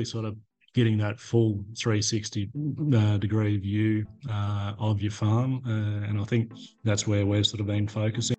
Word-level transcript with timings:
really 0.00 0.08
sort 0.08 0.24
of 0.24 0.34
getting 0.72 0.96
that 0.96 1.20
full 1.20 1.62
360 1.76 2.48
uh, 2.94 3.18
degree 3.18 3.58
view 3.58 4.06
uh, 4.30 4.72
of 4.78 5.02
your 5.02 5.10
farm. 5.10 5.60
Uh, 5.66 6.08
and 6.08 6.18
I 6.18 6.24
think 6.24 6.52
that's 6.84 7.06
where 7.06 7.26
we've 7.26 7.46
sort 7.46 7.60
of 7.60 7.66
been 7.66 7.86
focusing. 7.86 8.36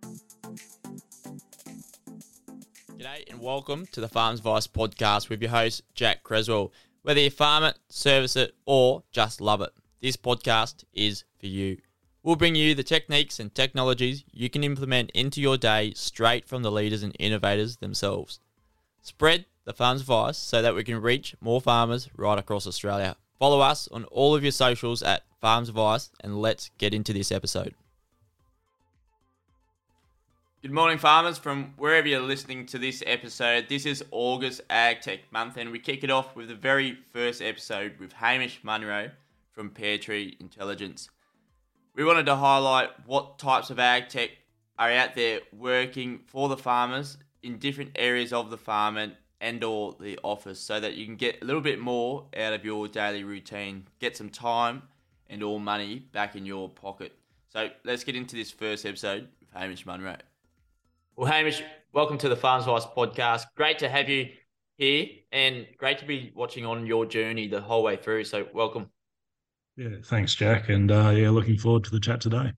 G'day 2.97 3.29
and 3.29 3.39
welcome 3.39 3.86
to 3.92 4.02
the 4.02 4.08
Farms 4.08 4.39
Advice 4.39 4.66
podcast 4.66 5.29
with 5.29 5.39
your 5.39 5.52
host, 5.52 5.84
Jack 5.94 6.24
Creswell. 6.24 6.71
Whether 7.04 7.20
you 7.20 7.29
farm 7.29 7.63
it, 7.63 7.78
service 7.89 8.35
it, 8.35 8.55
or 8.65 9.03
just 9.12 9.39
love 9.39 9.62
it, 9.62 9.71
this 10.01 10.17
podcast 10.17 10.83
is 10.93 11.25
for 11.39 11.46
you. 11.46 11.78
We'll 12.23 12.37
bring 12.37 12.55
you 12.55 12.73
the 12.73 12.83
techniques 12.83 13.39
and 13.39 13.53
technologies 13.53 14.23
you 14.31 14.49
can 14.49 14.63
implement 14.63 15.12
into 15.12 15.39
your 15.39 15.57
day 15.57 15.93
straight 15.93 16.48
from 16.48 16.63
the 16.63 16.71
leaders 16.71 17.03
and 17.03 17.16
innovators 17.20 17.77
themselves. 17.77 18.39
Spread 19.03 19.45
the 19.63 19.73
Farms 19.73 20.02
Advice 20.02 20.38
so 20.38 20.62
that 20.62 20.75
we 20.75 20.84
can 20.84 21.02
reach 21.02 21.35
more 21.39 21.61
farmers 21.61 22.09
right 22.16 22.39
across 22.39 22.66
Australia. 22.66 23.16
Follow 23.38 23.59
us 23.59 23.88
on 23.91 24.05
all 24.05 24.35
of 24.35 24.43
your 24.43 24.52
socials 24.52 25.03
at 25.03 25.23
Farms 25.39 25.69
Advice 25.69 26.09
and 26.21 26.41
let's 26.41 26.71
get 26.77 26.93
into 26.93 27.13
this 27.13 27.31
episode. 27.31 27.75
Good 30.61 30.71
morning, 30.71 30.99
farmers, 30.99 31.39
from 31.39 31.73
wherever 31.77 32.07
you're 32.07 32.21
listening 32.21 32.67
to 32.67 32.77
this 32.77 33.02
episode. 33.07 33.67
This 33.67 33.88
is 33.88 34.03
August 34.11 34.61
Ag 34.69 35.02
Tech 35.02 35.21
Month, 35.31 35.57
and 35.57 35.71
we 35.71 35.80
kick 35.80 36.03
it 36.03 36.11
off 36.11 36.35
with 36.35 36.49
the 36.49 36.55
very 36.55 36.99
first 37.11 37.41
episode 37.41 37.93
with 37.99 38.13
Hamish 38.13 38.59
Munro 38.63 39.09
from 39.52 39.71
Pairtree 39.71 40.39
Intelligence. 40.39 41.09
We 41.95 42.05
wanted 42.05 42.27
to 42.27 42.35
highlight 42.35 42.89
what 43.07 43.39
types 43.39 43.71
of 43.71 43.80
ag 43.80 44.09
tech 44.09 44.30
are 44.77 44.91
out 44.91 45.16
there 45.16 45.39
working 45.52 46.19
for 46.27 46.47
the 46.47 46.57
farmers 46.57 47.17
in 47.41 47.57
different 47.57 47.91
areas 47.95 48.31
of 48.31 48.52
the 48.52 48.57
farm 48.57 48.97
and, 48.97 49.13
and 49.41 49.63
or 49.63 49.95
the 50.00 50.18
office 50.23 50.59
so 50.59 50.80
that 50.80 50.94
you 50.94 51.05
can 51.05 51.16
get 51.16 51.41
a 51.41 51.45
little 51.45 51.62
bit 51.62 51.80
more 51.80 52.27
out 52.38 52.54
of 52.54 52.63
your 52.63 52.88
daily 52.88 53.23
routine, 53.23 53.86
get 54.00 54.16
some 54.16 54.30
time 54.30 54.84
and 55.30 55.44
all 55.44 55.59
money 55.59 56.00
back 56.14 56.36
in 56.36 56.45
your 56.45 56.70
pocket. 56.70 57.11
So 57.50 57.70
let's 57.83 58.03
get 58.03 58.16
into 58.16 58.36
this 58.36 58.52
first 58.52 58.86
episode 58.86 59.28
with 59.39 59.50
Hamish 59.53 59.86
Munro. 59.86 60.16
Well, 61.16 61.30
Hamish, 61.30 61.64
welcome 61.92 62.20
to 62.20 62.30
the 62.30 62.36
Farms 62.36 62.66
Advice 62.66 62.86
podcast. 62.86 63.45
Great 63.58 63.80
to 63.80 63.89
have 63.89 64.08
you 64.08 64.30
here 64.78 65.08
and 65.31 65.66
great 65.78 65.98
to 65.98 66.05
be 66.05 66.31
watching 66.36 66.66
on 66.66 66.86
your 66.86 67.05
journey 67.05 67.48
the 67.48 67.59
whole 67.59 67.83
way 67.83 67.98
through. 67.98 68.23
So, 68.26 68.45
welcome. 68.53 68.89
Yeah, 69.76 69.89
thanks, 70.03 70.36
Jack. 70.36 70.70
And 70.70 70.92
uh, 70.92 71.09
yeah, 71.09 71.31
looking 71.31 71.58
forward 71.58 71.83
to 71.86 71.92
the 71.92 72.00
chat 72.00 72.22
today. 72.22 72.53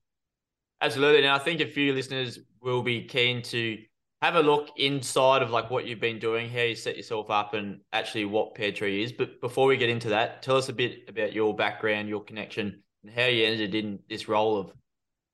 Absolutely. 0.81 1.19
And 1.19 1.27
I 1.27 1.39
think 1.39 1.61
a 1.61 1.65
few 1.65 1.93
listeners 1.93 2.39
will 2.61 2.83
be 2.83 3.03
keen 3.03 3.41
to 3.43 3.77
have 4.23 4.35
a 4.35 4.41
look 4.41 4.69
inside 4.77 5.41
of 5.41 5.49
like 5.49 5.69
what 5.69 5.85
you've 5.85 5.99
been 5.99 6.17
doing, 6.17 6.49
how 6.49 6.61
you 6.61 6.75
set 6.75 6.95
yourself 6.95 7.29
up, 7.29 7.53
and 7.53 7.81
actually 7.91 8.23
what 8.23 8.55
Pairtree 8.55 9.03
is. 9.03 9.11
But 9.11 9.41
before 9.41 9.67
we 9.67 9.75
get 9.75 9.89
into 9.89 10.07
that, 10.09 10.41
tell 10.41 10.55
us 10.55 10.69
a 10.69 10.73
bit 10.73 11.09
about 11.09 11.33
your 11.33 11.53
background, 11.53 12.07
your 12.07 12.23
connection, 12.23 12.81
and 13.03 13.13
how 13.13 13.25
you 13.25 13.45
ended 13.45 13.75
in 13.75 13.99
this 14.09 14.29
role 14.29 14.57
of 14.57 14.71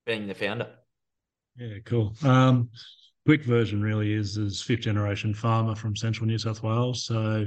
being 0.08 0.26
the 0.26 0.34
founder. 0.34 0.70
Yeah, 1.56 1.78
cool. 1.86 2.16
Um, 2.24 2.70
quick 3.28 3.44
version 3.44 3.80
really 3.80 4.12
is 4.12 4.38
is 4.38 4.60
fifth 4.60 4.80
generation 4.80 5.36
farmer 5.36 5.76
from 5.76 5.96
central 5.96 6.26
New 6.26 6.40
South 6.40 6.64
Wales. 6.64 7.06
So 7.06 7.46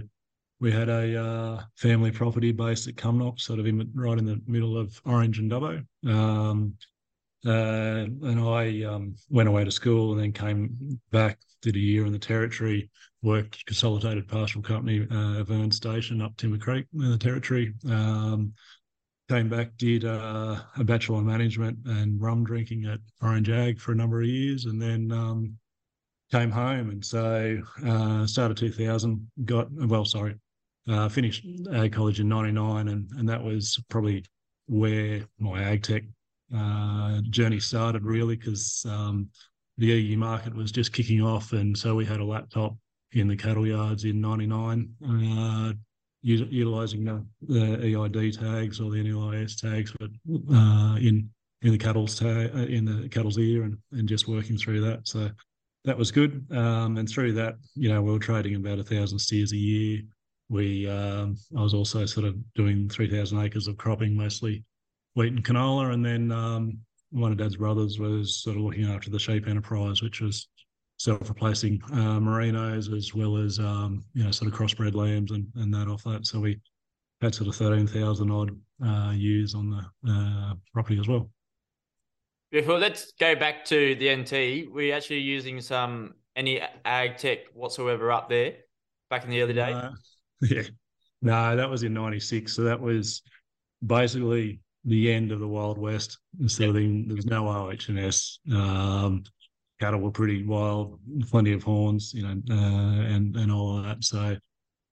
we 0.60 0.70
had 0.70 0.88
a 0.88 1.20
uh, 1.20 1.62
family 1.74 2.12
property 2.12 2.52
based 2.52 2.86
at 2.86 2.94
Cumnock, 2.94 3.40
sort 3.40 3.58
of 3.58 3.66
in, 3.66 3.90
right 3.96 4.16
in 4.16 4.26
the 4.26 4.40
middle 4.46 4.78
of 4.78 5.00
Orange 5.04 5.40
and 5.40 5.50
Dubbo. 5.50 5.84
Um, 6.06 6.74
uh, 7.46 8.06
and 8.22 8.40
I 8.40 8.82
um, 8.84 9.16
went 9.30 9.48
away 9.48 9.64
to 9.64 9.70
school 9.70 10.12
and 10.12 10.20
then 10.20 10.32
came 10.32 11.00
back, 11.10 11.38
did 11.60 11.76
a 11.76 11.80
year 11.80 12.06
in 12.06 12.12
the 12.12 12.18
territory, 12.18 12.90
worked 13.22 13.64
consolidated 13.66 14.28
pastoral 14.28 14.62
company, 14.62 15.06
uh, 15.10 15.40
Auvergne 15.40 15.70
Station 15.70 16.22
up 16.22 16.36
Timber 16.36 16.58
Creek 16.58 16.86
in 16.94 17.10
the 17.10 17.18
territory. 17.18 17.74
Um, 17.88 18.52
came 19.28 19.48
back, 19.48 19.76
did 19.78 20.04
uh, 20.04 20.60
a 20.76 20.84
bachelor 20.84 21.18
in 21.18 21.26
management 21.26 21.78
and 21.86 22.20
rum 22.20 22.44
drinking 22.44 22.84
at 22.84 23.00
Orange 23.22 23.50
Ag 23.50 23.80
for 23.80 23.92
a 23.92 23.96
number 23.96 24.20
of 24.20 24.26
years, 24.26 24.66
and 24.66 24.82
then 24.82 25.10
um, 25.10 25.56
came 26.32 26.50
home 26.50 26.88
and 26.88 27.04
so 27.04 27.60
uh, 27.86 28.26
started 28.26 28.56
2000 28.56 29.30
got 29.44 29.70
well 29.70 30.04
sorry 30.06 30.34
uh, 30.88 31.06
finished 31.06 31.46
ag 31.74 31.92
college 31.92 32.20
in 32.20 32.28
99 32.28 32.88
and, 32.88 33.10
and 33.18 33.28
that 33.28 33.42
was 33.42 33.78
probably 33.90 34.24
where 34.66 35.20
my 35.38 35.62
ag 35.62 35.82
tech 35.82 36.02
uh, 36.56 37.20
journey 37.30 37.60
started 37.60 38.04
really 38.04 38.36
because 38.36 38.84
um, 38.88 39.28
the 39.78 39.86
eu 39.86 40.16
market 40.16 40.54
was 40.54 40.72
just 40.72 40.92
kicking 40.92 41.22
off 41.22 41.52
and 41.52 41.76
so 41.76 41.94
we 41.94 42.04
had 42.04 42.20
a 42.20 42.24
laptop 42.24 42.76
in 43.12 43.28
the 43.28 43.36
cattle 43.36 43.66
yards 43.66 44.04
in 44.04 44.20
99 44.20 44.88
uh, 45.08 45.72
utilizing 46.22 47.04
the, 47.04 47.24
the, 47.48 47.96
eid 47.96 48.34
tags 48.34 48.80
or 48.80 48.90
the 48.90 49.02
nlis 49.02 49.56
tags 49.60 49.92
but 49.98 50.10
uh, 50.54 50.96
in 50.96 51.28
in 51.62 51.70
the 51.70 51.78
cattle's 51.78 52.18
tag, 52.18 52.50
uh, 52.54 52.58
in 52.58 52.84
the 52.84 53.08
cattle's 53.08 53.38
ear 53.38 53.62
and, 53.62 53.76
and 53.92 54.08
just 54.08 54.28
working 54.28 54.56
through 54.56 54.80
that 54.80 55.06
so 55.06 55.30
that 55.84 55.98
was 55.98 56.10
good. 56.10 56.46
Um, 56.52 56.96
and 56.96 57.08
through 57.08 57.32
that, 57.34 57.56
you 57.74 57.88
know, 57.88 58.00
we 58.02 58.12
were 58.12 58.18
trading 58.18 58.54
about 58.54 58.78
a 58.78 58.84
thousand 58.84 59.18
steers 59.18 59.52
a 59.52 59.56
year. 59.56 60.02
We, 60.48 60.88
um, 60.88 61.36
I 61.56 61.62
was 61.62 61.74
also 61.74 62.06
sort 62.06 62.26
of 62.26 62.36
doing 62.54 62.88
3,000 62.88 63.38
acres 63.38 63.66
of 63.66 63.76
cropping, 63.78 64.16
mostly 64.16 64.64
wheat 65.14 65.32
and 65.32 65.44
canola. 65.44 65.92
And 65.92 66.04
then 66.04 66.32
um, 66.32 66.78
one 67.10 67.32
of 67.32 67.38
Dad's 67.38 67.56
brothers 67.56 67.98
was 67.98 68.42
sort 68.42 68.56
of 68.56 68.62
looking 68.62 68.86
after 68.86 69.10
the 69.10 69.18
sheep 69.18 69.46
enterprise, 69.46 70.02
which 70.02 70.20
was 70.20 70.48
self-replacing 70.98 71.80
uh, 71.92 72.18
merinos 72.20 72.96
as 72.96 73.14
well 73.14 73.36
as, 73.36 73.58
um, 73.58 74.04
you 74.14 74.24
know, 74.24 74.30
sort 74.30 74.52
of 74.52 74.58
crossbred 74.58 74.94
lambs 74.94 75.32
and, 75.32 75.46
and 75.56 75.72
that 75.74 75.88
off 75.88 76.04
that. 76.04 76.26
So 76.26 76.40
we 76.40 76.60
had 77.20 77.34
sort 77.34 77.48
of 77.48 77.56
13,000 77.56 78.30
odd 78.30 78.50
uh, 78.84 79.12
ewes 79.14 79.54
on 79.54 79.70
the 79.70 80.10
uh, 80.10 80.54
property 80.72 80.98
as 80.98 81.08
well. 81.08 81.30
Beautiful. 82.50 82.78
Let's 82.78 83.12
go 83.18 83.34
back 83.34 83.64
to 83.66 83.94
the 83.94 84.14
NT. 84.14 84.72
We're 84.72 84.94
actually 84.94 85.20
using 85.20 85.60
some 85.60 86.14
any 86.36 86.60
ag 86.84 87.16
tech 87.16 87.38
whatsoever 87.54 88.12
up 88.12 88.28
there 88.28 88.56
back 89.08 89.24
in 89.24 89.30
the 89.30 89.40
early 89.40 89.54
days. 89.54 89.74
Uh, 89.74 89.90
yeah, 90.42 90.62
no, 91.22 91.56
that 91.56 91.70
was 91.70 91.82
in 91.82 91.94
'96. 91.94 92.54
So 92.54 92.64
that 92.64 92.78
was 92.78 93.22
basically 93.84 94.60
the 94.84 95.12
end 95.12 95.32
of 95.32 95.40
the 95.40 95.48
Wild 95.48 95.78
West. 95.78 96.18
So 96.46 96.64
yep. 96.64 97.06
there 97.06 97.16
was 97.16 97.26
no 97.26 97.48
OH&S. 97.48 98.38
Um, 98.52 99.24
cattle 99.80 100.00
were 100.00 100.10
pretty 100.10 100.44
wild, 100.44 100.98
plenty 101.28 101.52
of 101.52 101.62
horns, 101.62 102.12
you 102.14 102.22
know, 102.22 102.40
uh, 102.50 103.02
and 103.14 103.36
and 103.36 103.50
all 103.50 103.78
of 103.78 103.84
that. 103.84 104.04
So 104.04 104.36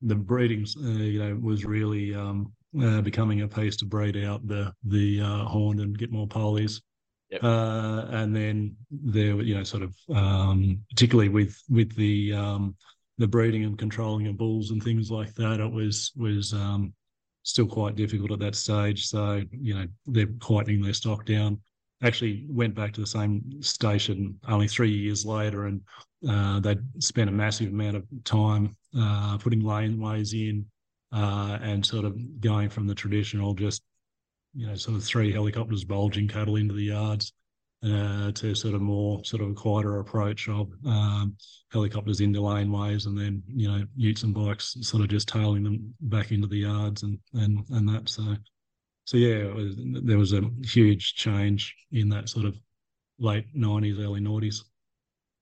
the 0.03 0.15
breeding, 0.15 0.67
uh, 0.85 0.89
you 0.89 1.19
know, 1.19 1.39
was 1.41 1.65
really 1.65 2.15
um, 2.15 2.53
uh, 2.83 3.01
becoming 3.01 3.43
a 3.43 3.49
pace 3.49 3.77
to 3.79 3.85
breed 3.85 4.17
out 4.17 4.47
the 4.47 4.73
the 4.85 5.21
uh, 5.21 5.45
horn 5.45 5.81
and 5.81 5.99
get 5.99 6.11
more 6.11 6.27
polies. 6.27 6.81
Yep. 7.31 7.45
Uh, 7.45 8.07
and 8.11 8.35
then 8.35 8.75
there, 8.91 9.41
you 9.41 9.55
know, 9.55 9.63
sort 9.63 9.85
of 9.85 9.95
um, 10.15 10.81
particularly 10.91 11.29
with 11.29 11.57
with 11.69 11.95
the 11.95 12.33
um, 12.33 12.75
the 13.19 13.29
breeding 13.29 13.65
and 13.65 13.79
controlling 13.79 14.27
of 14.27 14.37
bulls 14.37 14.71
and 14.71 14.83
things 14.83 15.11
like 15.11 15.35
that, 15.35 15.61
it 15.61 15.71
was 15.71 16.11
was 16.17 16.53
um, 16.53 16.93
still 17.43 17.67
quite 17.67 17.97
difficult 17.97 18.33
at 18.33 18.39
that 18.41 18.55
stage. 18.55 19.07
So 19.07 19.43
you 19.51 19.75
know, 19.75 19.87
they're 20.07 20.27
quietening 20.27 20.83
their 20.83 20.95
stock 20.95 21.25
down. 21.25 21.61
Actually, 22.03 22.47
went 22.49 22.75
back 22.75 22.93
to 22.95 23.01
the 23.01 23.07
same 23.07 23.43
station 23.63 24.39
only 24.49 24.69
three 24.69 24.91
years 24.91 25.27
later, 25.27 25.67
and 25.67 25.81
uh, 26.29 26.61
they'd 26.61 26.81
spent 27.03 27.29
a 27.29 27.33
massive 27.33 27.69
amount 27.69 27.97
of 27.97 28.05
time 28.25 28.75
uh, 28.99 29.37
putting 29.39 29.63
laneways 29.63 30.33
in 30.33 30.65
uh, 31.13 31.59
and 31.63 31.85
sort 31.85 32.05
of 32.05 32.41
going 32.41 32.69
from 32.69 32.87
the 32.87 32.95
traditional 32.95 33.55
just 33.55 33.83
you 34.55 34.67
know, 34.67 34.75
sort 34.75 34.97
of 34.97 35.05
three 35.05 35.33
helicopters 35.33 35.85
bulging 35.85 36.27
cattle 36.27 36.57
into 36.57 36.75
the 36.75 36.85
yards 36.85 37.33
uh, 37.85 38.31
to 38.33 38.55
sort 38.55 38.75
of 38.75 38.83
more 38.83 39.25
sort 39.25 39.43
of 39.43 39.51
a 39.51 39.55
quieter 39.55 40.01
approach 40.01 40.49
of 40.49 40.71
um, 40.87 41.35
helicopters 41.73 42.21
into 42.21 42.41
laneways 42.41 43.07
and 43.07 43.19
then, 43.19 43.43
you 43.47 43.69
know, 43.69 43.85
utes 43.97 44.23
and 44.23 44.35
bikes 44.35 44.77
sort 44.83 45.03
of 45.03 45.09
just 45.09 45.29
tailing 45.29 45.63
them 45.63 45.95
back 46.03 46.31
into 46.31 46.47
the 46.47 46.59
yards 46.59 47.03
and, 47.03 47.19
and, 47.35 47.65
and 47.71 47.89
that. 47.89 48.09
So, 48.09 48.37
so 49.05 49.17
yeah, 49.17 49.45
was, 49.53 49.77
there 49.79 50.19
was 50.19 50.35
a 50.35 50.43
huge 50.63 51.15
change 51.15 51.75
in 51.93 52.09
that 52.11 52.29
sort 52.29 52.45
of 52.45 52.55
late 53.19 53.47
90s, 53.57 53.99
early 53.99 54.21
90s. 54.21 54.63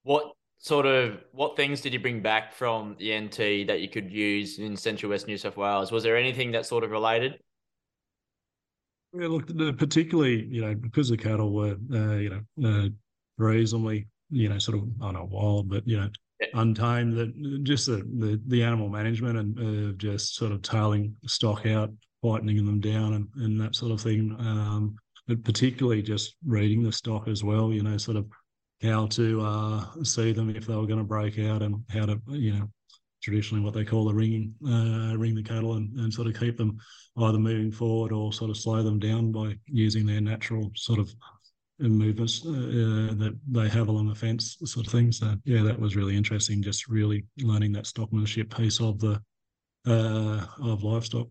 What 0.03 0.31
sort 0.59 0.85
of 0.85 1.17
what 1.31 1.55
things 1.55 1.81
did 1.81 1.93
you 1.93 1.99
bring 1.99 2.21
back 2.21 2.53
from 2.53 2.95
the 2.99 3.17
NT 3.17 3.67
that 3.67 3.81
you 3.81 3.89
could 3.89 4.11
use 4.11 4.59
in 4.59 4.75
Central 4.77 5.09
West 5.09 5.27
New 5.27 5.37
South 5.37 5.57
Wales? 5.57 5.91
Was 5.91 6.03
there 6.03 6.17
anything 6.17 6.51
that 6.51 6.65
sort 6.65 6.83
of 6.83 6.91
related? 6.91 7.39
Yeah, 9.13 9.27
look, 9.27 9.47
particularly, 9.77 10.45
you 10.45 10.61
know, 10.61 10.75
because 10.75 11.09
the 11.09 11.17
cattle 11.17 11.51
were, 11.51 11.75
uh, 11.93 12.15
you 12.15 12.29
know, 12.57 12.69
uh, 12.69 12.89
reasonably, 13.37 14.07
you 14.29 14.49
know, 14.49 14.59
sort 14.59 14.77
of, 14.77 14.83
I 15.01 15.05
don't 15.05 15.13
know, 15.15 15.29
wild, 15.31 15.69
but, 15.69 15.87
you 15.87 15.99
know, 15.99 16.09
yeah. 16.39 16.47
untamed, 16.53 17.17
that 17.17 17.63
just 17.63 17.87
the, 17.87 17.97
the, 18.19 18.39
the, 18.47 18.63
animal 18.63 18.87
management 18.87 19.37
and 19.37 19.59
uh, 19.59 19.93
just 19.97 20.35
sort 20.35 20.51
of 20.51 20.61
tailing 20.61 21.15
stock 21.25 21.65
out, 21.65 21.91
quietening 22.23 22.65
them 22.65 22.79
down 22.79 23.13
and, 23.13 23.27
and 23.37 23.59
that 23.59 23.75
sort 23.75 23.91
of 23.91 23.99
thing. 23.99 24.35
Um, 24.39 24.95
but 25.27 25.43
particularly 25.43 26.03
just 26.03 26.35
reading 26.45 26.83
the 26.83 26.91
stock 26.91 27.27
as 27.27 27.43
well, 27.43 27.73
you 27.73 27.81
know, 27.81 27.97
sort 27.97 28.17
of 28.17 28.27
how 28.83 29.07
to 29.07 29.41
uh, 29.41 29.85
see 30.03 30.33
them 30.33 30.49
if 30.55 30.67
they 30.67 30.75
were 30.75 30.87
going 30.87 30.99
to 30.99 31.03
break 31.03 31.39
out 31.39 31.61
and 31.63 31.83
how 31.89 32.05
to, 32.05 32.19
you 32.27 32.53
know, 32.53 32.69
traditionally 33.21 33.63
what 33.63 33.73
they 33.73 33.85
call 33.85 34.05
the 34.05 34.13
ringing, 34.13 34.53
uh, 34.65 35.17
ring 35.17 35.35
the 35.35 35.43
cattle 35.43 35.73
and, 35.73 35.97
and 35.99 36.13
sort 36.13 36.27
of 36.27 36.39
keep 36.39 36.57
them 36.57 36.77
either 37.17 37.37
moving 37.37 37.71
forward 37.71 38.11
or 38.11 38.31
sort 38.31 38.49
of 38.49 38.57
slow 38.57 38.81
them 38.81 38.99
down 38.99 39.31
by 39.31 39.55
using 39.65 40.05
their 40.05 40.21
natural 40.21 40.71
sort 40.75 40.99
of 40.99 41.13
movements 41.79 42.45
uh, 42.45 42.49
uh, 42.49 43.13
that 43.15 43.37
they 43.49 43.69
have 43.69 43.87
along 43.87 44.07
the 44.07 44.15
fence, 44.15 44.57
sort 44.65 44.85
of 44.85 44.91
thing. 44.91 45.11
So 45.11 45.35
yeah, 45.45 45.63
that 45.63 45.79
was 45.79 45.95
really 45.95 46.15
interesting. 46.15 46.61
Just 46.61 46.87
really 46.87 47.25
learning 47.39 47.71
that 47.73 47.85
stockmanship 47.85 48.55
piece 48.55 48.81
of 48.81 48.99
the 48.99 49.21
uh, 49.87 50.45
of 50.61 50.83
livestock. 50.83 51.27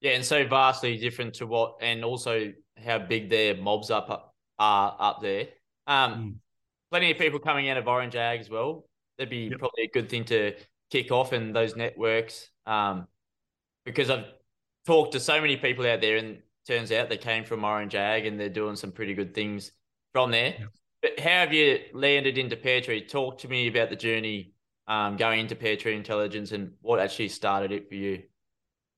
Yeah, 0.00 0.12
and 0.12 0.24
so 0.24 0.46
vastly 0.46 0.96
different 0.96 1.34
to 1.34 1.46
what, 1.46 1.76
and 1.80 2.04
also 2.04 2.52
how 2.82 2.98
big 2.98 3.30
their 3.30 3.56
mobs 3.56 3.90
up 3.90 4.34
are 4.58 4.96
up 4.98 5.20
there. 5.20 5.48
Um, 5.86 6.14
mm. 6.14 6.34
Plenty 6.90 7.10
of 7.10 7.18
people 7.18 7.38
coming 7.38 7.68
out 7.68 7.76
of 7.76 7.88
Orange 7.88 8.16
Ag 8.16 8.40
as 8.40 8.50
well. 8.50 8.86
That'd 9.16 9.30
be 9.30 9.48
yep. 9.48 9.58
probably 9.58 9.84
a 9.84 9.88
good 9.88 10.08
thing 10.08 10.24
to 10.26 10.54
kick 10.92 11.10
off 11.10 11.32
in 11.32 11.52
those 11.52 11.74
networks. 11.74 12.50
Um, 12.66 13.08
because 13.84 14.10
I've 14.10 14.26
talked 14.86 15.12
to 15.12 15.20
so 15.20 15.40
many 15.40 15.56
people 15.56 15.86
out 15.86 16.00
there, 16.00 16.18
and 16.18 16.38
turns 16.68 16.92
out 16.92 17.08
they 17.08 17.16
came 17.16 17.44
from 17.44 17.64
Orange 17.64 17.94
Ag, 17.94 18.26
and 18.26 18.38
they're 18.38 18.48
doing 18.48 18.76
some 18.76 18.92
pretty 18.92 19.14
good 19.14 19.34
things 19.34 19.72
from 20.12 20.30
there. 20.30 20.54
Yep. 20.58 20.68
But 21.00 21.18
how 21.18 21.30
have 21.30 21.52
you 21.52 21.80
landed 21.94 22.38
into 22.38 22.56
Pairtree? 22.56 23.08
Talk 23.08 23.38
to 23.38 23.48
me 23.48 23.66
about 23.66 23.90
the 23.90 23.96
journey 23.96 24.52
um, 24.86 25.16
going 25.16 25.40
into 25.40 25.56
Pairtree 25.56 25.96
Intelligence 25.96 26.52
and 26.52 26.72
what 26.80 27.00
actually 27.00 27.28
started 27.28 27.72
it 27.72 27.88
for 27.88 27.96
you. 27.96 28.22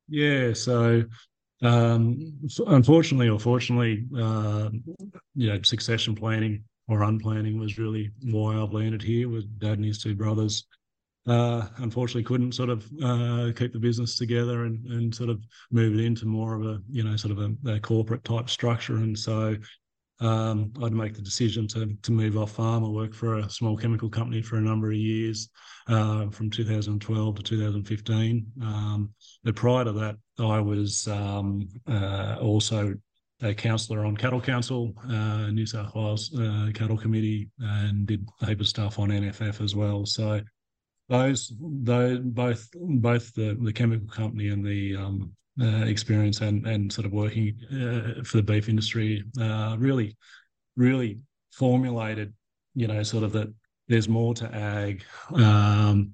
Yeah, 0.08 0.52
so 0.52 1.04
um, 1.62 2.34
unfortunately 2.66 3.30
or 3.30 3.40
fortunately, 3.40 4.04
uh, 4.18 4.68
you 5.34 5.48
know, 5.48 5.62
succession 5.62 6.14
planning 6.14 6.64
or 6.88 7.00
unplanning 7.00 7.58
was 7.58 7.78
really 7.78 8.10
why 8.22 8.60
I've 8.60 8.74
landed 8.74 9.00
here 9.00 9.30
with 9.30 9.58
dad 9.58 9.78
and 9.78 9.84
his 9.84 9.98
two 9.98 10.14
brothers. 10.14 10.66
Uh, 11.26 11.66
unfortunately, 11.78 12.22
couldn't 12.22 12.52
sort 12.52 12.68
of 12.68 12.84
uh, 13.02 13.50
keep 13.56 13.72
the 13.72 13.78
business 13.78 14.16
together 14.16 14.64
and, 14.64 14.84
and 14.86 15.14
sort 15.14 15.30
of 15.30 15.42
move 15.70 15.94
it 15.98 16.04
into 16.04 16.26
more 16.26 16.54
of 16.54 16.66
a 16.66 16.80
you 16.90 17.02
know 17.02 17.16
sort 17.16 17.32
of 17.32 17.38
a, 17.38 17.72
a 17.72 17.80
corporate 17.80 18.24
type 18.24 18.50
structure. 18.50 18.96
And 18.96 19.18
so 19.18 19.56
um, 20.20 20.72
I'd 20.82 20.92
make 20.92 21.14
the 21.14 21.22
decision 21.22 21.66
to 21.68 21.96
to 22.02 22.12
move 22.12 22.36
off 22.36 22.52
farm. 22.52 22.84
I 22.84 22.88
worked 22.88 23.14
for 23.14 23.38
a 23.38 23.50
small 23.50 23.76
chemical 23.76 24.10
company 24.10 24.42
for 24.42 24.56
a 24.56 24.60
number 24.60 24.90
of 24.90 24.96
years, 24.96 25.48
uh, 25.88 26.28
from 26.30 26.50
2012 26.50 27.36
to 27.36 27.42
2015. 27.42 28.46
Um, 28.62 29.14
but 29.42 29.56
prior 29.56 29.84
to 29.84 29.92
that, 29.92 30.16
I 30.38 30.60
was 30.60 31.08
um, 31.08 31.68
uh, 31.86 32.36
also 32.40 32.94
a 33.42 33.52
councillor 33.54 34.04
on 34.04 34.16
Cattle 34.16 34.40
Council, 34.40 34.92
uh, 35.08 35.48
New 35.50 35.66
South 35.66 35.94
Wales 35.94 36.34
uh, 36.38 36.70
Cattle 36.72 36.96
Committee, 36.96 37.50
and 37.58 38.06
did 38.06 38.26
a 38.40 38.46
heap 38.46 38.60
of 38.60 38.68
stuff 38.68 38.98
on 38.98 39.10
NFF 39.10 39.62
as 39.62 39.74
well. 39.74 40.06
So 40.06 40.40
those, 41.08 41.52
those 41.60 42.18
both 42.20 42.68
both 42.74 43.34
the, 43.34 43.56
the 43.60 43.72
chemical 43.72 44.08
company 44.08 44.48
and 44.48 44.64
the 44.64 44.96
um, 44.96 45.32
uh, 45.60 45.84
experience 45.84 46.40
and 46.40 46.66
and 46.66 46.92
sort 46.92 47.06
of 47.06 47.12
working 47.12 47.54
uh, 47.72 48.22
for 48.24 48.38
the 48.38 48.42
beef 48.42 48.68
industry 48.68 49.22
uh, 49.40 49.76
really 49.78 50.16
really 50.76 51.18
formulated 51.52 52.32
you 52.74 52.86
know 52.86 53.02
sort 53.02 53.22
of 53.22 53.32
that 53.32 53.52
there's 53.86 54.08
more 54.08 54.34
to 54.34 54.52
ag 54.54 55.04
um, 55.34 56.12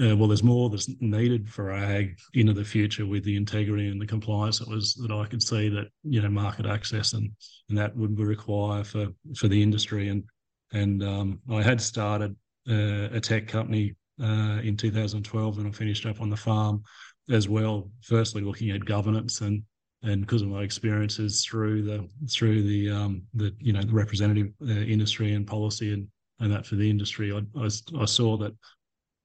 uh, 0.00 0.16
well 0.16 0.28
there's 0.28 0.44
more 0.44 0.70
that's 0.70 0.88
needed 1.00 1.48
for 1.48 1.72
ag 1.72 2.16
into 2.34 2.52
the 2.52 2.64
future 2.64 3.04
with 3.04 3.24
the 3.24 3.36
integrity 3.36 3.88
and 3.88 4.00
the 4.00 4.06
compliance 4.06 4.58
that 4.60 4.68
was 4.68 4.94
that 4.94 5.10
I 5.10 5.26
could 5.26 5.42
see 5.42 5.68
that 5.68 5.88
you 6.04 6.22
know 6.22 6.30
market 6.30 6.64
access 6.64 7.12
and 7.12 7.30
and 7.68 7.76
that 7.76 7.94
would 7.96 8.18
require 8.18 8.84
for 8.84 9.08
for 9.36 9.48
the 9.48 9.62
industry. 9.62 10.08
And 10.08 10.24
and 10.72 11.02
um, 11.02 11.40
I 11.50 11.62
had 11.62 11.80
started 11.80 12.36
uh, 12.68 13.08
a 13.12 13.20
tech 13.20 13.48
company 13.48 13.94
uh, 14.22 14.60
in 14.62 14.76
2012 14.76 15.56
when 15.56 15.66
I 15.66 15.70
finished 15.70 16.06
up 16.06 16.20
on 16.20 16.30
the 16.30 16.36
farm 16.36 16.82
as 17.30 17.48
well. 17.48 17.90
Firstly, 18.02 18.42
looking 18.42 18.70
at 18.70 18.84
governance 18.84 19.40
and 19.40 19.62
and 20.02 20.20
because 20.20 20.42
of 20.42 20.48
my 20.48 20.62
experiences 20.62 21.44
through 21.44 21.82
the 21.82 22.08
through 22.30 22.62
the 22.62 22.90
um, 22.90 23.22
the 23.34 23.54
you 23.58 23.72
know 23.72 23.82
the 23.82 23.92
representative 23.92 24.52
uh, 24.62 24.72
industry 24.72 25.34
and 25.34 25.46
policy 25.46 25.92
and 25.92 26.06
and 26.40 26.52
that 26.52 26.66
for 26.66 26.76
the 26.76 26.88
industry, 26.88 27.32
I, 27.32 27.38
I, 27.60 27.68
I 28.00 28.04
saw 28.04 28.36
that 28.36 28.54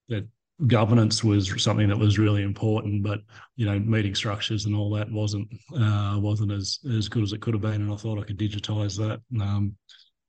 that 0.08 0.26
governance 0.66 1.22
was 1.22 1.62
something 1.62 1.88
that 1.88 1.98
was 1.98 2.18
really 2.18 2.42
important, 2.42 3.02
but 3.02 3.20
you 3.56 3.66
know 3.66 3.78
meeting 3.78 4.14
structures 4.14 4.66
and 4.66 4.74
all 4.74 4.90
that 4.90 5.10
wasn't 5.10 5.48
uh, 5.76 6.18
wasn't 6.20 6.52
as 6.52 6.80
as 6.96 7.08
good 7.08 7.22
as 7.22 7.32
it 7.32 7.40
could 7.40 7.54
have 7.54 7.62
been, 7.62 7.82
and 7.82 7.92
I 7.92 7.96
thought 7.96 8.18
I 8.18 8.24
could 8.24 8.38
digitize 8.38 8.96
that. 8.98 9.20
Um, 9.40 9.76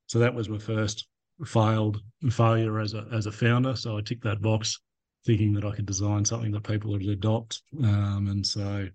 so 0.08 0.20
that 0.20 0.34
was 0.34 0.48
my 0.48 0.60
first 0.60 1.08
failed 1.46 2.02
failure 2.30 2.80
as 2.80 2.94
a 2.94 3.06
as 3.12 3.26
a 3.26 3.32
founder. 3.32 3.76
So 3.76 3.98
I 3.98 4.02
ticked 4.02 4.24
that 4.24 4.42
box 4.42 4.80
thinking 5.26 5.54
that 5.54 5.66
I 5.66 5.72
could 5.72 5.86
design 5.86 6.24
something 6.24 6.52
that 6.52 6.64
people 6.64 6.92
would 6.92 7.02
adopt. 7.08 7.62
Um, 7.84 8.28
and 8.30 8.46
so 8.46 8.88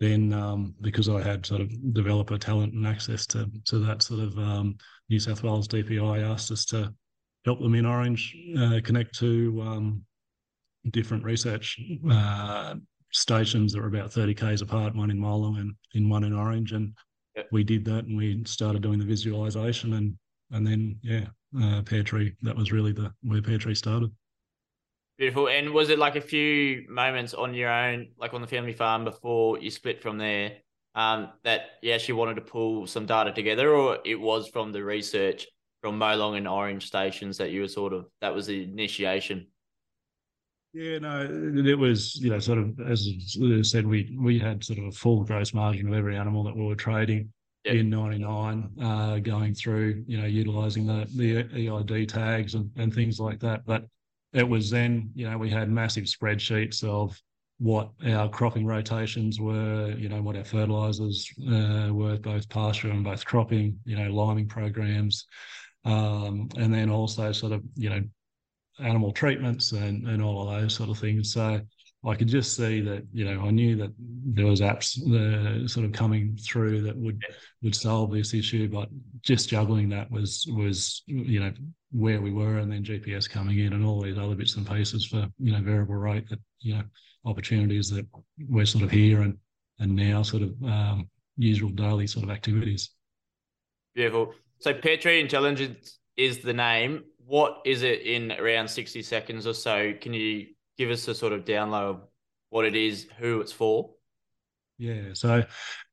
then 0.00 0.32
um, 0.32 0.74
because 0.80 1.08
I 1.08 1.22
had 1.22 1.46
sort 1.46 1.60
of 1.60 1.94
developer 1.94 2.38
talent 2.38 2.72
and 2.74 2.86
access 2.86 3.26
to 3.26 3.50
to 3.66 3.78
that 3.80 4.02
sort 4.02 4.20
of 4.20 4.38
um, 4.38 4.76
New 5.08 5.20
South 5.20 5.42
Wales 5.42 5.68
DPI 5.68 6.24
asked 6.28 6.50
us 6.50 6.64
to 6.66 6.92
help 7.44 7.60
them 7.60 7.74
in 7.74 7.86
Orange 7.86 8.36
uh, 8.58 8.80
connect 8.82 9.16
to 9.18 9.62
um, 9.62 10.02
different 10.90 11.24
research 11.24 11.78
uh, 12.10 12.74
stations 13.12 13.72
that 13.72 13.80
were 13.80 13.86
about 13.86 14.12
30 14.12 14.34
k's 14.34 14.62
apart, 14.62 14.96
one 14.96 15.10
in 15.10 15.18
Molong 15.18 15.60
and 15.60 15.74
in 15.94 16.08
one 16.08 16.24
in 16.24 16.32
Orange, 16.32 16.72
and 16.72 16.94
we 17.52 17.62
did 17.62 17.84
that 17.84 18.04
and 18.06 18.16
we 18.16 18.42
started 18.44 18.82
doing 18.82 18.98
the 18.98 19.04
visualization 19.04 19.94
and 19.94 20.16
and 20.50 20.66
then 20.66 20.98
yeah, 21.02 21.26
uh, 21.56 21.82
Pairtree. 21.82 22.34
That 22.42 22.56
was 22.56 22.72
really 22.72 22.92
the 22.92 23.12
where 23.22 23.40
Pairtree 23.40 23.76
started. 23.76 24.10
Beautiful. 25.18 25.48
And 25.48 25.70
was 25.70 25.90
it 25.90 25.98
like 25.98 26.16
a 26.16 26.20
few 26.20 26.86
moments 26.88 27.34
on 27.34 27.54
your 27.54 27.70
own, 27.70 28.08
like 28.18 28.34
on 28.34 28.40
the 28.40 28.48
family 28.48 28.72
farm 28.72 29.04
before 29.04 29.60
you 29.60 29.70
split 29.70 30.02
from 30.02 30.18
there, 30.18 30.56
um, 30.96 31.30
that 31.44 31.78
you 31.82 31.92
actually 31.92 32.14
wanted 32.14 32.34
to 32.34 32.40
pull 32.40 32.86
some 32.86 33.06
data 33.06 33.32
together, 33.32 33.74
or 33.74 33.98
it 34.04 34.16
was 34.16 34.48
from 34.48 34.72
the 34.72 34.82
research 34.82 35.46
from 35.80 35.98
Molong 35.98 36.36
and 36.36 36.48
Orange 36.48 36.86
stations 36.86 37.38
that 37.38 37.50
you 37.50 37.60
were 37.60 37.68
sort 37.68 37.92
of 37.92 38.06
that 38.20 38.34
was 38.34 38.46
the 38.46 38.64
initiation? 38.64 39.46
Yeah, 40.72 40.98
no, 40.98 41.28
it 41.30 41.78
was 41.78 42.16
you 42.16 42.30
know 42.30 42.40
sort 42.40 42.58
of 42.58 42.80
as 42.80 43.08
I 43.40 43.62
said, 43.62 43.86
we 43.86 44.16
we 44.20 44.38
had 44.38 44.64
sort 44.64 44.80
of 44.80 44.86
a 44.86 44.92
full 44.92 45.22
gross 45.22 45.54
margin 45.54 45.86
of 45.86 45.94
every 45.94 46.16
animal 46.16 46.42
that 46.44 46.56
we 46.56 46.64
were 46.64 46.74
trading 46.74 47.32
yep. 47.64 47.74
in 47.76 47.90
'99, 47.90 48.70
uh, 48.82 49.18
going 49.18 49.54
through 49.54 50.04
you 50.06 50.20
know 50.20 50.26
utilizing 50.26 50.86
the 50.86 51.06
the 51.14 51.68
EID 51.68 52.08
tags 52.08 52.54
and, 52.54 52.70
and 52.76 52.94
things 52.94 53.18
like 53.18 53.40
that, 53.40 53.64
but 53.66 53.84
it 54.34 54.46
was 54.46 54.68
then, 54.68 55.10
you 55.14 55.30
know, 55.30 55.38
we 55.38 55.48
had 55.48 55.70
massive 55.70 56.04
spreadsheets 56.04 56.82
of 56.82 57.18
what 57.58 57.90
our 58.04 58.28
cropping 58.28 58.66
rotations 58.66 59.40
were, 59.40 59.94
you 59.96 60.08
know, 60.08 60.20
what 60.20 60.36
our 60.36 60.44
fertilizers 60.44 61.30
uh, 61.48 61.88
were, 61.92 62.18
both 62.18 62.48
pasture 62.48 62.90
and 62.90 63.04
both 63.04 63.24
cropping, 63.24 63.78
you 63.84 63.96
know, 63.96 64.10
liming 64.10 64.48
programs, 64.48 65.26
um, 65.84 66.48
and 66.56 66.74
then 66.74 66.90
also 66.90 67.30
sort 67.30 67.52
of, 67.52 67.62
you 67.76 67.88
know, 67.88 68.02
animal 68.80 69.12
treatments 69.12 69.70
and, 69.70 70.08
and 70.08 70.20
all 70.20 70.48
of 70.48 70.60
those 70.60 70.74
sort 70.74 70.90
of 70.90 70.98
things. 70.98 71.32
So 71.32 71.60
I 72.06 72.14
could 72.14 72.28
just 72.28 72.54
see 72.54 72.80
that, 72.82 73.06
you 73.12 73.24
know, 73.24 73.46
I 73.46 73.50
knew 73.50 73.76
that 73.76 73.90
there 73.98 74.46
was 74.46 74.60
apps 74.60 74.98
uh, 75.10 75.66
sort 75.66 75.86
of 75.86 75.92
coming 75.92 76.36
through 76.36 76.82
that 76.82 76.96
would 76.96 77.22
would 77.62 77.74
solve 77.74 78.12
this 78.12 78.34
issue, 78.34 78.68
but 78.68 78.88
just 79.22 79.48
juggling 79.48 79.88
that 79.88 80.10
was 80.10 80.46
was 80.54 81.02
you 81.06 81.40
know 81.40 81.52
where 81.92 82.20
we 82.20 82.30
were, 82.30 82.58
and 82.58 82.70
then 82.70 82.84
GPS 82.84 83.28
coming 83.28 83.58
in 83.58 83.72
and 83.72 83.84
all 83.84 84.02
these 84.02 84.18
other 84.18 84.34
bits 84.34 84.56
and 84.56 84.68
pieces 84.68 85.06
for 85.06 85.26
you 85.38 85.52
know 85.52 85.62
variable 85.62 85.94
rate 85.94 86.28
that 86.28 86.40
you 86.60 86.74
know 86.74 86.82
opportunities 87.24 87.88
that 87.90 88.06
we're 88.48 88.66
sort 88.66 88.84
of 88.84 88.90
here 88.90 89.22
and 89.22 89.38
and 89.78 89.94
now 89.94 90.22
sort 90.22 90.42
of 90.42 90.50
um, 90.64 91.08
usual 91.38 91.70
daily 91.70 92.06
sort 92.06 92.24
of 92.24 92.30
activities. 92.30 92.90
Beautiful. 93.94 94.34
So 94.58 94.72
Tree 94.72 95.20
Intelligence 95.20 95.98
is 96.16 96.40
the 96.40 96.52
name. 96.52 97.04
What 97.26 97.62
is 97.64 97.82
it 97.82 98.02
in 98.02 98.32
around 98.32 98.68
sixty 98.68 99.02
seconds 99.02 99.46
or 99.46 99.54
so? 99.54 99.94
Can 99.98 100.12
you 100.12 100.48
give 100.78 100.90
us 100.90 101.06
a 101.08 101.14
sort 101.14 101.32
of 101.32 101.44
download 101.44 101.90
of 101.90 102.00
what 102.50 102.64
it 102.64 102.76
is, 102.76 103.06
who 103.18 103.40
it's 103.40 103.52
for? 103.52 103.90
Yeah, 104.78 105.10
so 105.12 105.44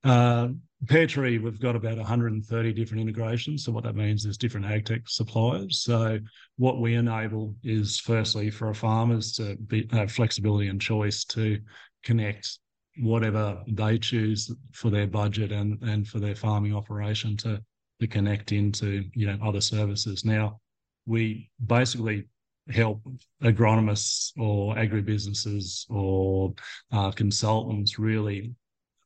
uh, 0.04 0.48
Pairtree, 0.86 1.42
we've 1.42 1.60
got 1.60 1.76
about 1.76 1.98
130 1.98 2.74
different 2.74 3.02
integrations. 3.02 3.64
So 3.64 3.72
what 3.72 3.84
that 3.84 3.96
means 3.96 4.26
is 4.26 4.38
different 4.38 4.66
ag 4.66 4.86
tech 4.86 5.02
suppliers. 5.06 5.84
So 5.84 6.20
what 6.58 6.82
we 6.82 6.96
enable 6.96 7.56
is 7.64 8.00
firstly 8.00 8.50
for 8.50 8.74
farmers 8.74 9.34
to 9.34 9.56
be, 9.68 9.88
have 9.92 10.12
flexibility 10.12 10.68
and 10.68 10.82
choice 10.82 11.24
to 11.26 11.60
connect 12.04 12.58
whatever 13.00 13.64
they 13.68 13.98
choose 14.00 14.52
for 14.74 14.90
their 14.90 15.08
budget 15.08 15.52
and 15.52 15.82
and 15.84 16.08
for 16.08 16.20
their 16.20 16.36
farming 16.36 16.76
operation 16.76 17.38
to 17.38 17.62
to 18.00 18.08
connect 18.08 18.52
into 18.52 19.06
you 19.14 19.28
know 19.28 19.38
other 19.44 19.62
services. 19.62 20.26
Now 20.26 20.60
we 21.06 21.50
basically 21.66 22.26
help 22.70 23.02
agronomists 23.44 24.32
or 24.38 24.76
agribusinesses 24.76 25.86
or 25.90 26.54
uh, 26.92 27.12
consultants 27.12 28.00
really 28.00 28.54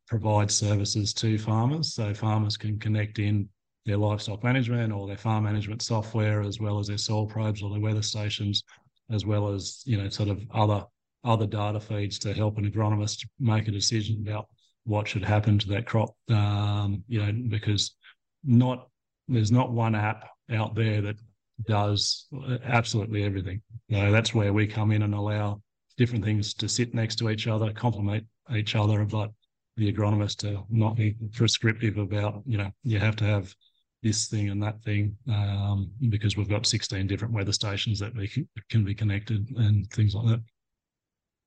provide 0.08 0.52
services 0.52 1.14
to 1.14 1.38
farmers 1.38 1.94
so 1.94 2.14
farmers 2.14 2.58
can 2.58 2.78
connect 2.78 3.18
in 3.18 3.48
their 3.86 3.98
livestock 3.98 4.44
management 4.44 4.92
or 4.92 5.08
their 5.08 5.18
farm 5.18 5.44
management 5.44 5.82
software 5.82 6.42
as 6.42 6.60
well 6.60 6.80
as 6.80 6.88
their 6.88 6.98
soil 6.98 7.26
probes 7.26 7.64
or 7.64 7.70
their 7.70 7.80
weather 7.80 8.02
stations 8.02 8.64
as 9.12 9.26
well 9.26 9.50
as 9.50 9.82
you 9.86 9.98
know 9.98 10.10
sort 10.10 10.30
of 10.30 10.44
other 10.52 10.84
other 11.24 11.48
data 11.48 11.80
feeds 11.80 12.20
to 12.20 12.34
help 12.34 12.58
an 12.58 12.70
agronomist 12.70 13.26
make 13.40 13.68
a 13.68 13.72
decision 13.72 14.24
about 14.26 14.48
what 14.86 15.08
should 15.08 15.26
happen 15.26 15.58
to 15.58 15.68
that 15.68 15.88
crop. 15.88 16.16
Um, 16.30 17.04
you 17.08 17.24
know, 17.24 17.32
because 17.50 17.96
not 18.44 18.88
there's 19.28 19.52
not 19.52 19.72
one 19.72 19.96
app 19.96 20.30
out 20.52 20.76
there 20.76 21.02
that 21.02 21.18
does 21.64 22.28
absolutely 22.66 23.24
everything. 23.24 23.62
You 23.88 23.98
know, 23.98 24.12
that's 24.12 24.34
where 24.34 24.54
we 24.54 24.68
come 24.68 24.92
in 24.92 25.04
and 25.04 25.14
allow 25.14 25.62
different 25.98 26.24
things 26.24 26.54
to 26.56 26.68
sit 26.68 26.94
next 26.94 27.16
to 27.18 27.30
each 27.30 27.48
other, 27.48 27.72
complement 27.72 28.26
each 28.54 28.76
other, 28.76 29.06
but 29.06 29.32
the 29.78 29.92
agronomist 29.92 30.38
to 30.38 30.64
not 30.70 30.96
be 30.96 31.16
prescriptive 31.34 31.98
about, 31.98 32.42
you 32.46 32.58
know, 32.58 32.72
you 32.84 33.00
have 33.00 33.16
to 33.18 33.26
have 33.26 33.54
this 34.04 34.28
thing 34.28 34.50
and 34.50 34.62
that 34.62 34.82
thing 34.84 35.16
um, 35.30 35.92
because 36.10 36.38
we've 36.38 36.50
got 36.50 36.66
16 36.66 37.08
different 37.08 37.34
weather 37.34 37.52
stations 37.52 38.00
that 38.00 38.16
we 38.16 38.28
can, 38.28 38.48
can 38.70 38.84
be 38.84 38.94
connected 38.94 39.50
and 39.58 39.90
things 39.92 40.14
like 40.14 40.28
that. 40.28 40.42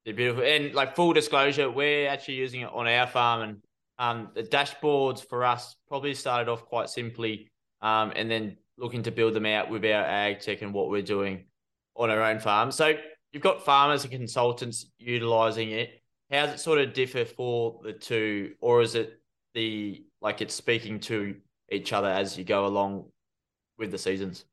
They're 0.04 0.14
beautiful. 0.14 0.44
And 0.44 0.74
like 0.74 0.96
full 0.96 1.12
disclosure, 1.12 1.70
we're 1.70 2.08
actually 2.08 2.34
using 2.34 2.62
it 2.62 2.70
on 2.72 2.88
our 2.88 3.06
farm 3.06 3.42
and 3.42 3.62
um, 3.98 4.30
the 4.34 4.42
dashboards 4.42 5.24
for 5.24 5.44
us 5.44 5.76
probably 5.88 6.14
started 6.14 6.50
off 6.50 6.64
quite 6.64 6.88
simply 6.88 7.50
um, 7.80 8.12
and 8.16 8.30
then 8.30 8.56
looking 8.78 9.02
to 9.02 9.10
build 9.10 9.34
them 9.34 9.46
out 9.46 9.70
with 9.70 9.84
our 9.84 10.04
ag 10.04 10.40
tech 10.40 10.62
and 10.62 10.72
what 10.72 10.88
we're 10.88 11.02
doing 11.02 11.44
on 11.96 12.10
our 12.10 12.22
own 12.22 12.38
farm. 12.38 12.70
So 12.70 12.94
you've 13.32 13.42
got 13.42 13.64
farmers 13.64 14.04
and 14.04 14.12
consultants 14.12 14.86
utilizing 14.98 15.72
it. 15.72 16.00
How 16.30 16.46
does 16.46 16.56
it 16.56 16.60
sort 16.60 16.78
of 16.78 16.92
differ 16.92 17.24
for 17.24 17.80
the 17.82 17.92
two, 17.92 18.54
or 18.60 18.82
is 18.82 18.94
it 18.94 19.20
the 19.54 20.04
like 20.20 20.40
it's 20.40 20.54
speaking 20.54 21.00
to 21.00 21.36
each 21.70 21.92
other 21.92 22.08
as 22.08 22.36
you 22.36 22.44
go 22.44 22.66
along 22.66 23.06
with 23.78 23.90
the 23.90 23.98
seasons? 23.98 24.44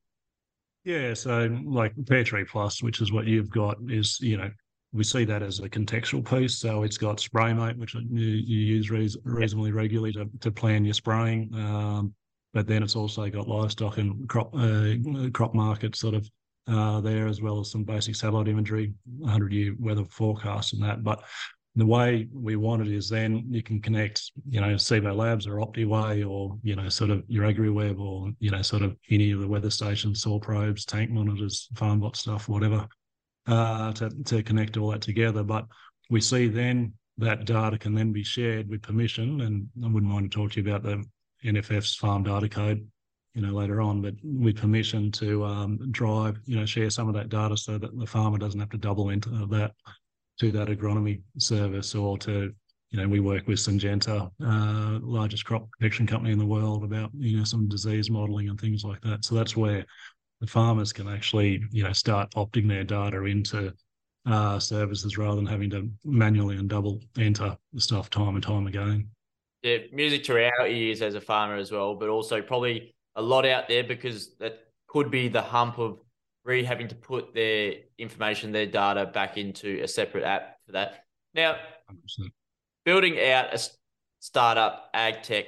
Yeah, 0.84 1.13
so 1.13 1.58
like 1.65 1.96
Pairtree 1.96 2.48
Plus, 2.48 2.82
which 2.82 3.01
is 3.01 3.12
what 3.12 3.25
you've 3.25 3.50
got, 3.50 3.77
is 3.89 4.20
you 4.22 4.38
know 4.38 4.50
we 4.94 5.03
see 5.03 5.25
that 5.25 5.44
as 5.44 5.60
a 5.60 5.70
contextual 5.70 6.25
piece. 6.25 6.58
So 6.58 6.84
it's 6.84 6.98
got 6.98 7.20
spray 7.20 7.53
mate, 7.53 7.77
which 7.77 7.94
you, 7.94 8.01
you 8.10 8.60
use 8.60 8.89
reasonably 8.89 9.72
regularly 9.72 10.13
to, 10.13 10.29
to 10.39 10.51
plan 10.51 10.86
your 10.86 10.94
spraying. 10.94 11.53
Um, 11.53 12.13
but 12.55 12.67
then 12.67 12.81
it's 12.81 12.95
also 12.95 13.29
got 13.29 13.50
livestock 13.50 13.97
and 13.97 14.27
crop 14.29 14.55
uh, 14.55 14.93
crop 15.33 15.53
market 15.53 15.93
sort 15.93 16.15
of 16.15 16.27
uh, 16.67 17.01
there, 17.01 17.27
as 17.27 17.41
well 17.41 17.59
as 17.59 17.69
some 17.69 17.83
basic 17.83 18.15
satellite 18.15 18.47
imagery, 18.47 18.93
100 19.19 19.51
year 19.51 19.75
weather 19.77 20.05
forecast 20.05 20.74
and 20.74 20.81
that. 20.81 21.03
But 21.03 21.21
the 21.75 21.85
way 21.85 22.29
we 22.33 22.55
want 22.55 22.81
it 22.81 22.88
is 22.88 23.09
then 23.09 23.43
you 23.50 23.62
can 23.62 23.81
connect, 23.81 24.31
you 24.50 24.62
know, 24.62 24.77
Cibo 24.77 25.13
Labs 25.13 25.45
or 25.45 25.57
Optiweigh 25.57 26.27
or, 26.27 26.57
you 26.63 26.77
know, 26.77 26.88
sort 26.88 27.12
of 27.12 27.24
your 27.27 27.43
AgriWebb 27.43 28.00
or, 28.00 28.31
you 28.39 28.51
know, 28.51 28.62
sort 28.62 28.83
of 28.83 28.95
any 29.12 29.31
of 29.31 29.41
the 29.41 29.47
weather 29.47 29.69
stations, 29.69 30.21
soil 30.21 30.39
probes, 30.39 30.85
tank 30.85 31.12
monitors, 31.12 31.67
FarmBot 31.74 32.15
stuff, 32.15 32.47
whatever, 32.47 32.88
uh, 33.47 33.91
to, 33.91 34.09
to 34.24 34.41
connect 34.41 34.77
all 34.77 34.91
that 34.91 35.01
together. 35.01 35.43
But 35.43 35.65
we 36.09 36.21
see 36.21 36.47
then 36.47 36.93
that 37.17 37.43
data 37.43 37.77
can 37.77 37.93
then 37.93 38.13
be 38.13 38.24
shared 38.24 38.69
with 38.69 38.81
permission. 38.81 39.41
And 39.41 39.67
I 39.83 39.89
wouldn't 39.89 40.12
mind 40.12 40.31
to 40.31 40.35
talk 40.38 40.53
to 40.53 40.62
you 40.62 40.67
about 40.67 40.83
the 40.83 41.03
NFF's 41.45 41.95
farm 41.95 42.23
data 42.23 42.49
code, 42.49 42.87
you 43.33 43.41
know, 43.41 43.53
later 43.53 43.81
on, 43.81 44.01
but 44.01 44.15
with 44.23 44.57
permission 44.57 45.11
to 45.11 45.45
um, 45.45 45.91
drive, 45.91 46.39
you 46.45 46.55
know, 46.55 46.65
share 46.65 46.89
some 46.89 47.07
of 47.07 47.13
that 47.15 47.29
data 47.29 47.55
so 47.55 47.77
that 47.77 47.97
the 47.97 48.05
farmer 48.05 48.37
doesn't 48.37 48.59
have 48.59 48.69
to 48.69 48.77
double 48.77 49.09
into 49.09 49.29
that 49.47 49.73
to 50.39 50.51
that 50.51 50.67
agronomy 50.67 51.21
service 51.37 51.95
or 51.95 52.17
to, 52.17 52.53
you 52.91 52.99
know, 52.99 53.07
we 53.07 53.19
work 53.19 53.47
with 53.47 53.59
Syngenta, 53.59 54.29
uh, 54.43 54.99
largest 55.01 55.45
crop 55.45 55.69
protection 55.71 56.07
company 56.07 56.31
in 56.31 56.39
the 56.39 56.45
world, 56.45 56.83
about 56.83 57.11
you 57.17 57.37
know 57.37 57.43
some 57.43 57.67
disease 57.67 58.09
modelling 58.09 58.49
and 58.49 58.59
things 58.59 58.83
like 58.83 59.01
that. 59.01 59.25
So 59.25 59.35
that's 59.35 59.55
where 59.55 59.85
the 60.41 60.47
farmers 60.47 60.91
can 60.93 61.07
actually, 61.07 61.63
you 61.71 61.83
know, 61.83 61.93
start 61.93 62.31
opting 62.35 62.67
their 62.67 62.83
data 62.83 63.23
into 63.23 63.73
uh, 64.25 64.59
services 64.59 65.17
rather 65.17 65.35
than 65.35 65.45
having 65.45 65.69
to 65.69 65.89
manually 66.03 66.57
and 66.57 66.69
double 66.69 67.01
enter 67.17 67.57
the 67.73 67.81
stuff 67.81 68.09
time 68.09 68.35
and 68.35 68.43
time 68.43 68.67
again. 68.67 69.09
Yeah, 69.65 69.77
music 69.91 70.24
to 70.25 70.34
our 70.45 70.67
ears 70.67 71.01
as 71.01 71.15
a 71.15 71.22
farmer 71.22 71.55
as 71.55 71.72
well, 71.72 71.95
but 71.95 72.07
also 72.07 72.39
probably 72.39 72.93
a 73.15 73.22
lot 73.22 73.48
out 73.48 73.67
there 73.67 73.84
because 73.84 74.36
that 74.36 74.60
could 74.86 75.10
be 75.10 75.27
the 75.27 75.41
hump 75.41 75.79
of 75.79 75.98
really 76.43 76.63
having 76.63 76.88
to 76.89 76.93
put 76.93 77.34
their 77.34 77.74
information, 77.98 78.51
their 78.51 78.67
data 78.67 79.07
back 79.07 79.38
into 79.38 79.81
a 79.81 79.88
separate 79.88 80.24
app 80.24 80.57
for 80.67 80.74
that. 80.74 81.05
Now, 81.34 81.55
100%. 81.89 82.31
building 82.86 83.19
out 83.19 83.55
a 83.55 83.60
startup 84.19 84.91
ag 84.93 85.24
tech, 85.24 85.45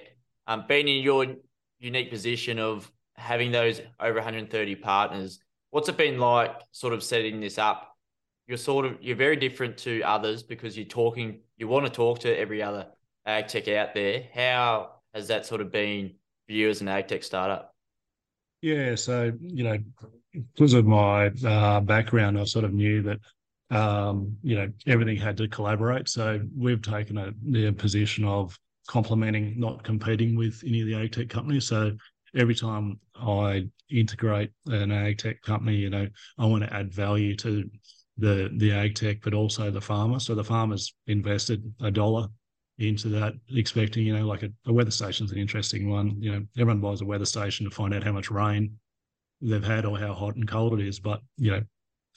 um, 0.48 0.66
being 0.68 0.88
in 0.88 1.04
your 1.04 1.36
unique 1.78 2.10
position 2.10 2.58
of 2.58 2.92
having 3.18 3.52
those 3.52 3.82
over 4.00 4.16
130 4.16 4.76
partners, 4.78 5.38
what's 5.70 5.90
it 5.90 5.98
been 5.98 6.18
like 6.18 6.56
sort 6.72 6.94
of 6.94 7.04
setting 7.04 7.40
this 7.40 7.60
up? 7.60 7.96
You're 8.48 8.58
sort 8.58 8.88
of 8.88 8.98
you're 9.00 9.16
very 9.16 9.36
different 9.36 9.78
to 9.80 10.02
others 10.02 10.42
because 10.42 10.76
you're 10.76 10.88
talking 10.88 11.42
you 11.58 11.68
want 11.68 11.86
to 11.86 11.92
talk 11.92 12.18
to 12.22 12.36
every 12.36 12.64
other 12.64 12.88
ag 13.28 13.48
tech 13.48 13.68
out 13.68 13.94
there. 13.94 14.24
How 14.34 14.92
has 15.14 15.28
that 15.28 15.46
sort 15.46 15.62
of 15.62 15.72
been 15.72 16.14
for 16.48 16.54
you 16.54 16.70
as 16.70 16.82
an 16.82 16.88
ag 16.88 17.08
tech 17.08 17.24
startup? 17.24 17.76
Yeah, 18.62 18.96
so 18.96 19.32
you 19.40 19.64
know, 19.64 19.78
because 20.34 20.74
of 20.74 20.86
my 20.86 21.28
uh, 21.46 21.82
background, 21.82 22.40
I 22.40 22.46
sort 22.46 22.66
of 22.66 22.74
knew 22.74 23.04
that 23.04 23.20
um, 23.70 24.36
you 24.42 24.56
know 24.56 24.72
everything 24.88 25.18
had 25.18 25.38
to 25.38 25.48
collaborate. 25.48 26.10
So 26.10 26.42
we've 26.58 26.82
taken 26.82 27.18
a 27.18 27.32
the 27.44 27.72
position 27.74 28.26
of 28.26 28.58
complementing, 28.88 29.60
not 29.60 29.84
competing 29.84 30.36
with 30.36 30.64
any 30.66 30.82
of 30.82 30.88
the 30.88 30.96
ag 30.96 31.12
tech 31.12 31.30
companies. 31.30 31.68
So 31.68 31.92
every 32.36 32.56
time 32.56 33.00
I 33.16 33.68
integrate 33.92 34.52
an 34.68 34.92
ag 34.92 35.18
tech 35.18 35.42
company, 35.42 35.76
you 35.76 35.90
know, 35.90 36.08
I 36.40 36.46
want 36.46 36.64
to 36.64 36.74
add 36.74 36.94
value 36.94 37.36
to 37.38 37.70
the 38.18 38.50
the 38.58 38.72
ag 38.72 38.96
tech, 38.96 39.18
but 39.22 39.36
also 39.36 39.70
the 39.70 39.82
farmer. 39.82 40.20
So 40.20 40.34
the 40.34 40.44
farmer's 40.44 40.96
invested 41.06 41.62
a 41.82 41.92
dollar 41.92 42.28
into 42.80 43.10
that, 43.10 43.34
expecting, 43.50 44.06
you 44.06 44.16
know, 44.16 44.26
like 44.26 44.44
a, 44.44 44.50
a 44.68 44.74
weather 44.74 44.92
station's 44.92 45.32
an 45.32 45.38
interesting 45.38 45.90
one. 45.90 46.16
You 46.22 46.32
know, 46.32 46.46
everyone 46.58 46.82
buys 46.82 47.02
a 47.02 47.06
weather 47.06 47.26
station 47.26 47.66
to 47.66 47.76
find 47.76 47.94
out 47.94 48.04
how 48.04 48.12
much 48.12 48.30
rain 48.30 48.78
they've 49.42 49.64
had 49.64 49.86
or 49.86 49.98
how 49.98 50.14
hot 50.14 50.36
and 50.36 50.48
cold 50.48 50.80
it 50.80 50.88
is. 50.88 51.00
But 51.00 51.22
you 51.38 51.52
know, 51.52 51.62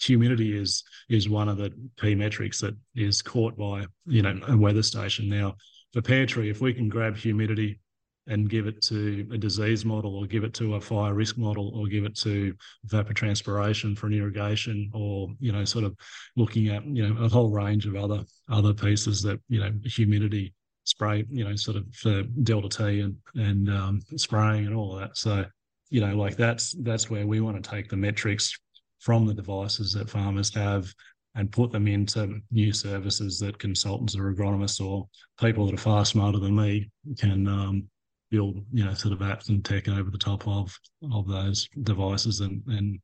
humidity 0.01 0.57
is 0.57 0.83
is 1.09 1.29
one 1.29 1.49
of 1.49 1.57
the 1.57 1.73
key 1.99 2.15
metrics 2.15 2.61
that 2.61 2.77
is 2.95 3.23
caught 3.23 3.57
by 3.57 3.87
you 4.07 4.23
know 4.23 4.39
a 4.49 4.57
weather 4.57 4.83
station. 4.83 5.29
Now, 5.29 5.57
for 5.93 6.03
Pairtree, 6.03 6.51
if 6.51 6.61
we 6.61 6.75
can 6.75 6.89
grab 6.89 7.17
humidity 7.17 7.81
and 8.27 8.51
give 8.51 8.67
it 8.67 8.81
to 8.83 9.27
a 9.33 9.39
disease 9.39 9.85
model 9.85 10.17
or 10.17 10.27
give 10.27 10.45
it 10.45 10.55
to 10.55 10.75
a 10.75 10.81
fire 10.81 11.15
risk 11.15 11.37
model 11.37 11.73
or 11.75 11.87
give 11.87 12.05
it 12.05 12.15
to 12.15 12.55
evapotranspiration 12.87 13.97
for 13.97 14.07
an 14.07 14.15
irrigation 14.15 14.91
or 14.95 15.29
you 15.41 15.53
know 15.53 15.65
sort 15.65 15.85
of 15.85 15.97
looking 16.37 16.69
at 16.69 16.85
you 16.87 17.07
know 17.07 17.25
a 17.25 17.29
whole 17.29 17.51
range 17.51 17.87
of 17.87 17.97
other 17.97 18.23
other 18.51 18.73
pieces 18.75 19.23
that 19.23 19.41
you 19.49 19.61
know 19.61 19.73
humidity 19.85 20.55
spray 20.85 21.25
you 21.31 21.45
know 21.45 21.55
sort 21.57 21.77
of 21.77 21.85
for 21.95 22.23
delta 22.43 22.69
t 22.69 23.01
and 23.01 23.17
and 23.37 23.69
um, 23.71 24.01
spraying 24.17 24.67
and 24.67 24.75
all 24.75 24.95
of 24.95 25.01
that. 25.01 25.17
So 25.17 25.45
you 25.89 26.01
know 26.01 26.15
like 26.17 26.37
that's 26.37 26.73
that's 26.83 27.11
where 27.11 27.27
we 27.27 27.41
want 27.41 27.63
to 27.63 27.71
take 27.71 27.89
the 27.89 27.97
metrics 27.97 28.57
from 29.01 29.27
the 29.27 29.35
devices 29.35 29.93
that 29.95 30.11
farmers 30.11 30.55
have 30.55 30.93
and 31.37 31.53
put 31.53 31.71
them 31.71 31.87
into 31.87 32.41
new 32.51 32.73
services 32.73 33.39
that 33.39 33.59
consultants 33.59 34.17
or 34.17 34.33
agronomists 34.33 34.85
or 34.85 35.09
people 35.39 35.65
that 35.67 35.75
are 35.75 35.79
far 35.79 36.05
smarter 36.05 36.39
than 36.39 36.57
me 36.57 36.91
can 37.19 37.47
um, 37.47 37.89
build, 38.31 38.65
you 38.73 38.85
know, 38.85 38.95
sort 38.95 39.13
of 39.13 39.21
apps 39.21 39.49
and 39.49 39.65
tech 39.65 39.89
over 39.89 40.11
the 40.11 40.19
top 40.19 40.47
of 40.47 40.77
of 41.13 41.29
those 41.29 41.69
devices 41.83 42.41
and 42.41 42.63
and 42.69 43.01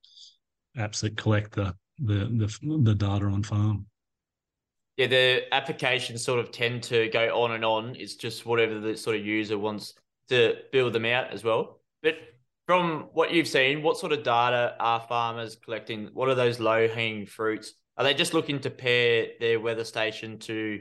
apps 0.77 1.01
that 1.01 1.17
collect 1.17 1.53
the 1.53 1.75
the 1.99 2.27
the, 2.63 2.81
the 2.83 2.95
data 2.95 3.27
on 3.27 3.43
farm. 3.43 3.87
Yeah, 4.97 5.09
the 5.09 5.55
applications 5.55 6.25
sort 6.25 6.41
of 6.41 6.51
tend 6.51 6.83
to 6.85 7.09
go 7.09 7.43
on 7.43 7.53
and 7.53 7.65
on. 7.65 7.97
It's 7.97 8.15
just 8.15 8.47
whatever 8.47 8.81
the 8.81 8.97
sort 8.97 9.17
of 9.17 9.27
user 9.27 9.59
wants 9.59 9.95
to 10.29 10.57
build 10.73 10.93
them 10.95 11.05
out 11.05 11.33
as 11.33 11.45
well. 11.45 11.81
But 12.03 12.17
from 12.67 13.09
what 13.13 13.31
you've 13.33 13.49
seen, 13.49 13.83
what 13.83 13.99
sort 13.99 14.13
of 14.13 14.23
data 14.23 14.75
are 14.81 15.01
farmers 15.01 15.57
collecting? 15.57 16.11
What 16.15 16.29
are 16.29 16.35
those 16.35 16.61
low 16.61 16.89
hanging 16.89 17.27
fruits? 17.27 17.75
Are 17.99 18.05
they 18.05 18.15
just 18.15 18.35
looking 18.35 18.61
to 18.61 18.71
pair 18.71 19.29
their 19.39 19.61
weather 19.61 19.85
station 19.85 20.39
to 20.41 20.81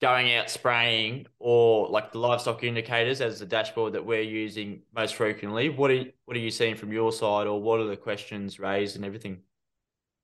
going 0.00 0.34
out 0.34 0.48
spraying 0.48 1.26
or 1.38 1.88
like 1.88 2.12
the 2.12 2.18
livestock 2.18 2.62
indicators 2.62 3.20
as 3.20 3.40
the 3.40 3.46
dashboard 3.46 3.92
that 3.94 4.04
we're 4.04 4.22
using 4.22 4.82
most 4.94 5.16
frequently. 5.16 5.68
What 5.68 5.90
are 5.90 6.04
what 6.24 6.36
are 6.36 6.40
you 6.40 6.50
seeing 6.50 6.76
from 6.76 6.92
your 6.92 7.12
side 7.12 7.46
or 7.46 7.60
what 7.60 7.80
are 7.80 7.86
the 7.86 7.96
questions 7.96 8.60
raised 8.60 8.96
and 8.96 9.04
everything? 9.04 9.38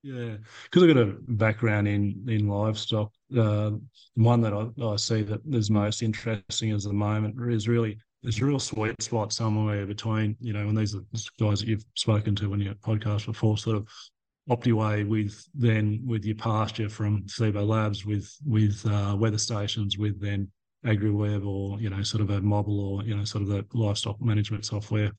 Yeah. 0.03 0.37
Because 0.65 0.83
i've 0.83 0.95
got 0.95 1.03
a 1.03 1.17
background 1.29 1.89
in 1.89 2.25
in 2.29 2.47
livestock 2.47 3.11
uh, 3.37 3.71
one 4.17 4.43
that 4.43 4.53
I, 4.53 4.69
I 4.85 4.97
see 4.97 5.23
that 5.23 5.41
is 5.51 5.71
most 5.71 6.03
interesting 6.03 6.73
at 6.73 6.83
the 6.83 6.93
moment 6.93 7.37
is 7.51 7.69
really 7.69 7.99
there's 8.23 8.41
a 8.41 8.45
real 8.45 8.59
sweet 8.59 9.03
spot 9.03 9.33
somewhere 9.33 9.87
between 9.87 10.37
you 10.41 10.53
know 10.53 10.69
and 10.69 10.77
these 10.77 10.95
are 10.95 11.01
guys 11.41 11.61
that 11.61 11.69
you've 11.69 11.87
spoken 11.95 12.35
to 12.37 12.53
on 12.53 12.61
your 12.61 12.75
podcast 12.75 13.27
before 13.27 13.57
sort 13.57 13.77
of 13.77 13.89
Optiweigh 14.51 15.09
with 15.09 15.43
then 15.55 16.03
with 16.05 16.25
your 16.25 16.37
pasture 16.37 16.89
from 16.89 17.27
Cibo 17.29 17.65
Labs 17.65 18.05
with 18.05 18.31
with 18.45 18.85
uh, 18.87 19.17
weather 19.19 19.39
stations 19.39 19.97
with 19.97 20.21
then 20.21 20.51
AgriWebb 20.85 21.47
or 21.47 21.81
you 21.81 21.89
know 21.89 22.03
sort 22.03 22.21
of 22.21 22.31
a 22.31 22.41
mobile 22.43 22.81
or 22.81 23.03
you 23.05 23.17
know 23.17 23.25
sort 23.25 23.43
of 23.43 23.49
the 23.49 23.65
livestock 23.73 24.21
management 24.21 24.67
software 24.67 25.13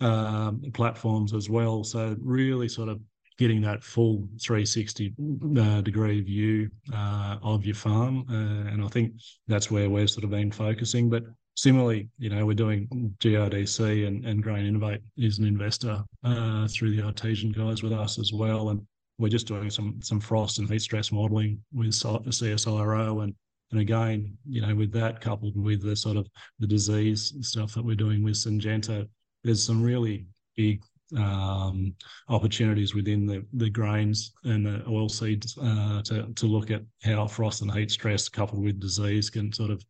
um, 0.00 0.62
platforms 0.74 1.32
as 1.32 1.48
well. 1.48 1.84
So 1.84 2.16
really 2.20 2.68
sort 2.68 2.90
of 2.90 3.00
getting 3.38 3.60
that 3.62 3.82
full 3.82 4.28
360 4.40 5.14
uh, 5.58 5.80
degree 5.82 6.20
view 6.20 6.70
uh, 6.94 7.36
of 7.42 7.64
your 7.64 7.74
farm. 7.74 8.24
Uh, 8.30 8.70
and 8.72 8.82
I 8.82 8.88
think 8.88 9.12
that's 9.46 9.70
where 9.70 9.90
we're 9.90 10.06
sort 10.06 10.24
of 10.24 10.30
been 10.30 10.50
focusing. 10.50 11.10
But 11.10 11.24
similarly, 11.54 12.08
you 12.18 12.30
know, 12.30 12.46
we're 12.46 12.54
doing 12.54 13.14
GRDC 13.18 14.06
and, 14.06 14.24
and 14.24 14.42
Grain 14.42 14.66
Innovate 14.66 15.02
is 15.16 15.38
an 15.38 15.46
investor 15.46 16.02
uh, 16.24 16.66
through 16.68 16.96
the 16.96 17.02
artesian 17.02 17.52
guys 17.52 17.82
with 17.82 17.92
us 17.92 18.18
as 18.18 18.32
well. 18.32 18.70
And 18.70 18.80
we're 19.18 19.28
just 19.28 19.46
doing 19.46 19.70
some 19.70 19.98
some 20.02 20.20
frost 20.20 20.58
and 20.58 20.68
heat 20.68 20.82
stress 20.82 21.10
modelling 21.10 21.62
with 21.72 21.88
CSIRO 21.88 23.22
and 23.22 23.34
and 23.72 23.80
again, 23.80 24.36
you 24.48 24.60
know, 24.60 24.74
with 24.74 24.92
that 24.92 25.20
coupled 25.20 25.56
with 25.56 25.82
the 25.82 25.96
sort 25.96 26.16
of 26.16 26.28
the 26.60 26.66
disease 26.66 27.34
stuff 27.40 27.74
that 27.74 27.84
we're 27.84 27.96
doing 27.96 28.22
with 28.22 28.34
Syngenta, 28.34 29.08
there's 29.42 29.64
some 29.64 29.82
really 29.82 30.26
big 30.56 30.82
um, 31.16 31.94
opportunities 32.28 32.94
within 32.94 33.26
the, 33.26 33.44
the 33.54 33.70
grains 33.70 34.32
and 34.44 34.66
the 34.66 34.82
oil 34.88 35.08
seeds 35.08 35.56
uh, 35.58 36.02
to, 36.02 36.26
to 36.34 36.46
look 36.46 36.70
at 36.70 36.82
how 37.02 37.26
frost 37.26 37.62
and 37.62 37.72
heat 37.72 37.90
stress 37.90 38.28
coupled 38.28 38.62
with 38.62 38.80
disease 38.80 39.30
can 39.30 39.52
sort 39.52 39.70
of, 39.70 39.84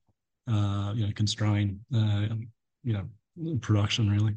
uh, 0.49 0.93
you 0.95 1.07
know, 1.07 1.13
constrain, 1.15 1.81
uh, 1.95 2.27
you 2.85 2.93
know, 2.93 3.05
production 3.61 4.11
really. 4.11 4.35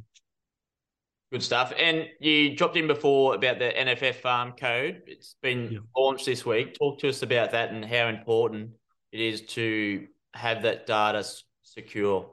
Good 1.32 1.44
stuff. 1.44 1.72
And 1.78 2.08
you 2.20 2.56
dropped 2.56 2.76
in 2.76 2.88
before 2.88 3.36
about 3.36 3.60
the 3.60 3.72
NFF 3.72 4.16
farm 4.16 4.54
code. 4.54 5.04
It's 5.06 5.36
been 5.44 5.72
yeah. 5.72 5.80
launched 5.96 6.26
this 6.26 6.44
week. 6.44 6.76
Talk 6.80 7.00
to 7.00 7.10
us 7.10 7.22
about 7.22 7.52
that 7.52 7.72
and 7.72 7.86
how 7.86 8.08
important 8.08 8.72
it 9.12 9.20
is 9.20 9.42
to 9.42 10.08
have 10.34 10.64
that 10.64 10.88
data 10.88 11.24
secure. 11.62 12.32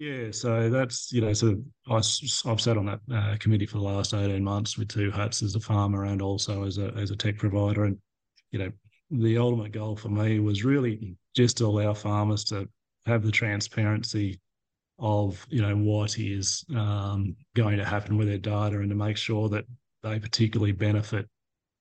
Yeah, 0.00 0.30
so 0.30 0.70
that's 0.70 1.12
you 1.12 1.20
know, 1.20 1.34
so 1.34 1.62
I, 1.86 1.96
I've 1.96 2.60
sat 2.60 2.78
on 2.78 2.86
that 2.86 3.00
uh, 3.12 3.36
committee 3.38 3.66
for 3.66 3.76
the 3.76 3.84
last 3.84 4.14
eighteen 4.14 4.42
months 4.42 4.78
with 4.78 4.88
two 4.88 5.10
hats 5.10 5.42
as 5.42 5.54
a 5.56 5.60
farmer 5.60 6.06
and 6.06 6.22
also 6.22 6.64
as 6.64 6.78
a 6.78 6.86
as 6.96 7.10
a 7.10 7.16
tech 7.16 7.36
provider, 7.36 7.84
and 7.84 7.98
you 8.50 8.60
know, 8.60 8.72
the 9.10 9.36
ultimate 9.36 9.72
goal 9.72 9.96
for 9.96 10.08
me 10.08 10.40
was 10.40 10.64
really 10.64 11.16
just 11.36 11.58
to 11.58 11.66
allow 11.66 11.92
farmers 11.92 12.44
to 12.44 12.66
have 13.04 13.22
the 13.22 13.30
transparency 13.30 14.40
of 14.98 15.46
you 15.50 15.60
know 15.60 15.76
what 15.76 16.18
is 16.18 16.64
um, 16.74 17.36
going 17.54 17.76
to 17.76 17.84
happen 17.84 18.16
with 18.16 18.26
their 18.26 18.38
data 18.38 18.80
and 18.80 18.88
to 18.88 18.96
make 18.96 19.18
sure 19.18 19.50
that 19.50 19.66
they 20.02 20.18
particularly 20.18 20.72
benefit 20.72 21.28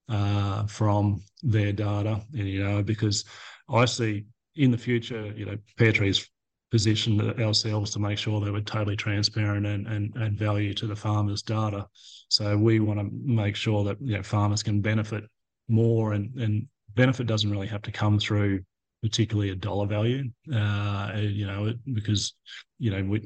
uh, 0.09 0.65
from 0.67 1.21
their 1.41 1.71
data, 1.71 2.21
and 2.37 2.49
you 2.49 2.61
know, 2.61 2.83
because 2.83 3.23
I 3.69 3.85
see 3.85 4.25
in 4.57 4.71
the 4.71 4.77
future, 4.77 5.31
you 5.37 5.45
know, 5.45 5.57
Pairtree's 5.77 6.29
positioned 6.71 7.21
ourselves 7.41 7.91
to 7.91 7.99
make 7.99 8.17
sure 8.17 8.39
that 8.39 8.51
we're 8.51 8.61
totally 8.61 8.95
transparent 8.95 9.65
and, 9.65 9.87
and, 9.87 10.15
and 10.15 10.37
value 10.37 10.73
to 10.73 10.87
the 10.87 10.95
farmers' 10.95 11.41
data. 11.41 11.85
So 12.29 12.57
we 12.57 12.79
want 12.79 12.99
to 12.99 13.09
make 13.11 13.55
sure 13.55 13.83
that 13.85 13.97
you 14.01 14.17
know, 14.17 14.23
farmers 14.23 14.61
can 14.61 14.81
benefit 14.81 15.23
more 15.67 16.13
and, 16.13 16.33
and 16.35 16.67
benefit 16.95 17.27
doesn't 17.27 17.49
really 17.49 17.67
have 17.67 17.81
to 17.83 17.91
come 17.91 18.19
through 18.19 18.61
particularly 19.01 19.51
a 19.51 19.55
dollar 19.55 19.87
value, 19.87 20.25
uh, 20.53 21.11
you 21.15 21.47
know, 21.47 21.73
because, 21.93 22.33
you 22.79 22.91
know, 22.91 23.03
we, 23.03 23.19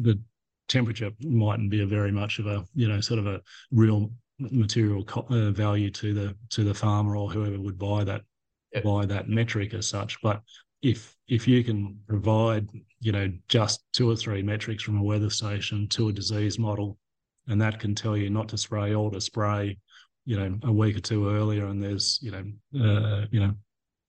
the 0.00 0.18
temperature 0.68 1.10
mightn't 1.20 1.70
be 1.70 1.82
a 1.82 1.86
very 1.86 2.10
much 2.10 2.38
of 2.38 2.46
a, 2.46 2.64
you 2.74 2.88
know, 2.88 3.00
sort 3.00 3.18
of 3.18 3.26
a 3.26 3.40
real 3.70 4.10
material 4.38 5.04
co- 5.04 5.26
uh, 5.28 5.50
value 5.50 5.90
to 5.90 6.14
the 6.14 6.34
to 6.48 6.64
the 6.64 6.72
farmer 6.72 7.16
or 7.16 7.30
whoever 7.30 7.60
would 7.60 7.78
buy 7.78 8.02
that 8.04 8.22
yep. 8.72 8.82
buy 8.82 9.04
that 9.04 9.28
metric 9.28 9.74
as 9.74 9.86
such. 9.86 10.20
But 10.22 10.40
if 10.82 11.16
if 11.28 11.46
you 11.46 11.62
can 11.62 11.98
provide 12.08 12.68
you 13.00 13.12
know 13.12 13.30
just 13.48 13.82
two 13.92 14.10
or 14.10 14.16
three 14.16 14.42
metrics 14.42 14.82
from 14.82 14.98
a 14.98 15.02
weather 15.02 15.30
station 15.30 15.86
to 15.88 16.08
a 16.08 16.12
disease 16.12 16.58
model 16.58 16.98
and 17.48 17.60
that 17.60 17.78
can 17.78 17.94
tell 17.94 18.16
you 18.16 18.30
not 18.30 18.48
to 18.48 18.56
spray 18.56 18.94
or 18.94 19.10
to 19.10 19.20
spray 19.20 19.76
you 20.24 20.38
know 20.38 20.58
a 20.64 20.72
week 20.72 20.96
or 20.96 21.00
two 21.00 21.28
earlier 21.28 21.66
and 21.66 21.82
there's 21.82 22.18
you 22.22 22.30
know 22.30 22.44
uh, 22.84 23.26
you 23.30 23.40
know 23.40 23.54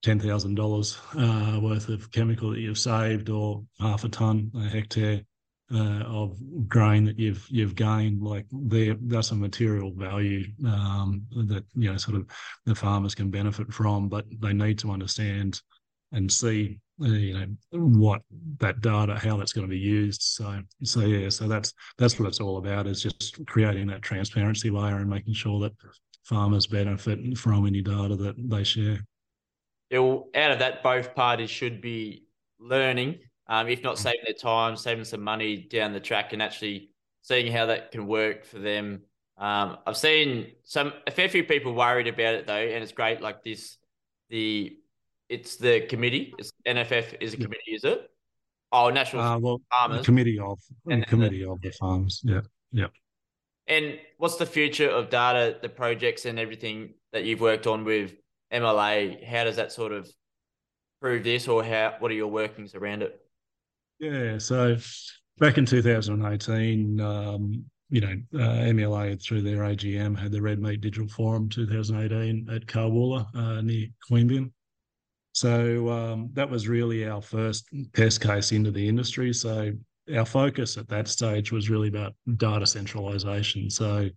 ten 0.02 0.18
thousand 0.18 0.58
uh, 0.58 0.62
dollars 0.62 0.98
worth 1.60 1.88
of 1.88 2.10
chemical 2.10 2.50
that 2.50 2.60
you've 2.60 2.78
saved 2.78 3.28
or 3.28 3.62
half 3.80 4.04
a 4.04 4.08
ton 4.08 4.50
a 4.56 4.68
hectare 4.68 5.20
uh, 5.74 6.02
of 6.06 6.36
grain 6.68 7.04
that 7.04 7.18
you've 7.18 7.46
you've 7.48 7.74
gained. 7.74 8.22
Like 8.22 8.46
there 8.50 8.94
that's 9.00 9.30
a 9.30 9.34
material 9.34 9.92
value 9.94 10.44
um, 10.66 11.22
that 11.48 11.64
you 11.74 11.90
know 11.90 11.96
sort 11.96 12.16
of 12.16 12.26
the 12.66 12.74
farmers 12.74 13.14
can 13.14 13.30
benefit 13.30 13.72
from 13.72 14.08
but 14.08 14.26
they 14.40 14.52
need 14.52 14.78
to 14.80 14.90
understand 14.90 15.60
and 16.12 16.30
see 16.30 16.78
uh, 17.02 17.06
you 17.06 17.34
know 17.34 17.46
what 17.72 18.20
that 18.58 18.80
data 18.80 19.18
how 19.18 19.36
that's 19.36 19.52
going 19.52 19.66
to 19.66 19.70
be 19.70 19.78
used. 19.78 20.22
So 20.22 20.60
so 20.84 21.00
yeah 21.00 21.28
so 21.28 21.48
that's 21.48 21.72
that's 21.98 22.18
what 22.18 22.28
it's 22.28 22.40
all 22.40 22.58
about 22.58 22.86
is 22.86 23.02
just 23.02 23.44
creating 23.46 23.86
that 23.88 24.02
transparency 24.02 24.70
layer 24.70 24.96
and 24.96 25.10
making 25.10 25.34
sure 25.34 25.60
that 25.60 25.72
farmers 26.24 26.66
benefit 26.66 27.36
from 27.36 27.66
any 27.66 27.82
data 27.82 28.14
that 28.16 28.36
they 28.38 28.64
share. 28.64 29.04
Yeah 29.90 29.98
well 29.98 30.28
out 30.34 30.52
of 30.52 30.58
that 30.58 30.82
both 30.82 31.14
parties 31.14 31.50
should 31.50 31.80
be 31.80 32.24
learning 32.58 33.18
um, 33.48 33.68
if 33.68 33.82
not 33.82 33.98
saving 33.98 34.20
their 34.24 34.34
time 34.34 34.76
saving 34.76 35.04
some 35.04 35.22
money 35.22 35.56
down 35.56 35.92
the 35.92 36.00
track 36.00 36.32
and 36.32 36.42
actually 36.42 36.90
seeing 37.22 37.52
how 37.52 37.66
that 37.66 37.90
can 37.90 38.06
work 38.06 38.44
for 38.44 38.58
them. 38.58 39.02
Um, 39.38 39.78
i've 39.86 39.96
seen 39.96 40.52
some 40.62 40.92
a 41.06 41.10
fair 41.10 41.28
few 41.28 41.42
people 41.42 41.74
worried 41.74 42.06
about 42.06 42.34
it 42.34 42.46
though 42.46 42.54
and 42.54 42.82
it's 42.82 42.92
great 42.92 43.20
like 43.20 43.42
this 43.42 43.78
the 44.28 44.76
it's 45.32 45.56
the 45.56 45.80
committee. 45.80 46.34
It's 46.38 46.52
NFF 46.66 47.16
is 47.20 47.32
a 47.32 47.36
committee, 47.38 47.72
is 47.72 47.84
it? 47.84 48.10
Oh, 48.70 48.90
National 48.90 49.22
uh, 49.22 49.38
well, 49.38 49.62
Farmers 49.70 50.04
Committee 50.04 50.38
of 50.38 50.58
and 50.90 51.06
committee 51.06 51.42
the, 51.42 51.50
of 51.50 51.60
the 51.62 51.70
farms. 51.70 52.20
Yeah, 52.22 52.42
yeah. 52.70 52.86
And 53.66 53.98
what's 54.18 54.36
the 54.36 54.46
future 54.46 54.88
of 54.88 55.08
data, 55.08 55.56
the 55.62 55.68
projects, 55.68 56.26
and 56.26 56.38
everything 56.38 56.94
that 57.12 57.24
you've 57.24 57.40
worked 57.40 57.66
on 57.66 57.84
with 57.84 58.14
MLA? 58.52 59.24
How 59.24 59.44
does 59.44 59.56
that 59.56 59.72
sort 59.72 59.92
of 59.92 60.10
prove 61.00 61.24
this, 61.24 61.48
or 61.48 61.64
how? 61.64 61.94
What 61.98 62.10
are 62.10 62.14
your 62.14 62.30
workings 62.30 62.74
around 62.74 63.02
it? 63.02 63.18
Yeah, 64.00 64.36
so 64.36 64.76
back 65.38 65.56
in 65.56 65.64
2018, 65.64 67.00
um, 67.00 67.64
you 67.88 68.00
know, 68.00 68.16
uh, 68.34 68.64
MLA 68.64 69.22
through 69.22 69.42
their 69.42 69.58
AGM 69.58 70.18
had 70.18 70.32
the 70.32 70.42
Red 70.42 70.60
Meat 70.60 70.82
Digital 70.82 71.08
Forum 71.08 71.48
2018 71.48 72.48
at 72.54 72.66
Carwoola 72.66 73.26
uh, 73.34 73.62
near 73.62 73.86
Queanbeyan. 74.10 74.50
So 75.32 75.88
um, 75.88 76.30
that 76.34 76.48
was 76.48 76.68
really 76.68 77.08
our 77.08 77.22
first 77.22 77.66
test 77.94 78.20
case 78.20 78.52
into 78.52 78.70
the 78.70 78.86
industry. 78.86 79.32
So 79.32 79.72
our 80.14 80.26
focus 80.26 80.76
at 80.76 80.88
that 80.88 81.08
stage 81.08 81.52
was 81.52 81.70
really 81.70 81.88
about 81.88 82.14
data 82.36 82.66
centralization. 82.66 83.70
So 83.70 84.08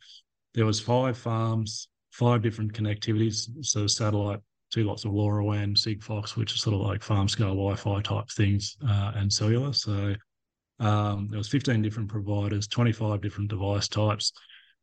there 0.54 0.65
was 0.65 0.80
five 0.80 1.17
farms, 1.17 1.88
five 2.12 2.41
different 2.41 2.73
connectivities. 2.73 3.49
So 3.65 3.88
satellite, 3.88 4.39
two 4.71 4.84
lots 4.84 5.06
of 5.06 5.12
LoRaWAN, 5.12 5.78
Sigfox, 5.78 6.36
which 6.36 6.54
is 6.54 6.62
sort 6.62 6.75
of 6.75 6.82
like 6.82 7.01
farm 7.01 7.30
scale 7.30 7.49
Wi-Fi 7.49 8.01
type 8.01 8.30
things, 8.30 8.78
uh, 8.88 9.13
and 9.15 9.32
cellular. 9.32 9.71
So 9.73 10.15
um, 10.80 11.28
there 11.30 11.38
was 11.38 11.47
15 11.47 11.82
different 11.82 12.10
providers, 12.10 12.67
25 12.67 13.21
different 13.21 13.49
device 13.49 13.88
types. 13.88 14.34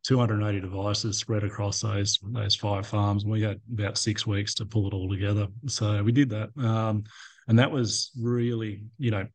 280 0.05 0.61
devices 0.61 1.19
spread 1.19 1.45
across 1.45 1.81
those 1.81 2.19
those 2.23 2.55
five 2.55 2.87
farms, 2.87 3.23
and 3.23 3.33
we 3.33 3.43
had 3.43 3.61
about 3.73 3.99
six 3.99 4.27
weeks 4.27 4.55
to 4.55 4.67
pull 4.67 4.87
it 4.87 4.95
all 4.95 5.09
together. 5.09 5.47
So 5.67 6.03
we 6.03 6.13
did 6.13 6.31
that, 6.31 6.51
um, 6.59 7.05
and 7.49 7.59
that 7.59 7.71
was 7.71 8.11
really, 8.21 8.83
you 8.99 9.11
know, 9.11 9.27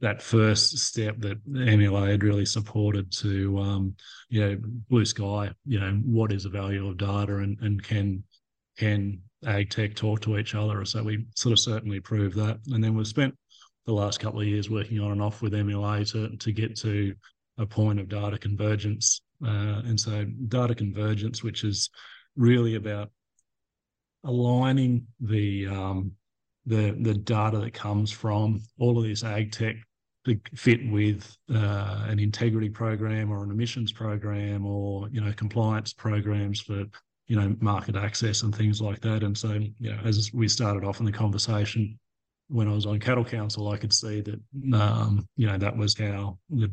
that 0.00 0.22
first 0.22 0.78
step 0.78 1.18
that 1.18 1.44
MLA 1.48 2.10
had 2.10 2.22
really 2.24 2.46
supported 2.46 3.12
to, 3.12 3.58
um, 3.58 3.94
you 4.28 4.40
know, 4.40 4.58
blue 4.88 5.04
sky. 5.04 5.50
You 5.64 5.80
know, 5.80 5.92
what 6.04 6.32
is 6.32 6.44
the 6.44 6.50
value 6.50 6.88
of 6.88 6.98
data, 6.98 7.36
and 7.36 7.56
and 7.60 7.82
can 7.82 8.24
can 8.76 9.20
ag 9.46 9.70
tech 9.70 9.94
talk 9.94 10.20
to 10.22 10.38
each 10.38 10.54
other? 10.56 10.84
So 10.84 11.02
we 11.02 11.26
sort 11.36 11.52
of 11.52 11.60
certainly 11.60 12.00
proved 12.00 12.36
that, 12.36 12.58
and 12.68 12.82
then 12.82 12.94
we've 12.96 13.06
spent 13.06 13.36
the 13.86 13.92
last 13.92 14.18
couple 14.18 14.40
of 14.40 14.46
years 14.46 14.68
working 14.68 15.00
on 15.00 15.12
and 15.12 15.22
off 15.22 15.42
with 15.42 15.52
MLA 15.52 16.10
to 16.12 16.36
to 16.36 16.52
get 16.52 16.76
to 16.78 17.14
a 17.56 17.66
point 17.66 18.00
of 18.00 18.08
data 18.08 18.38
convergence 18.38 19.20
uh, 19.44 19.82
and 19.84 19.98
so 19.98 20.24
data 20.48 20.74
convergence, 20.74 21.42
which 21.42 21.64
is 21.64 21.90
really 22.36 22.74
about 22.74 23.10
aligning 24.24 25.06
the 25.20 25.66
um, 25.66 26.12
the 26.66 26.96
the 27.00 27.14
data 27.14 27.58
that 27.58 27.74
comes 27.74 28.10
from 28.10 28.60
all 28.78 28.98
of 28.98 29.04
this 29.04 29.24
ag 29.24 29.52
tech 29.52 29.76
to 30.24 30.38
fit 30.54 30.80
with 30.90 31.36
uh, 31.54 32.04
an 32.08 32.18
integrity 32.18 32.68
program 32.68 33.30
or 33.30 33.42
an 33.42 33.50
emissions 33.50 33.92
program 33.92 34.66
or 34.66 35.08
you 35.10 35.20
know 35.20 35.32
compliance 35.32 35.92
programs 35.92 36.60
for 36.60 36.84
you 37.26 37.36
know 37.36 37.54
market 37.60 37.96
access 37.96 38.42
and 38.42 38.54
things 38.54 38.80
like 38.80 39.00
that. 39.00 39.22
And 39.22 39.36
so 39.36 39.52
you 39.52 39.92
know 39.92 39.98
as 40.04 40.32
we 40.34 40.48
started 40.48 40.84
off 40.84 41.00
in 41.00 41.06
the 41.06 41.12
conversation 41.12 41.98
when 42.48 42.66
I 42.66 42.72
was 42.72 42.86
on 42.86 42.98
Cattle 42.98 43.24
Council, 43.24 43.68
I 43.68 43.76
could 43.76 43.92
see 43.92 44.22
that 44.22 44.40
um, 44.74 45.26
you 45.36 45.46
know 45.46 45.58
that 45.58 45.76
was 45.76 45.96
how 45.96 46.38
the 46.50 46.70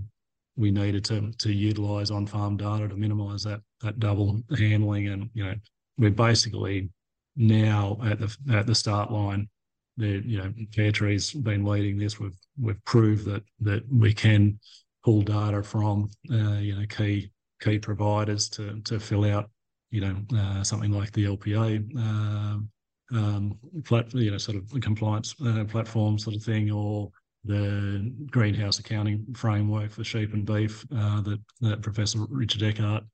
we 0.58 0.72
needed 0.72 1.04
to 1.06 1.32
to 1.32 1.52
utilize 1.52 2.12
on 2.12 2.26
farm 2.26 2.58
data 2.58 2.88
to 2.88 2.96
minimize 2.96 3.44
that 3.44 3.62
that 3.82 4.00
double 4.00 4.42
handling. 4.58 5.08
And 5.08 5.30
you 5.34 5.46
know 5.46 5.56
we're 5.98 6.12
basically 6.12 6.90
now 7.36 7.98
at 8.04 8.20
the 8.20 8.36
at 8.54 8.68
the 8.68 8.76
start 8.76 9.12
line 9.12 9.50
the 9.98 10.22
you 10.26 10.38
know 10.38 10.54
Pairtree's 10.72 11.32
been 11.34 11.66
leading 11.66 11.98
this. 11.98 12.20
We've 12.20 12.38
we've 12.60 12.84
proved 12.86 13.26
that 13.26 13.44
that 13.62 13.84
we 13.92 14.14
can 14.14 14.60
pull 15.04 15.22
data 15.22 15.64
from 15.64 16.10
uh, 16.32 16.60
you 16.60 16.76
know 16.76 16.86
key 16.88 17.32
key 17.62 17.80
providers 17.80 18.50
to 18.50 18.82
to 18.82 19.00
fill 19.00 19.26
out 19.26 19.50
you 19.96 20.02
know, 20.02 20.16
uh, 20.38 20.62
something 20.62 20.92
like 20.92 21.12
the 21.14 21.24
LPA 21.24 21.98
um, 21.98 22.70
um, 23.14 23.58
plat, 23.86 24.14
you 24.14 24.30
know, 24.30 24.38
sort 24.38 24.58
of 24.58 24.70
compliance 24.82 25.34
uh, 25.46 25.64
platform 25.64 26.20
sort 26.20 26.36
of 26.36 26.44
thing, 26.44 26.70
or 26.70 27.10
the 27.46 28.12
greenhouse 28.32 28.80
accounting 28.80 29.26
framework 29.36 29.92
for 29.92 30.04
sheep 30.04 30.34
and 30.34 30.46
beef 30.46 30.86
uh, 30.96 31.22
that, 31.22 31.40
that 31.62 31.82
Professor 31.82 32.20
Richard 32.30 32.62
Eckard 32.62 33.06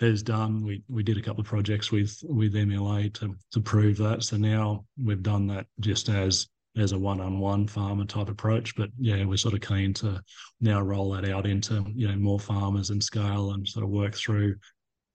has 0.00 0.22
done. 0.22 0.62
We 0.64 0.82
we 0.88 1.02
did 1.02 1.16
a 1.16 1.22
couple 1.22 1.40
of 1.40 1.46
projects 1.46 1.90
with 1.90 2.18
with 2.24 2.54
MLA 2.54 3.14
to 3.14 3.34
to 3.52 3.60
prove 3.60 3.96
that. 3.98 4.24
So 4.24 4.36
now 4.36 4.84
we've 5.02 5.22
done 5.22 5.46
that 5.48 5.66
just 5.80 6.08
as 6.08 6.48
as 6.76 6.92
a 6.92 6.98
one-on-one 6.98 7.66
farmer 7.66 8.04
type 8.04 8.28
approach. 8.28 8.76
But 8.76 8.90
yeah, 8.98 9.24
we're 9.24 9.38
sort 9.38 9.54
of 9.54 9.62
keen 9.62 9.94
to 9.94 10.20
now 10.60 10.82
roll 10.82 11.12
that 11.12 11.28
out 11.28 11.46
into 11.46 11.84
you 11.94 12.08
know 12.08 12.16
more 12.16 12.40
farmers 12.40 12.90
and 12.90 13.02
scale 13.02 13.52
and 13.52 13.66
sort 13.66 13.84
of 13.84 13.90
work 13.90 14.14
through 14.14 14.56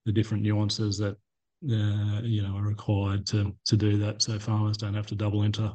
the 0.06 0.12
different 0.12 0.42
nuances 0.42 0.98
that 0.98 1.16
uh, 1.70 2.20
you 2.22 2.42
know 2.42 2.56
are 2.56 2.66
required 2.66 3.26
to 3.26 3.54
to 3.66 3.76
do 3.76 3.98
that, 3.98 4.22
so 4.22 4.38
farmers 4.38 4.76
don't 4.76 4.94
have 4.94 5.06
to 5.08 5.14
double 5.14 5.42
into 5.42 5.72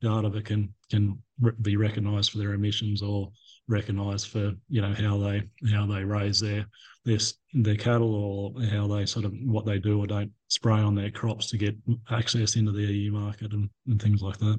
data 0.00 0.28
that 0.28 0.44
can 0.44 0.72
can 0.90 1.18
be 1.62 1.76
recognised 1.76 2.30
for 2.30 2.38
their 2.38 2.54
emissions 2.54 3.02
or 3.02 3.30
recognised 3.68 4.28
for 4.28 4.52
you 4.68 4.80
know 4.80 4.94
how 4.94 5.18
they 5.18 5.42
how 5.70 5.86
they 5.86 6.02
raise 6.04 6.40
their 6.40 6.66
their 7.04 7.18
their 7.54 7.76
cattle 7.76 8.14
or 8.14 8.62
how 8.64 8.86
they 8.86 9.06
sort 9.06 9.24
of 9.24 9.32
what 9.44 9.64
they 9.64 9.78
do 9.78 9.98
or 10.00 10.06
don't 10.06 10.30
spray 10.48 10.80
on 10.80 10.94
their 10.94 11.10
crops 11.10 11.50
to 11.50 11.58
get 11.58 11.76
access 12.10 12.56
into 12.56 12.72
the 12.72 12.82
EU 12.82 13.12
market 13.12 13.52
and, 13.52 13.68
and 13.86 14.00
things 14.00 14.22
like 14.22 14.38
that. 14.38 14.58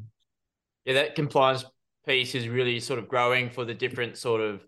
Yeah, 0.86 0.94
that 0.94 1.16
compliance 1.16 1.66
piece 2.06 2.36
is 2.36 2.48
really 2.48 2.80
sort 2.80 3.00
of 3.00 3.08
growing 3.08 3.50
for 3.50 3.66
the 3.66 3.74
different 3.74 4.18
sort 4.18 4.42
of 4.42 4.62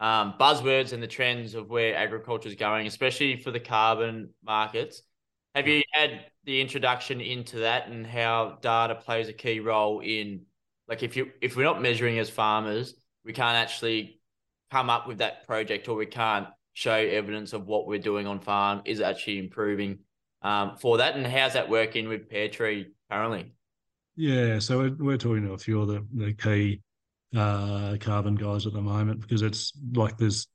um, 0.00 0.34
buzzwords 0.40 0.92
and 0.92 1.02
the 1.02 1.06
trends 1.06 1.54
of 1.54 1.70
where 1.70 1.94
agriculture 1.94 2.48
is 2.48 2.56
going, 2.56 2.86
especially 2.86 3.36
for 3.36 3.50
the 3.50 3.60
carbon 3.60 4.30
markets. 4.44 5.02
Have 5.54 5.68
you 5.68 5.82
had 5.92 6.26
the 6.44 6.60
introduction 6.60 7.20
into 7.20 7.58
that 7.60 7.88
and 7.88 8.06
how 8.06 8.58
data 8.62 8.94
plays 8.94 9.28
a 9.28 9.32
key 9.32 9.60
role 9.60 10.00
in, 10.00 10.42
like, 10.88 11.02
if 11.02 11.16
you 11.16 11.30
if 11.40 11.56
we're 11.56 11.64
not 11.64 11.80
measuring 11.80 12.18
as 12.18 12.30
farmers, 12.30 12.94
we 13.24 13.32
can't 13.32 13.56
actually 13.56 14.20
come 14.70 14.88
up 14.90 15.06
with 15.06 15.18
that 15.18 15.46
project, 15.46 15.88
or 15.88 15.96
we 15.96 16.06
can't 16.06 16.48
show 16.74 16.94
evidence 16.94 17.52
of 17.52 17.66
what 17.66 17.86
we're 17.86 17.98
doing 17.98 18.26
on 18.26 18.40
farm 18.40 18.82
is 18.86 19.00
actually 19.00 19.38
improving 19.38 19.98
um, 20.40 20.76
for 20.76 20.98
that. 20.98 21.14
And 21.14 21.26
how's 21.26 21.52
that 21.52 21.68
working 21.68 22.08
with 22.08 22.30
Pairtree 22.30 22.86
currently? 23.10 23.52
Yeah, 24.16 24.58
so 24.58 24.78
we're, 24.78 24.96
we're 24.98 25.16
talking 25.18 25.46
to 25.46 25.52
a 25.52 25.58
few 25.58 25.82
of 25.82 25.88
the, 25.88 26.06
the 26.14 26.32
key 26.32 26.80
uh, 27.36 27.96
carbon 28.00 28.34
guys 28.34 28.66
at 28.66 28.72
the 28.72 28.80
moment 28.80 29.20
because 29.20 29.42
it's 29.42 29.72
like 29.94 30.16
there's 30.16 30.46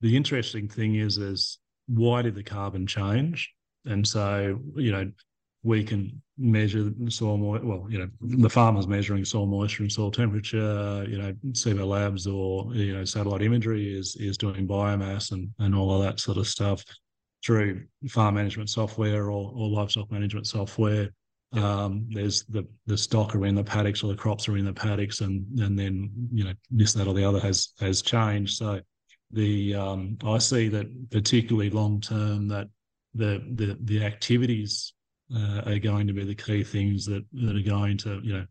the 0.00 0.16
interesting 0.16 0.68
thing 0.68 0.94
is 0.94 1.18
is 1.18 1.58
why 1.86 2.22
did 2.22 2.34
the 2.34 2.42
carbon 2.42 2.86
change? 2.86 3.52
And 3.88 4.06
so 4.06 4.58
you 4.76 4.92
know 4.92 5.10
we 5.62 5.82
can 5.82 6.22
measure 6.36 6.92
soil 7.08 7.36
moisture. 7.36 7.66
Well, 7.66 7.86
you 7.90 7.98
know 7.98 8.08
the 8.20 8.50
farmer's 8.50 8.86
measuring 8.86 9.24
soil 9.24 9.46
moisture 9.46 9.82
and 9.82 9.92
soil 9.92 10.10
temperature. 10.10 11.04
You 11.08 11.18
know, 11.18 11.34
Cibo 11.52 11.86
Labs 11.86 12.26
or 12.26 12.72
you 12.74 12.94
know 12.94 13.04
satellite 13.04 13.42
imagery 13.42 13.96
is 13.98 14.16
is 14.16 14.36
doing 14.36 14.68
biomass 14.68 15.32
and 15.32 15.50
and 15.58 15.74
all 15.74 15.94
of 15.94 16.02
that 16.02 16.20
sort 16.20 16.38
of 16.38 16.46
stuff 16.46 16.84
through 17.44 17.84
farm 18.08 18.34
management 18.34 18.68
software 18.68 19.26
or, 19.26 19.52
or 19.54 19.68
livestock 19.68 20.10
management 20.10 20.44
software 20.44 21.08
um, 21.52 22.06
there's 22.10 22.44
the 22.44 22.66
the 22.86 22.98
stock 22.98 23.34
are 23.34 23.46
in 23.46 23.54
the 23.54 23.64
paddocks 23.64 24.02
or 24.02 24.08
the 24.08 24.16
crops 24.16 24.48
are 24.48 24.56
in 24.56 24.64
the 24.64 24.72
paddocks, 24.72 25.20
and 25.20 25.46
and 25.60 25.78
then 25.78 26.10
you 26.30 26.44
know 26.44 26.52
this 26.70 26.92
that 26.92 27.06
or 27.06 27.14
the 27.14 27.24
other 27.24 27.40
has 27.40 27.72
has 27.80 28.02
changed. 28.02 28.56
So 28.56 28.80
the 29.30 29.74
um, 29.74 30.18
I 30.24 30.38
see 30.38 30.68
that 30.68 31.10
particularly 31.10 31.70
long 31.70 32.00
term 32.00 32.48
that 32.48 32.68
the 33.18 33.42
the 33.54 33.76
the 33.82 34.04
activities 34.04 34.92
uh, 35.34 35.62
are 35.66 35.78
going 35.78 36.06
to 36.06 36.12
be 36.12 36.24
the 36.24 36.34
key 36.34 36.64
things 36.64 37.04
that 37.06 37.24
that 37.32 37.56
are 37.56 37.70
going 37.70 37.98
to 37.98 38.20
you 38.22 38.32
know 38.32 38.46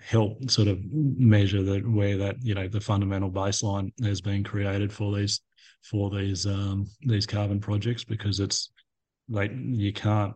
help 0.00 0.50
sort 0.50 0.68
of 0.68 0.78
measure 0.92 1.62
that 1.62 1.88
where 1.88 2.16
that 2.16 2.36
you 2.42 2.54
know 2.54 2.68
the 2.68 2.80
fundamental 2.80 3.30
baseline 3.30 3.90
has 4.04 4.20
been 4.20 4.44
created 4.44 4.92
for 4.92 5.14
these 5.16 5.40
for 5.82 6.10
these 6.10 6.46
um, 6.46 6.86
these 7.02 7.26
carbon 7.26 7.60
projects 7.60 8.04
because 8.04 8.40
it's 8.40 8.70
like 9.28 9.52
you 9.54 9.92
can't 9.92 10.34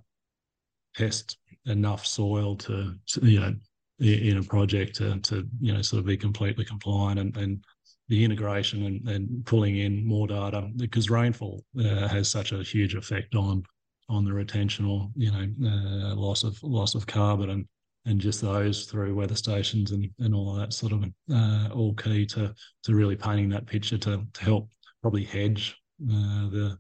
test 0.96 1.38
enough 1.66 2.06
soil 2.06 2.56
to, 2.56 2.94
you 3.22 3.40
know 3.40 3.54
in 4.00 4.38
a 4.38 4.42
project 4.42 4.96
to, 4.96 5.18
to 5.20 5.46
you 5.60 5.72
know 5.72 5.82
sort 5.82 6.00
of 6.00 6.06
be 6.06 6.16
completely 6.16 6.64
compliant 6.64 7.18
and, 7.18 7.36
and 7.36 7.64
the 8.08 8.24
integration 8.24 8.86
and, 8.86 9.08
and 9.08 9.46
pulling 9.46 9.76
in 9.76 10.06
more 10.06 10.26
data 10.26 10.68
because 10.76 11.10
rainfall 11.10 11.62
uh, 11.78 12.08
has 12.08 12.30
such 12.30 12.52
a 12.52 12.62
huge 12.62 12.94
effect 12.94 13.34
on 13.34 13.62
on 14.08 14.24
the 14.24 14.32
retention 14.32 14.86
or 14.86 15.08
you 15.14 15.30
know 15.30 15.46
uh, 15.68 16.14
loss 16.14 16.42
of 16.42 16.60
loss 16.62 16.94
of 16.94 17.06
carbon 17.06 17.50
and 17.50 17.66
and 18.06 18.20
just 18.20 18.40
those 18.40 18.86
through 18.86 19.14
weather 19.14 19.34
stations 19.34 19.92
and, 19.92 20.08
and 20.20 20.34
all 20.34 20.54
that 20.54 20.72
sort 20.72 20.92
of 20.92 21.04
uh, 21.32 21.68
all 21.74 21.94
key 21.94 22.24
to 22.24 22.54
to 22.82 22.94
really 22.94 23.16
painting 23.16 23.48
that 23.50 23.66
picture 23.66 23.98
to, 23.98 24.24
to 24.32 24.44
help 24.44 24.68
probably 25.02 25.24
hedge 25.24 25.76
uh, 26.10 26.48
the 26.48 26.78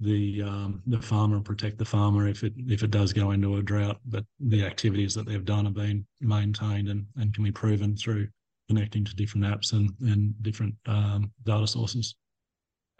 the 0.00 0.42
um, 0.42 0.82
the 0.86 1.00
farmer 1.00 1.36
and 1.36 1.44
protect 1.44 1.76
the 1.76 1.84
farmer 1.84 2.28
if 2.28 2.42
it 2.42 2.54
if 2.56 2.82
it 2.82 2.90
does 2.90 3.12
go 3.12 3.32
into 3.32 3.56
a 3.56 3.62
drought. 3.62 3.98
But 4.06 4.24
the 4.38 4.64
activities 4.64 5.14
that 5.14 5.26
they've 5.26 5.44
done 5.44 5.66
have 5.66 5.74
been 5.74 6.06
maintained 6.20 6.88
and, 6.88 7.04
and 7.16 7.34
can 7.34 7.44
be 7.44 7.52
proven 7.52 7.96
through 7.96 8.28
connecting 8.70 9.04
to 9.04 9.14
different 9.16 9.44
apps 9.44 9.72
and 9.72 9.90
and 10.02 10.40
different 10.42 10.74
um, 10.86 11.32
data 11.44 11.66
sources. 11.66 12.14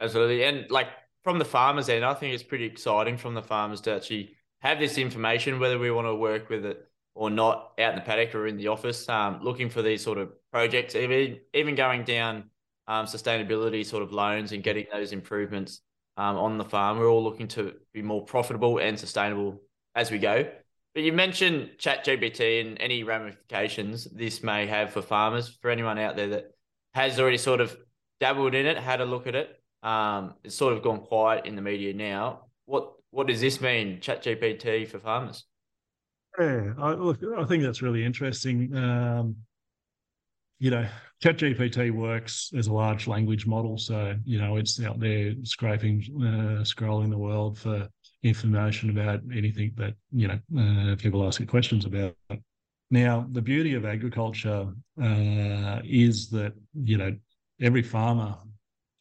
Absolutely, 0.01 0.43
and 0.43 0.69
like 0.71 0.89
from 1.23 1.39
the 1.39 1.45
farmers 1.45 1.89
end, 1.89 2.05
I 2.05 2.15
think 2.15 2.35
it's 2.35 2.43
pretty 2.43 2.65
exciting 2.65 3.17
from 3.17 3.35
the 3.35 3.43
farmers 3.43 3.81
to 3.83 3.95
actually 3.95 4.35
have 4.61 4.81
this 4.81 4.99
information, 4.99 5.61
whether 5.61 5.79
we 5.79 5.91
want 5.93 6.09
to 6.09 6.15
work 6.17 6.51
with 6.51 6.67
it 6.67 6.87
or 7.15 7.31
not, 7.31 7.73
out 7.79 7.93
in 7.93 7.95
the 7.95 8.05
paddock 8.05 8.35
or 8.35 8.47
in 8.49 8.57
the 8.57 8.69
office, 8.69 9.09
um, 9.09 9.41
looking 9.43 9.71
for 9.71 9.81
these 9.81 10.03
sort 10.03 10.19
of 10.19 10.33
projects, 10.51 10.97
even 10.97 11.39
even 11.55 11.77
going 11.77 12.03
down 12.03 12.51
um, 12.89 13.07
sustainability 13.07 13.87
sort 13.87 14.03
of 14.03 14.13
loans 14.13 14.51
and 14.51 14.65
getting 14.65 14.87
those 14.93 15.13
improvements 15.13 15.83
um, 16.17 16.37
on 16.37 16.59
the 16.59 16.65
farm. 16.65 16.99
We're 16.99 17.09
all 17.09 17.23
looking 17.23 17.49
to 17.49 17.75
be 17.95 18.03
more 18.03 18.25
profitable 18.25 18.79
and 18.79 18.99
sustainable 18.99 19.63
as 19.95 20.11
we 20.11 20.19
go. 20.19 20.51
But 20.95 21.05
you 21.05 21.13
mentioned 21.13 21.71
ChatGPT 21.79 22.61
and 22.61 22.81
any 22.81 23.05
ramifications 23.05 24.05
this 24.05 24.43
may 24.43 24.67
have 24.67 24.93
for 24.93 25.03
farmers. 25.03 25.57
For 25.63 25.71
anyone 25.71 25.99
out 25.99 26.17
there 26.17 26.31
that 26.31 26.55
has 26.95 27.21
already 27.21 27.39
sort 27.39 27.61
of 27.61 27.77
dabbled 28.19 28.55
in 28.55 28.67
it, 28.67 28.77
had 28.77 29.01
a 29.01 29.05
look 29.05 29.27
at 29.27 29.37
it, 29.37 29.61
um, 29.83 30.35
it's 30.43 30.55
sort 30.55 30.73
of 30.73 30.83
gone 30.83 31.01
quiet 31.01 31.47
in 31.47 31.55
the 31.55 31.63
media 31.63 31.95
now. 31.95 32.47
What 32.67 32.93
what 33.11 33.27
does 33.27 33.41
this 33.41 33.61
mean, 33.61 34.01
ChatGPT 34.01 34.87
for 34.89 34.99
farmers? 34.99 35.45
Yeah, 36.39 36.75
I, 36.79 36.93
look, 36.93 37.19
I 37.37 37.45
think 37.45 37.63
that's 37.63 37.83
really 37.83 38.05
interesting. 38.05 38.75
Um, 38.77 39.37
you 40.61 40.71
know, 40.71 40.87
ChatGPT 41.23 41.91
works 41.91 42.53
as 42.57 42.69
a 42.69 42.73
large 42.73 43.07
language 43.07 43.47
model, 43.47 43.79
so 43.79 44.15
you 44.25 44.41
know 44.41 44.57
it's 44.57 44.81
out 44.83 45.01
there 45.01 45.35
scraping, 45.43 46.05
uh, 46.17 46.63
scrolling 46.63 47.11
the 47.11 47.19
world 47.19 47.59
for 47.59 47.89
information 48.23 48.91
about 48.91 49.21
anything 49.35 49.73
that 49.77 49.95
you 50.13 50.29
know 50.29 50.39
uh, 50.59 50.97
people 50.97 51.27
ask 51.27 51.45
questions 51.47 51.85
about. 51.85 52.15
Now, 52.91 53.27
the 53.31 53.43
beauty 53.43 53.75
of 53.75 53.85
agriculture 53.85 54.69
uh, 55.03 55.81
is 55.85 56.29
that 56.31 56.53
you 56.75 56.99
know 56.99 57.17
every 57.61 57.83
farmer 57.83 58.37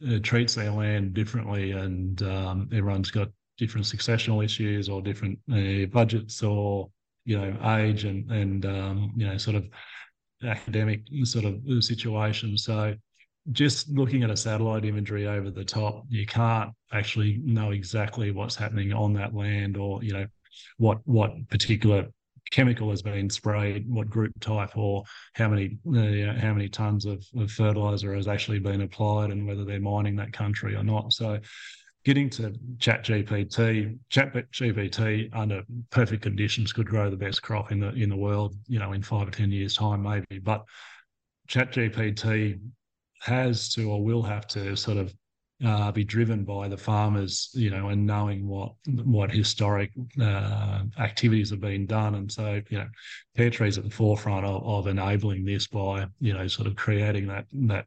uh, 0.08 0.20
treats 0.22 0.56
their 0.56 0.72
land 0.72 1.14
differently, 1.14 1.72
and 1.72 2.22
um, 2.24 2.70
everyone's 2.72 3.12
got 3.12 3.30
different 3.58 3.86
successional 3.86 4.44
issues 4.44 4.88
or 4.88 5.02
different 5.02 5.38
uh, 5.52 5.86
budgets 5.88 6.42
or 6.42 6.90
you 7.26 7.38
know 7.38 7.78
age 7.78 8.06
and 8.06 8.32
and 8.32 8.66
um, 8.66 9.12
you 9.16 9.28
know 9.28 9.38
sort 9.38 9.56
of 9.56 9.68
academic 10.44 11.02
sort 11.24 11.46
of 11.46 11.62
situation. 11.84 12.58
So 12.58 12.96
just 13.52 13.90
looking 13.90 14.24
at 14.24 14.30
a 14.30 14.38
satellite 14.38 14.86
imagery 14.86 15.28
over 15.28 15.50
the 15.50 15.66
top, 15.66 16.06
you 16.10 16.26
can't 16.26 16.72
actually 16.92 17.40
know 17.44 17.72
exactly 17.72 18.32
what's 18.32 18.56
happening 18.56 18.94
on 18.94 19.14
that 19.14 19.34
land 19.34 19.78
or, 19.78 20.04
you 20.04 20.14
know, 20.14 20.26
what 20.78 21.00
what 21.06 21.32
particular 21.50 22.08
chemical 22.52 22.90
has 22.90 23.02
been 23.02 23.30
sprayed, 23.30 23.90
what 23.90 24.10
group 24.10 24.32
type, 24.40 24.76
or 24.78 25.04
how 25.34 25.48
many 25.48 25.78
uh, 25.88 26.40
how 26.40 26.54
many 26.54 26.68
tons 26.68 27.06
of, 27.06 27.26
of 27.38 27.52
fertilizer 27.52 28.14
has 28.14 28.28
actually 28.28 28.60
been 28.60 28.82
applied, 28.82 29.32
and 29.32 29.48
whether 29.48 29.64
they're 29.64 29.80
mining 29.80 30.16
that 30.16 30.34
country 30.34 30.76
or 30.76 30.84
not. 30.84 31.14
So 31.14 31.40
getting 32.06 32.30
to 32.30 32.54
chat 32.80 33.04
gpt 33.04 34.00
chat 34.10 34.34
gpt 34.34 35.30
under 35.36 35.62
perfect 35.90 36.24
conditions 36.24 36.72
could 36.72 36.88
grow 36.88 37.10
the 37.10 37.18
best 37.18 37.42
crop 37.42 37.72
in 37.74 37.80
the 37.80 37.90
in 37.90 38.10
the 38.10 38.16
world 38.16 38.56
you 38.68 38.80
know 38.80 38.94
in 38.94 39.02
five 39.02 39.28
or 39.28 39.32
ten 39.32 39.52
years 39.52 39.76
time 39.76 40.02
maybe 40.02 40.40
but 40.40 40.64
chat 41.48 41.74
gpt 41.74 42.58
has 43.20 43.70
to 43.70 43.92
or 43.92 44.04
will 44.04 44.24
have 44.24 44.48
to 44.48 44.76
sort 44.76 44.98
of 44.98 45.14
uh, 45.66 45.92
be 45.92 46.04
driven 46.04 46.46
by 46.46 46.68
the 46.68 46.78
farmers, 46.78 47.50
you 47.54 47.70
know, 47.70 47.90
and 47.90 48.06
knowing 48.06 48.48
what 48.48 48.74
what 49.04 49.30
historic 49.30 49.92
uh, 50.22 50.84
activities 51.00 51.50
have 51.50 51.60
been 51.60 51.86
done, 51.86 52.16
and 52.16 52.32
so 52.32 52.62
you 52.70 52.78
know, 52.78 52.88
Pairtree's 53.38 53.78
at 53.78 53.84
the 53.84 53.90
forefront 53.90 54.46
of, 54.46 54.64
of 54.64 54.88
enabling 54.88 55.44
this 55.44 55.68
by 55.68 56.08
you 56.20 56.34
know 56.34 56.48
sort 56.48 56.68
of 56.68 56.76
creating 56.76 57.28
that 57.28 57.46
that 57.54 57.86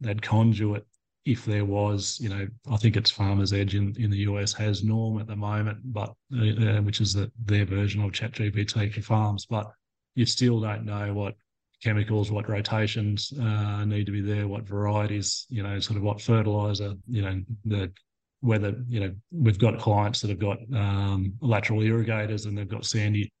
that 0.00 0.20
conduit. 0.20 0.86
If 1.24 1.44
there 1.44 1.66
was, 1.66 2.18
you 2.22 2.30
know, 2.30 2.46
I 2.70 2.78
think 2.78 2.96
it's 2.96 3.10
Farmers 3.10 3.52
Edge 3.52 3.74
in, 3.74 3.94
in 3.98 4.08
the 4.08 4.18
US 4.18 4.54
has 4.54 4.82
Norm 4.82 5.20
at 5.20 5.26
the 5.26 5.36
moment, 5.36 5.78
but 5.84 6.14
uh, 6.32 6.80
which 6.80 7.02
is 7.02 7.12
the, 7.12 7.30
their 7.44 7.66
version 7.66 8.02
of 8.02 8.12
ChatGPT 8.12 8.94
for 8.94 9.02
farms, 9.02 9.44
but 9.44 9.70
you 10.14 10.24
still 10.24 10.58
don't 10.58 10.86
know 10.86 11.12
what 11.12 11.34
chemicals, 11.82 12.30
what 12.30 12.48
rotations 12.48 13.32
uh, 13.40 13.84
need 13.84 14.06
to 14.06 14.12
be 14.12 14.20
there, 14.20 14.48
what 14.48 14.64
varieties, 14.64 15.46
you 15.48 15.62
know, 15.62 15.78
sort 15.78 15.96
of 15.96 16.02
what 16.02 16.20
fertilizer, 16.20 16.94
you 17.08 17.22
know, 17.22 17.40
the 17.64 17.92
whether 18.40 18.76
you 18.88 19.00
know 19.00 19.12
we've 19.32 19.58
got 19.58 19.78
clients 19.78 20.20
that 20.20 20.30
have 20.30 20.38
got 20.38 20.58
um, 20.74 21.32
lateral 21.40 21.82
irrigators 21.82 22.46
and 22.46 22.56
they've 22.56 22.68
got 22.68 22.84
sandy 22.84 23.32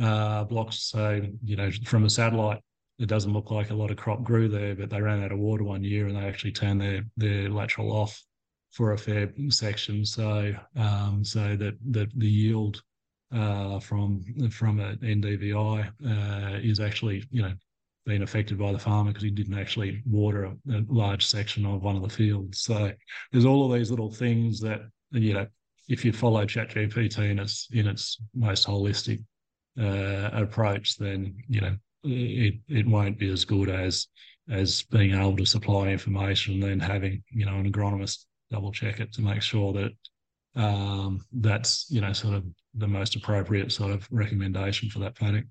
uh, 0.00 0.44
blocks. 0.44 0.82
So 0.84 1.22
you 1.44 1.56
know, 1.56 1.70
from 1.84 2.04
a 2.04 2.10
satellite, 2.10 2.60
it 2.98 3.06
doesn't 3.06 3.32
look 3.32 3.50
like 3.50 3.70
a 3.70 3.74
lot 3.74 3.90
of 3.90 3.96
crop 3.96 4.22
grew 4.22 4.48
there, 4.48 4.74
but 4.74 4.90
they 4.90 5.00
ran 5.00 5.22
out 5.22 5.32
of 5.32 5.38
water 5.38 5.64
one 5.64 5.84
year 5.84 6.06
and 6.06 6.16
they 6.16 6.26
actually 6.26 6.52
turned 6.52 6.80
their 6.80 7.04
their 7.16 7.50
lateral 7.50 7.92
off 7.92 8.22
for 8.72 8.92
a 8.92 8.98
fair 8.98 9.32
section. 9.48 10.04
So 10.04 10.54
um, 10.76 11.24
so 11.24 11.56
that 11.56 11.74
that 11.90 12.08
the 12.18 12.28
yield 12.28 12.82
uh, 13.34 13.80
from 13.80 14.24
from 14.50 14.80
an 14.80 14.96
NDVI 14.98 15.90
uh, 16.06 16.58
is 16.62 16.80
actually 16.80 17.24
you 17.30 17.42
know 17.42 17.52
being 18.06 18.22
affected 18.22 18.58
by 18.58 18.72
the 18.72 18.78
farmer 18.78 19.10
because 19.10 19.24
he 19.24 19.30
didn't 19.30 19.58
actually 19.58 20.02
water 20.06 20.44
a, 20.44 20.52
a, 20.72 20.82
large 20.88 21.26
section 21.26 21.66
of 21.66 21.82
one 21.82 21.96
of 21.96 22.02
the 22.02 22.08
fields. 22.08 22.60
So 22.60 22.92
there's 23.32 23.44
all 23.44 23.70
of 23.70 23.76
these 23.76 23.90
little 23.90 24.10
things 24.10 24.60
that 24.60 24.80
you 25.10 25.34
know 25.34 25.46
if 25.88 26.04
you 26.04 26.12
follow 26.12 26.44
ChatGPT 26.44 27.30
in 27.30 27.38
its 27.38 27.68
in 27.72 27.86
its 27.86 28.18
most 28.34 28.66
holistic 28.66 29.22
uh, 29.80 30.30
approach, 30.32 30.96
then 30.96 31.36
you 31.48 31.60
know 31.60 31.76
it 32.04 32.54
it 32.68 32.86
won't 32.86 33.18
be 33.18 33.30
as 33.30 33.44
good 33.44 33.68
as 33.68 34.06
as 34.48 34.82
being 34.82 35.12
able 35.12 35.36
to 35.36 35.44
supply 35.44 35.88
information 35.88 36.54
and 36.54 36.62
then 36.62 36.80
having 36.80 37.22
you 37.30 37.44
know 37.44 37.56
an 37.56 37.70
agronomist 37.70 38.26
double 38.50 38.70
check 38.70 39.00
it 39.00 39.12
to 39.12 39.20
make 39.20 39.42
sure 39.42 39.72
that 39.72 39.92
um, 40.62 41.20
that's 41.32 41.86
you 41.90 42.00
know 42.00 42.12
sort 42.12 42.34
of 42.34 42.44
the 42.74 42.86
most 42.86 43.16
appropriate 43.16 43.72
sort 43.72 43.92
of 43.92 44.06
recommendation 44.10 44.88
for 44.88 45.00
that 45.00 45.16
paddock. 45.16 45.44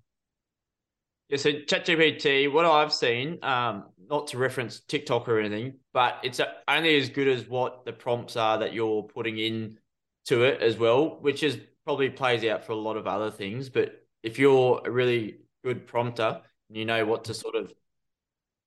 Yeah, 1.29 1.37
so 1.37 1.51
ChatGPT, 1.51 2.51
what 2.51 2.65
I've 2.65 2.93
seen, 2.93 3.39
um, 3.43 3.85
not 4.09 4.27
to 4.27 4.37
reference 4.37 4.81
TikTok 4.81 5.27
or 5.27 5.39
anything, 5.39 5.79
but 5.91 6.19
it's 6.23 6.39
only 6.67 6.97
as 6.97 7.09
good 7.09 7.27
as 7.27 7.47
what 7.47 7.83
the 7.85 7.93
prompts 7.93 8.35
are 8.35 8.59
that 8.59 8.73
you're 8.73 9.03
putting 9.03 9.39
in 9.39 9.79
to 10.25 10.43
it 10.43 10.61
as 10.61 10.77
well, 10.77 11.17
which 11.21 11.41
is 11.41 11.59
probably 11.83 12.09
plays 12.09 12.43
out 12.45 12.63
for 12.63 12.73
a 12.73 12.77
lot 12.77 12.95
of 12.95 13.07
other 13.07 13.31
things. 13.31 13.69
But 13.69 14.05
if 14.21 14.37
you're 14.37 14.81
a 14.85 14.91
really 14.91 15.37
good 15.63 15.87
prompter 15.87 16.41
and 16.69 16.77
you 16.77 16.85
know 16.85 17.05
what 17.05 17.23
to 17.25 17.33
sort 17.33 17.55
of 17.55 17.73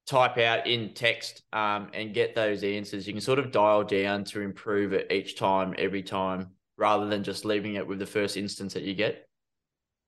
type 0.06 0.38
out 0.38 0.66
in 0.66 0.94
text 0.94 1.42
um, 1.52 1.90
and 1.92 2.12
get 2.12 2.34
those 2.34 2.64
answers, 2.64 3.06
you 3.06 3.12
can 3.12 3.20
sort 3.20 3.38
of 3.38 3.52
dial 3.52 3.84
down 3.84 4.24
to 4.24 4.40
improve 4.40 4.92
it 4.92 5.12
each 5.12 5.36
time, 5.36 5.74
every 5.78 6.02
time, 6.02 6.50
rather 6.76 7.06
than 7.06 7.22
just 7.22 7.44
leaving 7.44 7.74
it 7.74 7.86
with 7.86 8.00
the 8.00 8.06
first 8.06 8.36
instance 8.36 8.74
that 8.74 8.82
you 8.82 8.94
get. 8.94 9.27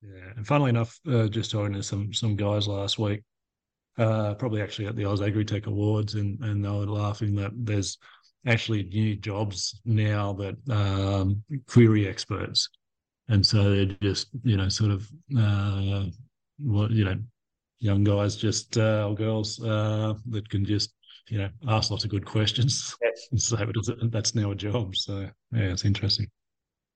Yeah, 0.02 0.32
and 0.36 0.46
funnily 0.46 0.70
enough, 0.70 0.98
uh, 1.10 1.28
just 1.28 1.50
talking 1.50 1.74
to 1.74 1.82
some 1.82 2.12
some 2.12 2.34
guys 2.34 2.66
last 2.66 2.98
week, 2.98 3.22
uh, 3.98 4.34
probably 4.34 4.62
actually 4.62 4.86
at 4.86 4.96
the 4.96 5.04
Oz 5.04 5.20
Agritech 5.20 5.66
Awards, 5.66 6.14
and 6.14 6.42
and 6.42 6.64
they 6.64 6.68
were 6.70 6.86
laughing 6.86 7.34
that 7.36 7.52
there's 7.54 7.98
actually 8.46 8.84
new 8.84 9.14
jobs 9.16 9.80
now 9.84 10.32
that 10.34 10.56
um, 10.70 11.42
query 11.66 12.08
experts, 12.08 12.68
and 13.28 13.44
so 13.44 13.70
they're 13.70 13.96
just 14.00 14.28
you 14.42 14.56
know 14.56 14.70
sort 14.70 14.90
of 14.90 15.06
uh, 15.38 16.06
what 16.58 16.90
you 16.92 17.04
know 17.04 17.18
young 17.78 18.02
guys 18.02 18.36
just 18.36 18.78
uh, 18.78 19.06
or 19.06 19.14
girls 19.14 19.62
uh, 19.62 20.14
that 20.30 20.48
can 20.48 20.64
just 20.64 20.94
you 21.28 21.36
know 21.36 21.50
ask 21.68 21.90
lots 21.90 22.04
of 22.04 22.10
good 22.10 22.24
questions. 22.24 22.96
Yes. 23.02 23.28
so 23.44 23.56
that's 24.04 24.34
now 24.34 24.50
a 24.52 24.54
job. 24.54 24.96
So 24.96 25.28
yeah, 25.52 25.72
it's 25.72 25.84
interesting 25.84 26.30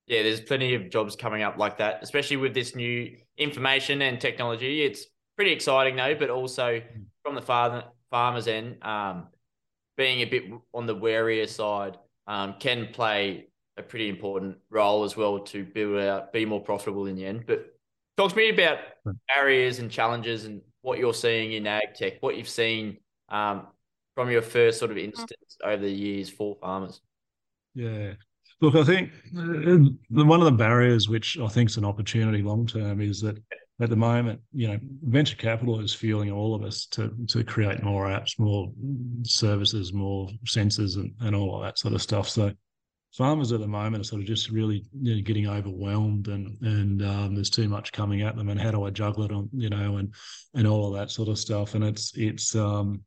yeah, 0.06 0.22
there's 0.22 0.40
plenty 0.40 0.74
of 0.74 0.90
jobs 0.90 1.16
coming 1.16 1.42
up 1.42 1.56
like 1.56 1.78
that, 1.78 2.00
especially 2.02 2.36
with 2.36 2.54
this 2.54 2.74
new 2.74 3.16
information 3.38 4.02
and 4.02 4.20
technology. 4.20 4.84
It's 4.84 5.06
pretty 5.36 5.52
exciting 5.52 5.96
though, 5.96 6.14
but 6.14 6.30
also 6.30 6.80
mm. 6.80 7.04
from 7.22 7.34
the 7.34 7.42
farmer 7.42 7.84
farmers 8.10 8.46
end, 8.46 8.82
um, 8.82 9.28
being 9.96 10.20
a 10.20 10.24
bit 10.24 10.44
on 10.72 10.86
the 10.86 10.94
warier 10.94 11.48
side 11.48 11.98
um, 12.26 12.54
can 12.60 12.88
play 12.92 13.48
a 13.76 13.82
pretty 13.82 14.08
important 14.08 14.56
role 14.70 15.04
as 15.04 15.16
well 15.16 15.40
to 15.40 15.64
build 15.64 16.00
out, 16.00 16.32
be 16.32 16.44
more 16.44 16.60
profitable 16.60 17.06
in 17.06 17.16
the 17.16 17.24
end. 17.24 17.44
But 17.46 17.74
talk 18.16 18.30
to 18.30 18.36
me 18.36 18.50
about 18.50 18.78
barriers 19.34 19.78
and 19.78 19.90
challenges 19.90 20.44
and 20.44 20.60
what 20.82 20.98
you're 20.98 21.14
seeing 21.14 21.52
in 21.52 21.66
ag 21.66 21.94
tech, 21.94 22.22
what 22.22 22.36
you've 22.36 22.48
seen 22.48 22.98
um, 23.30 23.66
from 24.14 24.30
your 24.30 24.42
first 24.42 24.78
sort 24.78 24.90
of 24.90 24.98
instance 24.98 25.56
over 25.64 25.82
the 25.82 25.90
years 25.90 26.30
for 26.30 26.56
farmers. 26.60 27.00
Yeah, 27.74 28.12
Look, 28.60 28.76
I 28.76 28.84
think 28.84 29.10
uh, 29.36 30.24
one 30.24 30.40
of 30.40 30.46
the 30.46 30.52
barriers, 30.52 31.08
which 31.08 31.38
I 31.38 31.48
think 31.48 31.70
is 31.70 31.76
an 31.76 31.84
opportunity 31.84 32.42
long 32.42 32.66
term, 32.66 33.00
is 33.00 33.20
that 33.20 33.36
at 33.80 33.90
the 33.90 33.96
moment, 33.96 34.40
you 34.52 34.68
know, 34.68 34.78
venture 35.02 35.36
capital 35.36 35.80
is 35.80 35.92
fueling 35.92 36.30
all 36.30 36.54
of 36.54 36.62
us 36.62 36.86
to 36.86 37.12
to 37.28 37.42
create 37.42 37.82
more 37.82 38.06
apps, 38.06 38.38
more 38.38 38.70
services, 39.24 39.92
more 39.92 40.28
sensors, 40.46 40.96
and, 40.96 41.12
and 41.20 41.34
all 41.34 41.56
of 41.56 41.62
that 41.62 41.78
sort 41.78 41.94
of 41.94 42.02
stuff. 42.02 42.28
So 42.28 42.52
farmers 43.14 43.52
at 43.52 43.60
the 43.60 43.66
moment 43.66 44.00
are 44.00 44.04
sort 44.04 44.22
of 44.22 44.26
just 44.26 44.50
really 44.50 44.84
you 45.00 45.16
know, 45.16 45.22
getting 45.22 45.46
overwhelmed 45.46 46.28
and 46.28 46.60
and 46.62 47.02
um, 47.02 47.34
there's 47.34 47.50
too 47.50 47.68
much 47.68 47.92
coming 47.92 48.22
at 48.22 48.36
them 48.36 48.48
and 48.48 48.60
how 48.60 48.70
do 48.70 48.84
I 48.84 48.90
juggle 48.90 49.24
it 49.24 49.32
on 49.32 49.48
you 49.52 49.70
know 49.70 49.96
and 49.98 50.12
and 50.54 50.66
all 50.66 50.88
of 50.88 50.94
that 50.94 51.10
sort 51.10 51.28
of 51.28 51.38
stuff 51.38 51.74
and 51.74 51.84
it's 51.84 52.12
it's 52.16 52.56
um 52.56 53.02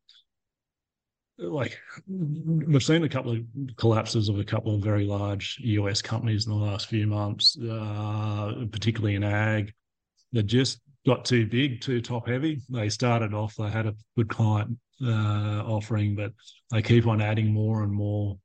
like 1.39 1.77
we've 2.07 2.83
seen 2.83 3.03
a 3.03 3.09
couple 3.09 3.31
of 3.31 3.43
collapses 3.75 4.29
of 4.29 4.39
a 4.39 4.43
couple 4.43 4.75
of 4.75 4.81
very 4.81 5.05
large 5.05 5.57
US 5.61 6.01
companies 6.01 6.47
in 6.47 6.51
the 6.51 6.57
last 6.57 6.87
few 6.87 7.05
months, 7.07 7.57
uh, 7.59 8.65
particularly 8.71 9.15
in 9.15 9.23
ag. 9.23 9.73
They 10.33 10.43
just 10.43 10.81
got 11.05 11.25
too 11.25 11.45
big, 11.45 11.81
too 11.81 12.01
top 12.01 12.27
heavy. 12.27 12.59
They 12.69 12.89
started 12.89 13.33
off, 13.33 13.55
they 13.55 13.69
had 13.69 13.85
a 13.85 13.95
good 14.15 14.29
client 14.29 14.77
uh, 15.03 15.63
offering, 15.65 16.15
but 16.15 16.33
they 16.71 16.81
keep 16.81 17.07
on 17.07 17.21
adding 17.21 17.53
more 17.53 17.83
and 17.83 17.91
more 17.91 18.37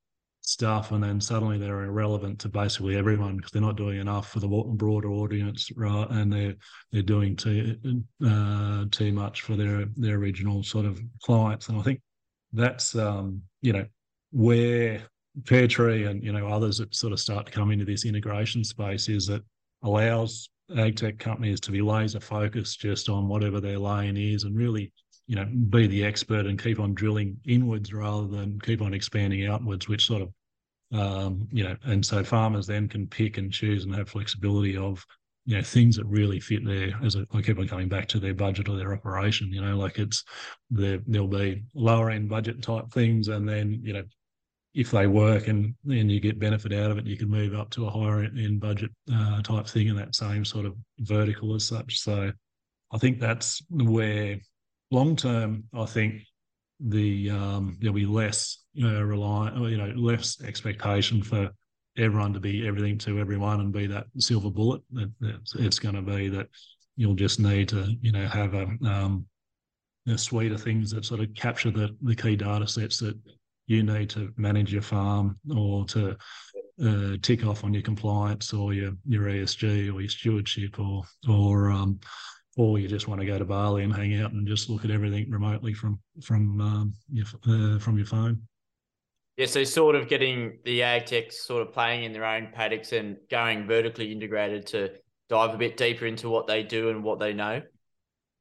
stuff, 0.43 0.93
and 0.93 1.03
then 1.03 1.21
suddenly 1.21 1.57
they're 1.57 1.85
irrelevant 1.85 2.39
to 2.41 2.49
basically 2.49 2.97
everyone 2.97 3.37
because 3.37 3.53
they're 3.53 3.63
not 3.63 3.77
doing 3.77 4.01
enough 4.01 4.31
for 4.31 4.41
the 4.41 4.49
broader 4.49 5.11
audience, 5.11 5.71
right? 5.77 6.09
And 6.11 6.33
they're 6.33 6.55
they're 6.91 7.03
doing 7.03 7.37
too 7.37 8.05
uh, 8.27 8.85
too 8.91 9.13
much 9.13 9.43
for 9.43 9.57
their 9.57 9.87
their 9.97 10.17
original 10.17 10.63
sort 10.63 10.85
of 10.85 11.01
clients, 11.23 11.69
and 11.69 11.79
I 11.79 11.83
think 11.83 12.01
that's 12.53 12.95
um, 12.95 13.43
you 13.61 13.73
know 13.73 13.87
where 14.31 15.03
Pairtree 15.43 16.09
and 16.09 16.23
you 16.23 16.33
know 16.33 16.47
others 16.47 16.79
that 16.79 16.95
sort 16.95 17.13
of 17.13 17.21
start 17.21 17.47
to 17.47 17.53
come 17.53 17.71
into 17.71 17.85
this 17.85 18.05
integration 18.05 18.65
space 18.65 19.09
is 19.09 19.27
that 19.27 19.43
allows 19.83 20.49
ag 20.77 20.97
tech 20.97 21.19
companies 21.19 21.61
to 21.61 21.71
be 21.71 21.83
laser 21.83 22.21
focused 22.21 22.81
just 22.81 23.09
on 23.09 23.29
whatever 23.29 23.61
their 23.61 23.79
lane 23.79 24.17
is 24.17 24.45
and 24.45 24.57
really 24.57 24.93
you 25.27 25.37
know 25.37 25.45
be 25.71 25.87
the 25.87 26.05
expert 26.05 26.47
and 26.47 26.63
keep 26.63 26.79
on 26.79 26.95
drilling 26.95 27.37
inwards 27.47 27.93
rather 27.93 28.27
than 28.27 28.61
keep 28.61 28.81
on 28.81 28.95
expanding 28.95 29.47
outwards 29.47 29.89
which 29.89 30.07
sort 30.07 30.23
of 30.23 30.33
um, 30.93 31.49
you 31.51 31.65
know 31.65 31.77
and 31.85 32.05
so 32.05 32.23
farmers 32.23 32.67
then 32.67 32.89
can 32.89 33.07
pick 33.07 33.39
and 33.39 33.53
choose 33.53 33.85
and 33.85 33.95
have 33.95 34.09
flexibility 34.09 34.77
of 34.77 35.05
you 35.45 35.57
know 35.57 35.63
things 35.63 35.97
that 35.97 36.07
really 36.07 36.41
fit 36.41 36.65
there 36.65 36.93
as 37.05 37.17
I 37.17 37.43
keep 37.43 37.59
on 37.59 37.69
coming 37.69 37.89
back 37.89 38.07
to 38.09 38.21
their 38.21 38.35
budget 38.35 38.69
or 38.69 38.77
their 38.77 38.95
operation 38.95 39.53
you 39.53 39.61
know 39.61 39.77
like 39.77 39.99
it's 39.99 40.25
there 40.71 41.01
there'll 41.07 41.27
be 41.27 41.65
lower 41.75 42.11
end 42.11 42.29
budget 42.29 42.63
type 42.63 42.91
things 42.93 43.29
and 43.29 43.49
then 43.49 43.81
you 43.83 43.93
know 43.93 44.05
if 44.75 44.91
they 44.91 45.07
work 45.07 45.49
and 45.49 45.75
then 45.85 46.09
you 46.09 46.19
get 46.19 46.39
benefit 46.39 46.73
out 46.73 46.91
of 46.91 46.99
it 46.99 47.07
you 47.07 47.17
can 47.17 47.29
move 47.29 47.55
up 47.55 47.71
to 47.71 47.87
a 47.87 47.91
higher 47.91 48.23
end 48.23 48.61
budget 48.61 48.91
uh, 49.13 49.43
type 49.43 49.67
thing 49.67 49.89
in 49.89 49.97
that 49.97 50.15
same 50.15 50.45
sort 50.45 50.65
of 50.65 50.75
vertical 51.01 51.55
as 51.55 51.67
such. 51.67 52.01
So 52.01 52.33
I 52.91 52.99
think 52.99 53.21
that's 53.21 53.63
where 53.71 54.39
long 54.91 55.17
term 55.17 55.65
I 55.75 55.85
think 55.85 56.23
the 56.81 57.31
um, 57.31 57.79
there'll 57.81 57.95
be 57.95 58.07
less 58.07 58.59
you 58.73 58.89
know 58.89 59.03
reliant 59.03 59.57
you 59.71 59.77
know 59.77 59.93
less 59.95 60.41
expectation 60.43 61.23
for 61.23 61.51
everyone 61.99 62.33
to 62.33 62.41
be 62.41 62.67
everything 62.67 62.99
to 62.99 63.19
everyone 63.19 63.61
and 63.61 63.73
be 63.73 63.87
that 63.87 64.07
silver 64.19 64.51
bullet. 64.51 64.83
It, 64.95 65.11
it's, 65.21 65.55
it's 65.55 65.79
going 65.79 65.95
to 65.95 66.03
be 66.03 66.29
that 66.29 66.49
you'll 66.97 67.15
just 67.15 67.41
need 67.41 67.69
to, 67.71 67.95
you 68.01 68.13
know, 68.13 68.27
have 68.27 68.55
a, 68.55 68.67
um, 68.85 69.27
a 70.09 70.19
suite 70.19 70.53
of 70.53 70.63
things 70.63 70.91
that 70.91 71.05
sort 71.05 71.21
of 71.21 71.35
capture 71.35 71.71
the, 71.71 71.97
the 72.03 72.17
key 72.17 72.37
data 72.37 72.67
sets 72.67 72.99
that 72.99 73.17
you 73.67 73.83
need 73.83 74.11
to 74.11 74.33
manage 74.37 74.73
your 74.73 74.83
farm 74.83 75.39
or 75.55 75.85
to 75.87 76.17
uh, 76.85 77.17
tick 77.23 77.45
off 77.45 77.65
on 77.65 77.73
your 77.73 77.83
compliance 77.83 78.53
or 78.53 78.73
your 78.73 78.93
your 79.07 79.25
ESG 79.25 79.93
or 79.93 80.01
your 80.01 80.09
stewardship 80.09 80.79
or 80.79 81.03
or 81.29 81.71
um, 81.71 82.01
or 82.57 82.79
you 82.79 82.89
just 82.89 83.09
want 83.09 83.21
to 83.21 83.27
go 83.27 83.39
to 83.39 83.45
Bali 83.45 83.85
and 83.85 83.95
hang 83.95 84.21
out 84.21 84.33
and 84.33 84.47
just 84.47 84.69
look 84.69 84.85
at 84.85 84.91
everything 84.91 85.31
remotely 85.31 85.75
from 85.75 86.01
from 86.23 86.61
um, 86.61 86.95
your 87.11 87.27
uh, 87.49 87.79
from 87.79 87.97
your 87.97 88.07
phone. 88.07 88.43
Yeah, 89.37 89.47
so 89.47 89.65
sort 89.65 89.95
of 89.95 90.09
getting 90.09 90.59
the 90.65 90.83
ag 90.83 91.07
techs 91.07 91.47
sort 91.47 91.67
of 91.67 91.73
playing 91.73 92.05
in 92.05 92.13
their 92.13 92.25
own 92.25 92.49
paddocks 92.53 92.93
and 92.93 93.17
going 93.31 93.67
vertically 93.67 94.13
integrated 94.13 94.67
to 94.69 94.91
dive 95.29 95.55
a 95.55 95.57
bit 95.57 95.77
deeper 95.77 96.05
into 96.05 96.29
what 96.29 96.47
they 96.47 96.63
do 96.63 96.91
and 96.91 97.03
what 97.03 97.19
they 97.19 97.33
know. 97.33 97.63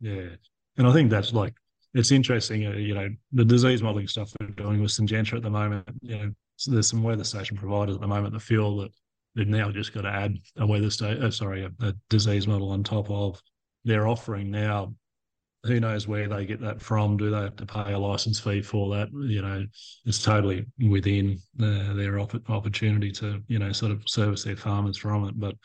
Yeah, 0.01 0.29
and 0.77 0.87
I 0.87 0.91
think 0.91 1.09
that's 1.09 1.31
like 1.31 1.53
it's 1.93 2.11
interesting, 2.11 2.67
uh, 2.67 2.71
you 2.71 2.93
know, 2.93 3.09
the 3.31 3.45
disease 3.45 3.81
modelling 3.81 4.07
stuff 4.07 4.33
we're 4.39 4.47
doing 4.47 4.81
with 4.81 4.91
Syngenta 4.91 5.35
at 5.35 5.43
the 5.43 5.49
moment. 5.49 5.87
You 6.01 6.17
know, 6.17 6.31
so 6.57 6.71
there's 6.71 6.89
some 6.89 7.03
weather 7.03 7.23
station 7.23 7.57
providers 7.57 7.95
at 7.95 8.01
the 8.01 8.07
moment 8.07 8.33
that 8.33 8.41
feel 8.41 8.77
that 8.77 8.91
they've 9.35 9.47
now 9.47 9.71
just 9.71 9.93
got 9.93 10.01
to 10.01 10.09
add 10.09 10.37
a 10.57 10.67
weather 10.67 10.89
state, 10.89 11.19
oh, 11.21 11.29
sorry, 11.29 11.63
a, 11.63 11.85
a 11.85 11.93
disease 12.09 12.47
model 12.47 12.71
on 12.71 12.83
top 12.83 13.09
of 13.09 13.41
their 13.83 14.07
offering 14.07 14.51
now 14.51 14.93
who 15.63 15.79
knows 15.79 16.07
where 16.07 16.27
they 16.27 16.45
get 16.45 16.59
that 16.61 16.81
from? 16.81 17.17
Do 17.17 17.29
they 17.29 17.41
have 17.41 17.55
to 17.57 17.65
pay 17.65 17.93
a 17.93 17.99
license 17.99 18.39
fee 18.39 18.61
for 18.61 18.95
that? 18.95 19.09
You 19.13 19.41
know, 19.41 19.65
it's 20.05 20.21
totally 20.21 20.65
within 20.89 21.39
uh, 21.61 21.93
their 21.93 22.19
op- 22.19 22.49
opportunity 22.49 23.11
to, 23.13 23.41
you 23.47 23.59
know, 23.59 23.71
sort 23.71 23.91
of 23.91 24.07
service 24.07 24.43
their 24.43 24.55
farmers 24.55 24.97
from 24.97 25.27
it. 25.27 25.39
But, 25.39 25.55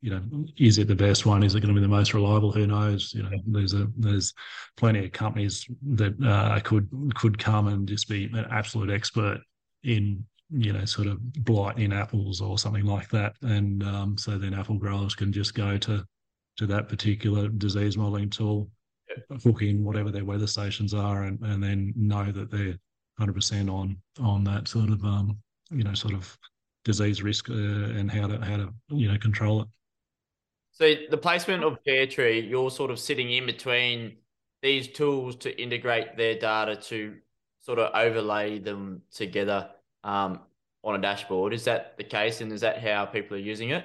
you 0.00 0.10
know, 0.10 0.22
is 0.56 0.78
it 0.78 0.88
the 0.88 0.94
best 0.94 1.26
one? 1.26 1.42
Is 1.42 1.54
it 1.54 1.60
going 1.60 1.74
to 1.74 1.78
be 1.78 1.84
the 1.84 1.88
most 1.88 2.14
reliable? 2.14 2.50
Who 2.50 2.66
knows? 2.66 3.12
You 3.14 3.24
know, 3.24 3.30
there's 3.46 3.74
a 3.74 3.88
there's 3.96 4.32
plenty 4.76 5.04
of 5.04 5.12
companies 5.12 5.66
that 5.94 6.14
uh, 6.24 6.58
could 6.60 6.88
could 7.14 7.38
come 7.38 7.68
and 7.68 7.86
just 7.86 8.08
be 8.08 8.24
an 8.32 8.46
absolute 8.50 8.90
expert 8.90 9.40
in 9.84 10.24
you 10.50 10.72
know 10.72 10.84
sort 10.86 11.08
of 11.08 11.18
blight 11.44 11.78
in 11.78 11.92
apples 11.92 12.40
or 12.40 12.58
something 12.58 12.86
like 12.86 13.10
that, 13.10 13.34
and 13.42 13.82
um, 13.84 14.18
so 14.18 14.38
then 14.38 14.54
apple 14.54 14.76
growers 14.76 15.14
can 15.14 15.32
just 15.32 15.54
go 15.54 15.78
to 15.78 16.04
to 16.56 16.66
that 16.66 16.88
particular 16.88 17.48
disease 17.48 17.96
modeling 17.96 18.28
tool 18.28 18.68
hook 19.42 19.62
in 19.62 19.84
whatever 19.84 20.10
their 20.10 20.24
weather 20.24 20.46
stations 20.46 20.94
are 20.94 21.24
and, 21.24 21.40
and 21.40 21.62
then 21.62 21.92
know 21.96 22.30
that 22.32 22.50
they're 22.50 22.76
100% 23.20 23.72
on 23.72 23.96
on 24.20 24.44
that 24.44 24.68
sort 24.68 24.90
of 24.90 25.04
um, 25.04 25.36
you 25.70 25.84
know 25.84 25.94
sort 25.94 26.14
of 26.14 26.36
disease 26.84 27.22
risk 27.22 27.50
uh, 27.50 27.52
and 27.52 28.10
how 28.10 28.26
to 28.26 28.38
how 28.38 28.56
to 28.56 28.72
you 28.88 29.10
know 29.10 29.18
control 29.18 29.62
it. 29.62 29.68
So 30.72 30.94
the 31.10 31.18
placement 31.18 31.64
of 31.64 31.78
Pairtree 31.86 32.48
you're 32.48 32.70
sort 32.70 32.90
of 32.90 32.98
sitting 32.98 33.30
in 33.30 33.46
between 33.46 34.16
these 34.62 34.88
tools 34.88 35.36
to 35.36 35.60
integrate 35.60 36.16
their 36.16 36.38
data 36.38 36.76
to 36.76 37.16
sort 37.60 37.78
of 37.78 37.90
overlay 37.94 38.58
them 38.58 39.02
together 39.12 39.70
um, 40.04 40.40
on 40.82 40.94
a 40.94 40.98
dashboard. 40.98 41.52
Is 41.52 41.64
that 41.64 41.96
the 41.96 42.04
case 42.04 42.40
and 42.40 42.52
is 42.52 42.62
that 42.62 42.82
how 42.82 43.04
people 43.06 43.36
are 43.36 43.40
using 43.40 43.70
it 43.70 43.84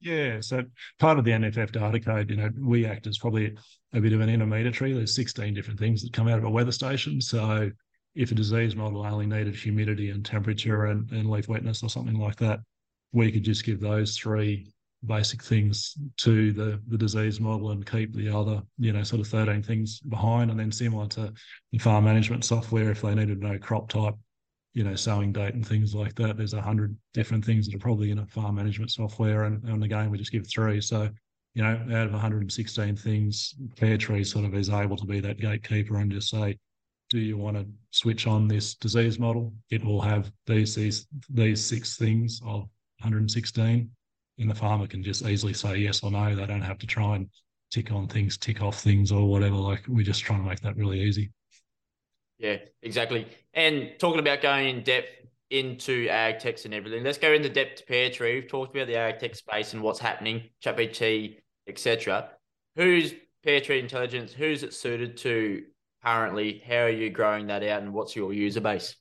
yeah, 0.00 0.40
so 0.40 0.62
part 0.98 1.18
of 1.18 1.24
the 1.24 1.32
NFF 1.32 1.72
data 1.72 1.98
code, 2.00 2.30
you 2.30 2.36
know, 2.36 2.50
we 2.60 2.86
act 2.86 3.06
as 3.06 3.18
probably 3.18 3.56
a 3.92 4.00
bit 4.00 4.12
of 4.12 4.20
an 4.20 4.28
intermediary. 4.28 4.92
There's 4.92 5.14
16 5.14 5.54
different 5.54 5.78
things 5.78 6.02
that 6.02 6.12
come 6.12 6.28
out 6.28 6.38
of 6.38 6.44
a 6.44 6.50
weather 6.50 6.72
station. 6.72 7.20
So 7.20 7.70
if 8.14 8.30
a 8.30 8.34
disease 8.34 8.76
model 8.76 9.04
only 9.04 9.26
needed 9.26 9.56
humidity 9.56 10.10
and 10.10 10.24
temperature 10.24 10.86
and, 10.86 11.10
and 11.10 11.30
leaf 11.30 11.48
wetness 11.48 11.82
or 11.82 11.88
something 11.88 12.18
like 12.18 12.36
that, 12.36 12.60
we 13.12 13.32
could 13.32 13.42
just 13.42 13.64
give 13.64 13.80
those 13.80 14.16
three 14.16 14.72
basic 15.06 15.42
things 15.42 15.94
to 16.16 16.52
the 16.52 16.80
the 16.88 16.98
disease 16.98 17.40
model 17.40 17.70
and 17.70 17.88
keep 17.88 18.12
the 18.14 18.28
other, 18.28 18.60
you 18.78 18.92
know, 18.92 19.02
sort 19.02 19.20
of 19.20 19.28
13 19.28 19.62
things 19.62 20.00
behind. 20.00 20.50
And 20.50 20.58
then 20.58 20.72
similar 20.72 21.06
to 21.08 21.32
the 21.72 21.78
farm 21.78 22.04
management 22.04 22.44
software, 22.44 22.90
if 22.90 23.02
they 23.02 23.14
needed 23.14 23.40
to 23.40 23.46
know 23.46 23.58
crop 23.58 23.88
type, 23.88 24.14
you 24.78 24.84
know, 24.84 24.94
sowing 24.94 25.32
date 25.32 25.54
and 25.54 25.66
things 25.66 25.92
like 25.92 26.14
that. 26.14 26.36
There's 26.36 26.54
a 26.54 26.62
hundred 26.62 26.96
different 27.12 27.44
things 27.44 27.66
that 27.66 27.74
are 27.74 27.80
probably 27.80 28.12
in 28.12 28.20
a 28.20 28.26
farm 28.26 28.54
management 28.54 28.92
software, 28.92 29.42
and, 29.42 29.60
and 29.64 29.82
again, 29.82 30.08
we 30.08 30.18
just 30.18 30.30
give 30.30 30.46
three. 30.46 30.80
So, 30.80 31.10
you 31.54 31.64
know, 31.64 31.70
out 31.98 32.06
of 32.06 32.12
116 32.12 32.94
things, 32.94 33.56
Pairtree 33.74 34.24
sort 34.24 34.44
of 34.44 34.54
is 34.54 34.70
able 34.70 34.96
to 34.96 35.04
be 35.04 35.18
that 35.18 35.40
gatekeeper 35.40 35.96
and 35.96 36.12
just 36.12 36.30
say, 36.30 36.56
do 37.10 37.18
you 37.18 37.36
want 37.36 37.56
to 37.56 37.66
switch 37.90 38.28
on 38.28 38.46
this 38.46 38.76
disease 38.76 39.18
model? 39.18 39.52
It 39.68 39.84
will 39.84 40.00
have 40.00 40.30
these 40.46 40.76
these 40.76 41.08
these 41.28 41.64
six 41.64 41.96
things 41.96 42.40
of 42.44 42.60
116, 43.00 43.90
and 44.38 44.50
the 44.50 44.54
farmer 44.54 44.86
can 44.86 45.02
just 45.02 45.26
easily 45.26 45.54
say 45.54 45.78
yes 45.78 46.04
or 46.04 46.12
no. 46.12 46.36
They 46.36 46.46
don't 46.46 46.62
have 46.62 46.78
to 46.78 46.86
try 46.86 47.16
and 47.16 47.28
tick 47.72 47.90
on 47.90 48.06
things, 48.06 48.38
tick 48.38 48.62
off 48.62 48.80
things, 48.80 49.10
or 49.10 49.28
whatever. 49.28 49.56
Like 49.56 49.82
we're 49.88 50.04
just 50.04 50.22
trying 50.22 50.44
to 50.44 50.48
make 50.48 50.60
that 50.60 50.76
really 50.76 51.00
easy. 51.00 51.32
Yeah, 52.38 52.58
exactly. 52.82 53.26
And 53.52 53.92
talking 53.98 54.20
about 54.20 54.40
going 54.40 54.68
in 54.68 54.82
depth 54.84 55.08
into 55.50 56.08
ag 56.08 56.38
techs 56.38 56.64
and 56.64 56.74
everything, 56.74 57.02
let's 57.02 57.18
go 57.18 57.32
into 57.32 57.48
depth 57.48 57.76
to 57.76 57.92
Pairtree. 57.92 58.34
We've 58.34 58.48
talked 58.48 58.74
about 58.74 58.86
the 58.86 58.96
ag 58.96 59.18
tech 59.18 59.34
space 59.34 59.72
and 59.72 59.82
what's 59.82 59.98
happening, 59.98 60.44
ChatGPT, 60.64 61.38
etc. 61.66 62.30
Who's 62.76 63.14
Pairtree 63.44 63.80
Intelligence? 63.80 64.32
Who's 64.32 64.62
it 64.62 64.74
suited 64.74 65.16
to 65.18 65.64
currently? 66.04 66.62
How 66.66 66.82
are 66.82 66.90
you 66.90 67.10
growing 67.10 67.48
that 67.48 67.62
out, 67.64 67.82
and 67.82 67.92
what's 67.92 68.14
your 68.14 68.32
user 68.32 68.60
base? 68.60 68.94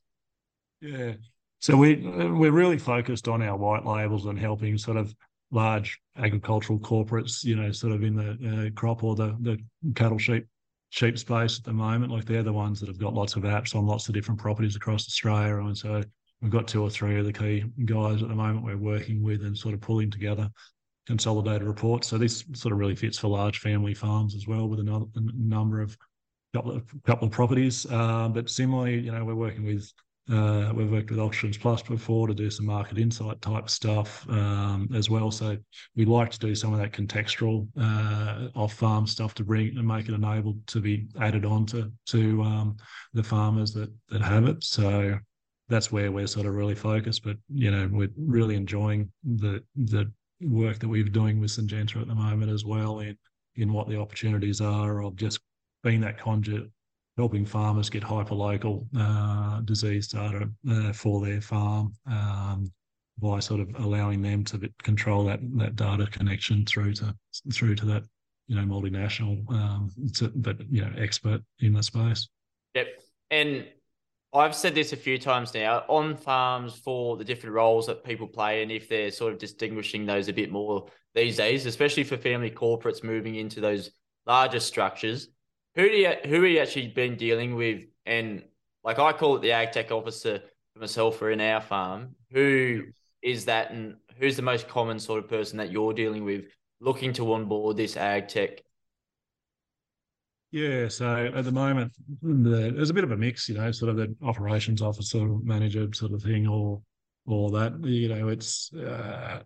Yeah, 0.81 1.13
so 1.59 1.75
we 1.75 1.95
we're 1.95 2.51
really 2.51 2.77
focused 2.77 3.27
on 3.27 3.41
our 3.41 3.57
white 3.57 3.85
labels 3.85 4.25
and 4.25 4.39
helping 4.39 4.77
sort 4.77 4.97
of 4.97 5.13
large 5.51 5.99
agricultural 6.17 6.79
corporates, 6.79 7.43
you 7.43 7.55
know, 7.55 7.71
sort 7.71 7.93
of 7.93 8.03
in 8.03 8.15
the 8.15 8.67
uh, 8.67 8.79
crop 8.79 9.03
or 9.03 9.15
the 9.15 9.35
the 9.41 9.57
cattle 9.95 10.17
sheep 10.17 10.47
cheap 10.89 11.17
space 11.17 11.57
at 11.57 11.65
the 11.65 11.73
moment. 11.73 12.11
Like 12.11 12.25
they're 12.25 12.43
the 12.43 12.53
ones 12.53 12.79
that 12.79 12.87
have 12.87 12.99
got 12.99 13.13
lots 13.13 13.35
of 13.35 13.43
apps 13.43 13.75
on 13.75 13.85
lots 13.85 14.07
of 14.07 14.13
different 14.13 14.39
properties 14.39 14.75
across 14.75 15.07
Australia. 15.07 15.57
And 15.57 15.77
so 15.77 16.01
we've 16.41 16.51
got 16.51 16.67
two 16.67 16.81
or 16.81 16.89
three 16.89 17.19
of 17.19 17.25
the 17.25 17.33
key 17.33 17.65
guys 17.85 18.21
at 18.21 18.29
the 18.29 18.35
moment 18.35 18.65
we're 18.65 18.77
working 18.77 19.23
with 19.23 19.43
and 19.43 19.57
sort 19.57 19.73
of 19.73 19.81
pulling 19.81 20.11
together 20.11 20.49
consolidated 21.05 21.67
reports. 21.67 22.07
So 22.07 22.17
this 22.17 22.43
sort 22.53 22.73
of 22.73 22.79
really 22.79 22.95
fits 22.95 23.17
for 23.17 23.27
large 23.27 23.59
family 23.59 23.93
farms 23.93 24.35
as 24.35 24.47
well 24.47 24.67
with 24.67 24.79
another 24.79 25.05
a 25.15 25.21
number 25.33 25.81
of 25.81 25.97
couple 26.53 26.71
of 26.71 27.03
couple 27.03 27.27
of 27.27 27.31
properties. 27.31 27.85
Uh, 27.89 28.29
but 28.29 28.49
similarly, 28.49 28.99
you 28.99 29.11
know, 29.11 29.23
we're 29.23 29.35
working 29.35 29.65
with 29.65 29.91
uh, 30.31 30.71
we've 30.75 30.91
worked 30.91 31.09
with 31.09 31.19
Auctions 31.19 31.57
Plus 31.57 31.81
before 31.81 32.27
to 32.27 32.33
do 32.33 32.49
some 32.49 32.65
market 32.65 32.97
insight 32.97 33.41
type 33.41 33.69
stuff 33.69 34.27
um, 34.29 34.89
as 34.93 35.09
well. 35.09 35.31
So 35.31 35.57
we 35.95 36.05
like 36.05 36.31
to 36.31 36.39
do 36.39 36.53
some 36.53 36.73
of 36.73 36.79
that 36.79 36.91
contextual 36.91 37.67
uh, 37.79 38.49
off 38.53 38.73
farm 38.73 39.07
stuff 39.07 39.33
to 39.35 39.43
bring 39.43 39.77
and 39.77 39.87
make 39.87 40.09
it 40.09 40.13
enabled 40.13 40.65
to 40.67 40.81
be 40.81 41.07
added 41.21 41.45
on 41.45 41.65
to, 41.67 41.91
to 42.07 42.41
um, 42.43 42.77
the 43.13 43.23
farmers 43.23 43.73
that, 43.73 43.91
that 44.09 44.21
have 44.21 44.47
it. 44.47 44.63
So 44.63 45.17
that's 45.69 45.91
where 45.91 46.11
we're 46.11 46.27
sort 46.27 46.45
of 46.45 46.55
really 46.55 46.75
focused. 46.75 47.23
But, 47.23 47.37
you 47.53 47.71
know, 47.71 47.89
we're 47.91 48.11
really 48.17 48.55
enjoying 48.55 49.11
the, 49.23 49.63
the 49.75 50.11
work 50.41 50.79
that 50.79 50.89
we're 50.89 51.03
doing 51.03 51.39
with 51.39 51.51
Syngenta 51.51 52.01
at 52.01 52.07
the 52.07 52.15
moment 52.15 52.51
as 52.51 52.65
well 52.65 52.99
in, 52.99 53.17
in 53.55 53.71
what 53.71 53.87
the 53.87 53.99
opportunities 53.99 54.61
are 54.61 55.01
of 55.03 55.15
just 55.15 55.39
being 55.83 56.01
that 56.01 56.19
conduit 56.19 56.69
helping 57.17 57.45
farmers 57.45 57.89
get 57.89 58.03
hyperlocal 58.03 58.85
uh, 58.97 59.59
disease 59.61 60.07
data 60.07 60.49
uh, 60.69 60.93
for 60.93 61.25
their 61.25 61.41
farm 61.41 61.93
um, 62.09 62.71
by 63.19 63.39
sort 63.39 63.59
of 63.59 63.69
allowing 63.79 64.21
them 64.21 64.43
to 64.43 64.69
control 64.83 65.25
that 65.25 65.39
that 65.57 65.75
data 65.75 66.05
connection 66.07 66.65
through 66.65 66.93
to 66.93 67.13
through 67.51 67.75
to 67.75 67.85
that 67.85 68.03
you 68.47 68.55
know 68.55 68.61
multinational 68.61 69.49
um, 69.51 69.91
to, 70.13 70.31
but 70.35 70.57
you 70.69 70.81
know 70.81 70.91
expert 70.97 71.41
in 71.59 71.73
the 71.73 71.81
space. 71.81 72.29
Yep, 72.75 72.87
and 73.31 73.65
I've 74.33 74.53
said 74.53 74.75
this 74.75 74.93
a 74.93 74.97
few 74.97 75.17
times 75.17 75.53
now 75.53 75.83
on 75.87 76.15
farms 76.15 76.75
for 76.75 77.17
the 77.17 77.23
different 77.23 77.55
roles 77.55 77.87
that 77.87 78.03
people 78.03 78.27
play, 78.27 78.61
and 78.61 78.71
if 78.71 78.87
they're 78.87 79.11
sort 79.11 79.33
of 79.33 79.39
distinguishing 79.39 80.05
those 80.05 80.27
a 80.27 80.33
bit 80.33 80.51
more 80.51 80.85
these 81.15 81.37
days, 81.37 81.65
especially 81.65 82.03
for 82.03 82.17
family 82.17 82.51
corporates 82.51 83.03
moving 83.03 83.35
into 83.35 83.59
those 83.59 83.89
larger 84.27 84.59
structures 84.59 85.29
who 85.77 85.87
do 85.87 85.95
you 85.95 86.13
who 86.25 86.43
are 86.43 86.47
you 86.47 86.59
actually 86.59 86.87
been 86.87 87.15
dealing 87.15 87.55
with? 87.55 87.83
And 88.05 88.43
like 88.83 88.99
I 88.99 89.13
call 89.13 89.37
it 89.37 89.41
the 89.41 89.51
ag 89.51 89.71
tech 89.71 89.91
officer 89.91 90.41
for 90.73 90.79
myself 90.79 91.21
or 91.21 91.29
in 91.31 91.39
our 91.39 91.61
farm. 91.61 92.15
Who 92.31 92.85
is 93.21 93.45
that, 93.45 93.71
and 93.71 93.95
who's 94.17 94.35
the 94.35 94.41
most 94.41 94.67
common 94.67 94.99
sort 94.99 95.23
of 95.23 95.29
person 95.29 95.57
that 95.59 95.71
you're 95.71 95.93
dealing 95.93 96.25
with 96.25 96.45
looking 96.81 97.13
to 97.13 97.33
onboard 97.33 97.77
this 97.77 97.95
ag 97.95 98.27
tech? 98.27 98.61
Yeah, 100.49 100.87
so 100.87 101.31
at 101.35 101.43
the 101.43 101.51
moment, 101.51 101.91
the, 102.21 102.71
there's 102.75 102.89
a 102.89 102.93
bit 102.93 103.03
of 103.03 103.11
a 103.11 103.17
mix, 103.17 103.47
you 103.49 103.55
know, 103.55 103.71
sort 103.71 103.91
of 103.91 103.97
the 103.97 104.15
operations 104.23 104.81
officer, 104.81 105.27
manager 105.43 105.87
sort 105.93 106.13
of 106.13 106.23
thing, 106.23 106.47
or 106.47 106.81
or 107.27 107.51
that. 107.51 107.79
You 107.83 108.09
know, 108.09 108.29
it's 108.29 108.73
uh, 108.73 109.41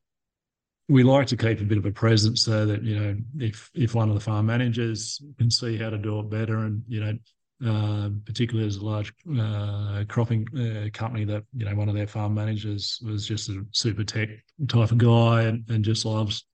we 0.92 1.04
like 1.04 1.26
to 1.26 1.38
keep 1.38 1.62
a 1.62 1.64
bit 1.64 1.78
of 1.78 1.86
a 1.86 1.92
presence 1.92 2.44
so 2.44 2.66
that 2.66 2.84
you 2.84 3.00
know 3.00 3.16
if 3.40 3.72
if 3.74 3.96
one 3.96 4.10
of 4.10 4.16
the 4.16 4.20
farm 4.20 4.46
managers 4.46 5.22
can 5.38 5.50
see 5.50 5.78
how 5.78 5.90
to 5.90 5.98
do 5.98 6.20
it 6.20 6.30
better 6.30 6.60
and 6.60 6.84
you 6.88 7.00
know 7.00 7.18
uh, 7.66 8.10
particularly 8.26 8.68
as 8.68 8.78
a 8.78 8.84
large 8.84 9.14
uh, 9.40 10.04
cropping 10.10 10.46
uh, 10.60 10.90
company 10.92 11.24
that 11.24 11.44
you 11.56 11.64
know 11.64 11.74
one 11.76 11.88
of 11.88 11.96
their 11.96 12.08
farm 12.08 12.34
managers 12.34 13.00
was 13.06 13.26
just 13.26 13.48
a 13.50 13.66
super 13.72 14.04
tech 14.04 14.30
type 14.68 14.92
of 14.92 14.98
guy 14.98 15.44
and, 15.44 15.64
and 15.70 15.86
just 15.86 16.04
loves 16.04 16.46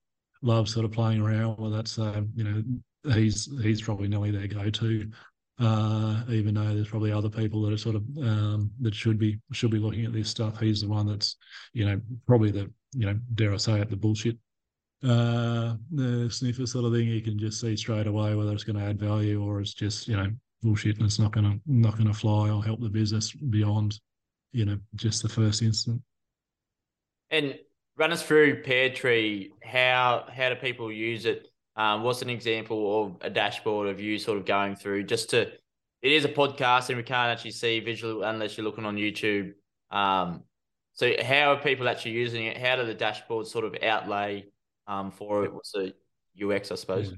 loves 0.44 0.72
sort 0.72 0.86
of 0.86 0.92
playing 0.92 1.20
around 1.20 1.58
with 1.58 1.74
that 1.74 1.88
so 1.88 2.24
you 2.36 2.44
know 2.44 2.62
he's 3.14 3.50
he's 3.64 3.82
probably 3.82 4.08
nearly 4.08 4.30
their 4.30 4.48
go-to 4.48 5.10
uh, 5.60 6.24
even 6.30 6.53
though 6.53 6.74
there's 6.74 6.89
probably 6.89 7.12
other 7.12 7.30
people 7.30 7.62
that 7.64 7.74
are 7.74 7.78
sort 7.78 7.95
of 7.95 8.03
um, 8.22 8.72
that 8.82 8.93
should 8.93 9.18
be 9.18 9.39
should 9.51 9.72
be 9.72 9.80
looking 9.80 10.05
at 10.05 10.14
this 10.14 10.30
stuff. 10.30 10.60
He's 10.60 10.82
the 10.82 10.88
one 10.88 11.08
that's 11.08 11.36
you 11.74 11.86
know 11.86 11.99
probably 12.26 12.51
the 12.51 12.72
you 12.93 13.05
know 13.05 13.20
dare 13.36 13.53
I 13.53 13.58
say 13.58 13.80
it 13.80 13.89
the 13.89 13.95
bullshit 13.95 14.38
uh, 15.03 15.76
the 15.91 16.28
sniffer 16.32 16.66
sort 16.66 16.86
of 16.86 16.93
thing. 16.93 17.08
You 17.08 17.22
can 17.22 17.38
just 17.38 17.62
see 17.62 17.76
straight 17.76 18.08
away 18.08 18.36
whether 18.36 18.53
it's 18.53 18.64
going 18.64 18.78
to 18.78 18.86
add 18.86 18.99
value 18.99 19.43
or 19.43 19.62
it's 19.62 19.74
just 19.74 20.08
you 20.08 20.16
know 20.16 20.30
bullshit 20.62 20.97
and 20.97 21.05
it's 21.05 21.20
not 21.20 21.32
going 21.32 21.45
to 21.45 21.60
not 21.68 21.95
going 21.95 22.08
to 22.08 22.14
fly 22.14 22.49
or 22.49 22.64
help 22.64 22.82
the 22.82 22.89
business 22.89 23.32
beyond 23.32 23.99
you 24.51 24.66
know 24.66 24.78
just 24.95 25.22
the 25.22 25.30
first 25.30 25.62
instant. 25.62 26.01
And 27.30 27.60
run 27.95 28.12
us 28.12 28.24
through 28.24 28.64
Pairtree. 28.64 29.49
How 29.64 30.26
how 30.32 30.49
do 30.49 30.55
people 30.55 30.91
use 30.91 31.26
it? 31.26 31.47
Um, 31.78 32.04
what's 32.04 32.22
an 32.22 32.30
example 32.30 33.06
of 33.06 33.18
a 33.22 33.30
dashboard 33.30 33.88
of 33.88 34.02
you 34.02 34.18
sort 34.18 34.40
of 34.40 34.46
going 34.46 34.76
through 34.76 35.04
just 35.04 35.30
to 35.30 35.52
it 36.02 36.12
is 36.12 36.26
a 36.26 36.30
podcast 36.30 36.90
and 36.90 36.98
we 36.98 37.04
can't 37.04 37.32
actually 37.32 37.52
see 37.52 37.80
visual 37.80 38.24
unless 38.24 38.58
you're 38.58 38.66
looking 38.66 38.86
on 38.86 38.96
YouTube. 38.96 39.54
Um, 39.92 40.44
so 40.94 41.12
how 41.24 41.54
are 41.54 41.58
people 41.62 41.88
actually 41.88 42.12
using 42.12 42.46
it? 42.46 42.58
How 42.58 42.76
do 42.76 42.86
the 42.86 42.96
dashboards 42.96 43.48
sort 43.48 43.66
of 43.66 43.76
outlay 43.84 44.46
um, 44.88 45.12
for 45.12 45.46
it? 45.46 45.54
What's 45.54 45.72
the 45.72 45.94
UX, 46.42 46.72
I 46.72 46.76
suppose? 46.76 47.14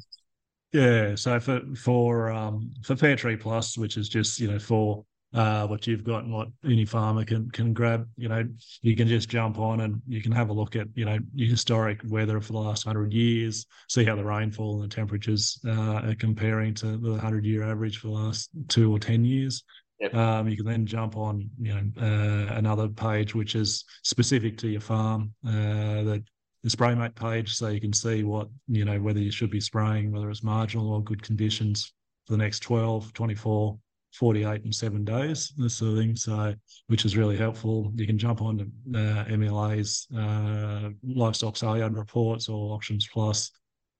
Yeah. 0.74 1.16
So 1.16 1.40
for 1.40 1.62
for 1.76 2.32
um, 2.32 2.72
for 2.84 2.96
Pairtree 2.96 3.40
Plus, 3.40 3.78
which 3.78 3.98
is 3.98 4.10
just 4.10 4.40
you 4.40 4.50
know 4.50 4.60
for 4.60 5.06
uh, 5.34 5.68
what 5.68 5.86
you've 5.86 6.04
got 6.04 6.24
and 6.24 6.34
what 6.34 6.48
any 6.66 6.86
farmer 6.86 7.24
can 7.24 7.50
can 7.52 7.74
grab. 7.74 8.08
You 8.18 8.30
know, 8.30 8.44
you 8.82 8.96
can 8.96 9.08
just 9.08 9.30
jump 9.30 9.60
on 9.60 9.82
and 9.82 10.02
you 10.08 10.22
can 10.22 10.32
have 10.32 10.50
a 10.50 10.54
look 10.54 10.76
at 10.76 10.88
you 10.96 11.06
know 11.06 11.20
your 11.34 11.50
historic 11.50 12.02
weather 12.08 12.42
for 12.42 12.54
the 12.54 12.60
last 12.60 12.86
hundred 12.86 13.14
years, 13.14 13.66
see 13.90 14.04
how 14.04 14.16
the 14.16 14.24
rainfall 14.24 14.82
and 14.82 14.92
the 14.92 14.96
temperatures 14.96 15.60
uh, 15.68 16.02
are 16.04 16.16
comparing 16.16 16.74
to 16.76 16.98
the 16.98 17.18
hundred 17.20 17.46
year 17.46 17.64
average 17.64 17.98
for 17.98 18.08
the 18.08 18.14
last 18.14 18.50
two 18.68 18.92
or 18.92 19.00
ten 19.00 19.24
years. 19.24 19.64
Yep. 20.00 20.16
Um, 20.16 20.48
you 20.48 20.56
can 20.56 20.66
then 20.66 20.86
jump 20.86 21.18
on 21.18 21.50
you 21.60 21.74
know 21.76 21.92
uh, 22.02 22.54
another 22.56 22.88
page 22.88 23.36
which 23.36 23.56
is 23.56 23.86
specific 24.04 24.58
to 24.60 24.68
your 24.68 24.82
farm. 24.82 25.34
Uh, 25.46 26.04
the 26.04 26.24
the 26.64 26.70
SprayMate 26.70 27.16
page, 27.16 27.56
so 27.56 27.70
you 27.70 27.80
can 27.80 27.94
see 27.94 28.24
what 28.24 28.50
you 28.68 28.84
know 28.84 29.00
whether 29.00 29.20
you 29.20 29.32
should 29.32 29.52
be 29.52 29.62
spraying, 29.62 30.12
whether 30.12 30.30
it's 30.30 30.44
marginal 30.44 30.92
or 30.92 31.04
good 31.04 31.22
conditions 31.22 31.94
for 32.26 32.34
the 32.34 32.38
next 32.38 32.60
12, 32.60 33.14
24 33.14 33.80
48 34.14 34.64
and 34.64 34.74
seven 34.74 35.06
days, 35.06 35.54
this 35.58 35.76
sort 35.76 35.92
of 35.92 35.98
thing. 35.98 36.16
So, 36.16 36.54
which 36.88 37.06
is 37.06 37.16
really 37.16 37.38
helpful. 37.38 37.92
You 37.96 38.08
can 38.08 38.18
jump 38.18 38.42
on 38.42 38.58
to 38.58 38.64
uh, 39.00 39.26
MLA's 39.26 40.08
uh, 40.18 40.90
livestock 41.04 41.58
sale 41.58 41.90
reports 41.90 42.50
or 42.50 42.74
Auctions 42.74 43.08
Plus 43.12 43.52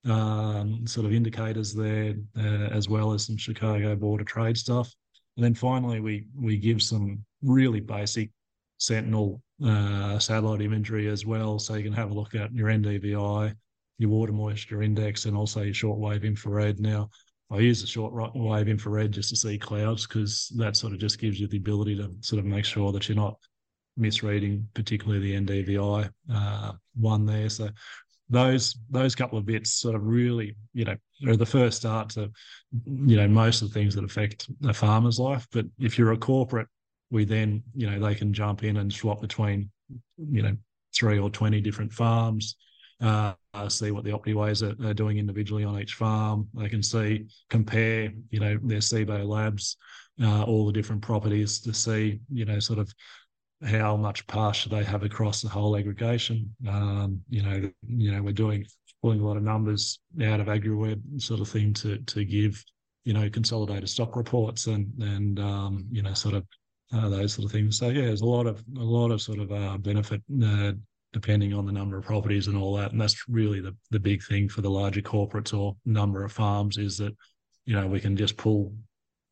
um, 0.04 0.86
sort 0.86 1.06
of 1.06 1.12
indicators 1.12 1.74
there, 1.74 2.14
uh, 2.38 2.68
as 2.72 2.88
well 2.88 3.12
as 3.12 3.26
some 3.26 3.36
Chicago 3.36 3.94
Board 3.94 4.20
of 4.20 4.26
Trade 4.26 4.56
stuff. 4.56 4.92
And 5.36 5.44
then 5.44 5.54
finally, 5.54 6.00
we 6.00 6.26
we 6.36 6.56
give 6.56 6.82
some 6.82 7.24
really 7.42 7.80
basic 7.80 8.30
Sentinel 8.78 9.42
uh, 9.64 10.18
satellite 10.18 10.62
imagery 10.62 11.08
as 11.08 11.26
well, 11.26 11.58
so 11.58 11.74
you 11.74 11.84
can 11.84 11.92
have 11.92 12.10
a 12.10 12.14
look 12.14 12.34
at 12.34 12.52
your 12.52 12.68
NDVI, 12.68 13.54
your 13.98 14.10
water 14.10 14.32
moisture 14.32 14.82
index, 14.82 15.26
and 15.26 15.36
also 15.36 15.62
your 15.62 15.74
shortwave 15.74 16.24
infrared. 16.24 16.80
Now, 16.80 17.10
I 17.50 17.58
use 17.58 17.80
the 17.80 17.86
short 17.86 18.12
wave 18.34 18.68
infrared 18.68 19.12
just 19.12 19.30
to 19.30 19.36
see 19.36 19.58
clouds 19.58 20.06
because 20.06 20.52
that 20.56 20.76
sort 20.76 20.92
of 20.92 21.00
just 21.00 21.18
gives 21.18 21.40
you 21.40 21.48
the 21.48 21.56
ability 21.56 21.96
to 21.96 22.10
sort 22.20 22.38
of 22.38 22.44
make 22.44 22.64
sure 22.64 22.92
that 22.92 23.08
you're 23.08 23.16
not 23.16 23.36
misreading, 23.96 24.68
particularly 24.74 25.20
the 25.20 25.40
NDVI 25.40 26.10
uh, 26.32 26.72
one 26.94 27.26
there. 27.26 27.48
So 27.48 27.70
those 28.28 28.78
those 28.88 29.16
couple 29.16 29.36
of 29.36 29.46
bits 29.46 29.72
sort 29.72 29.96
of 29.96 30.06
really, 30.06 30.54
you 30.72 30.84
know, 30.84 30.96
are 31.26 31.36
the 31.36 31.44
first 31.44 31.78
start 31.78 32.10
to, 32.10 32.30
you 32.86 33.16
know, 33.16 33.26
most 33.26 33.62
of 33.62 33.68
the 33.68 33.74
things 33.74 33.96
that 33.96 34.04
affect 34.04 34.48
a 34.64 34.72
farmer's 34.72 35.18
life. 35.18 35.48
But 35.50 35.66
if 35.80 35.98
you're 35.98 36.12
a 36.12 36.16
corporate, 36.16 36.68
we 37.10 37.24
then, 37.24 37.64
you 37.74 37.90
know, 37.90 37.98
they 37.98 38.14
can 38.14 38.32
jump 38.32 38.62
in 38.62 38.76
and 38.76 38.92
swap 38.92 39.20
between, 39.20 39.70
you 40.16 40.42
know, 40.42 40.56
three 40.94 41.18
or 41.18 41.30
twenty 41.30 41.60
different 41.60 41.92
farms 41.92 42.54
uh, 43.00 43.34
see 43.68 43.90
what 43.90 44.04
the 44.04 44.10
Optiweighs 44.10 44.62
are, 44.62 44.88
are, 44.88 44.94
doing 44.94 45.18
individually 45.18 45.64
on 45.64 45.80
each 45.80 45.94
farm. 45.94 46.48
They 46.54 46.68
can 46.68 46.82
see, 46.82 47.26
compare, 47.48 48.12
you 48.30 48.40
know, 48.40 48.58
their 48.62 48.80
Cibo 48.80 49.24
Labs, 49.24 49.76
uh, 50.22 50.44
all 50.44 50.66
the 50.66 50.72
different 50.72 51.02
properties 51.02 51.60
to 51.60 51.72
see, 51.72 52.20
you 52.30 52.44
know, 52.44 52.58
sort 52.58 52.78
of 52.78 52.92
how 53.64 53.96
much 53.96 54.26
pasture 54.26 54.70
they 54.70 54.84
have 54.84 55.02
across 55.02 55.42
the 55.42 55.48
whole 55.48 55.76
aggregation. 55.76 56.54
Um, 56.68 57.20
you 57.28 57.42
know, 57.42 57.70
you 57.86 58.12
know, 58.12 58.22
we're 58.22 58.32
doing 58.32 58.66
pulling 59.02 59.20
a 59.20 59.26
lot 59.26 59.36
of 59.36 59.42
numbers 59.42 59.98
out 60.22 60.40
of 60.40 60.46
AgriWebb 60.46 61.22
sort 61.22 61.40
of 61.40 61.48
thing 61.48 61.72
to 61.74 61.98
to 61.98 62.24
give, 62.24 62.62
you 63.04 63.12
know, 63.12 63.28
consolidated 63.30 63.88
stock 63.88 64.16
reports 64.16 64.66
and 64.66 64.92
and 65.02 65.38
um, 65.40 65.86
you 65.90 66.02
know, 66.02 66.14
sort 66.14 66.34
of 66.34 66.44
uh, 66.92 67.08
those 67.08 67.34
sort 67.34 67.46
of 67.46 67.52
things. 67.52 67.78
So 67.78 67.88
yeah, 67.88 68.06
there's 68.06 68.22
a 68.22 68.26
lot 68.26 68.46
of 68.46 68.62
a 68.78 68.82
lot 68.82 69.10
of 69.10 69.22
sort 69.22 69.38
of 69.38 69.52
uh, 69.52 69.78
benefit 69.78 70.22
uh, 70.44 70.72
depending 71.12 71.52
on 71.52 71.66
the 71.66 71.72
number 71.72 71.98
of 71.98 72.04
properties 72.04 72.46
and 72.46 72.56
all 72.56 72.74
that. 72.76 72.92
And 72.92 73.00
that's 73.00 73.28
really 73.28 73.60
the, 73.60 73.74
the 73.90 74.00
big 74.00 74.22
thing 74.22 74.48
for 74.48 74.60
the 74.60 74.70
larger 74.70 75.00
corporates 75.00 75.56
or 75.58 75.76
number 75.84 76.24
of 76.24 76.32
farms 76.32 76.78
is 76.78 76.96
that, 76.98 77.16
you 77.64 77.74
know, 77.74 77.86
we 77.86 78.00
can 78.00 78.16
just 78.16 78.36
pull 78.36 78.74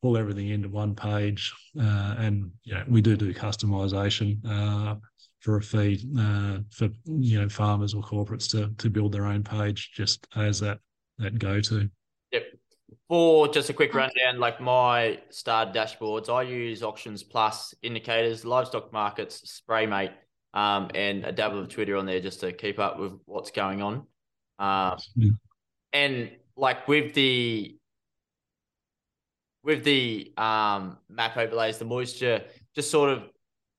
pull 0.01 0.17
everything 0.17 0.47
into 0.49 0.69
one 0.69 0.95
page. 0.95 1.53
Uh, 1.77 2.15
and, 2.17 2.51
you 2.63 2.73
know, 2.73 2.83
we 2.87 3.01
do 3.01 3.17
do 3.17 3.33
customization 3.33 4.37
uh, 4.47 4.95
for 5.39 5.57
a 5.57 5.61
fee 5.61 6.07
uh, 6.17 6.59
for, 6.71 6.89
you 7.05 7.41
know, 7.41 7.49
farmers 7.49 7.93
or 7.93 8.01
corporates 8.01 8.49
to, 8.49 8.73
to 8.77 8.89
build 8.89 9.11
their 9.11 9.25
own 9.25 9.43
page 9.43 9.91
just 9.93 10.25
as 10.35 10.59
that, 10.59 10.79
that 11.17 11.37
go-to. 11.37 11.89
Yep. 12.31 12.43
For 13.09 13.47
just 13.49 13.69
a 13.69 13.73
quick 13.73 13.93
rundown, 13.93 14.39
like 14.39 14.61
my 14.61 15.19
starred 15.31 15.73
dashboards, 15.73 16.29
I 16.29 16.43
use 16.43 16.81
Auctions 16.83 17.23
Plus 17.23 17.73
indicators, 17.81 18.45
livestock 18.45 18.93
markets, 18.93 19.61
SprayMate, 19.69 20.11
um, 20.53 20.89
and 20.95 21.25
a 21.25 21.31
dabble 21.31 21.59
of 21.59 21.69
Twitter 21.69 21.95
on 21.97 22.05
there 22.05 22.19
just 22.19 22.39
to 22.41 22.51
keep 22.51 22.79
up 22.79 22.99
with 22.99 23.13
what's 23.25 23.51
going 23.51 23.81
on. 23.81 24.05
Yeah. 24.59 24.95
And 25.93 26.31
like 26.55 26.87
with 26.87 27.13
the 27.13 27.75
with 29.63 29.83
the 29.83 30.33
um, 30.37 30.97
map 31.09 31.37
overlays, 31.37 31.77
the 31.77 31.85
moisture, 31.85 32.43
just 32.75 32.89
sort 32.89 33.09
of 33.09 33.23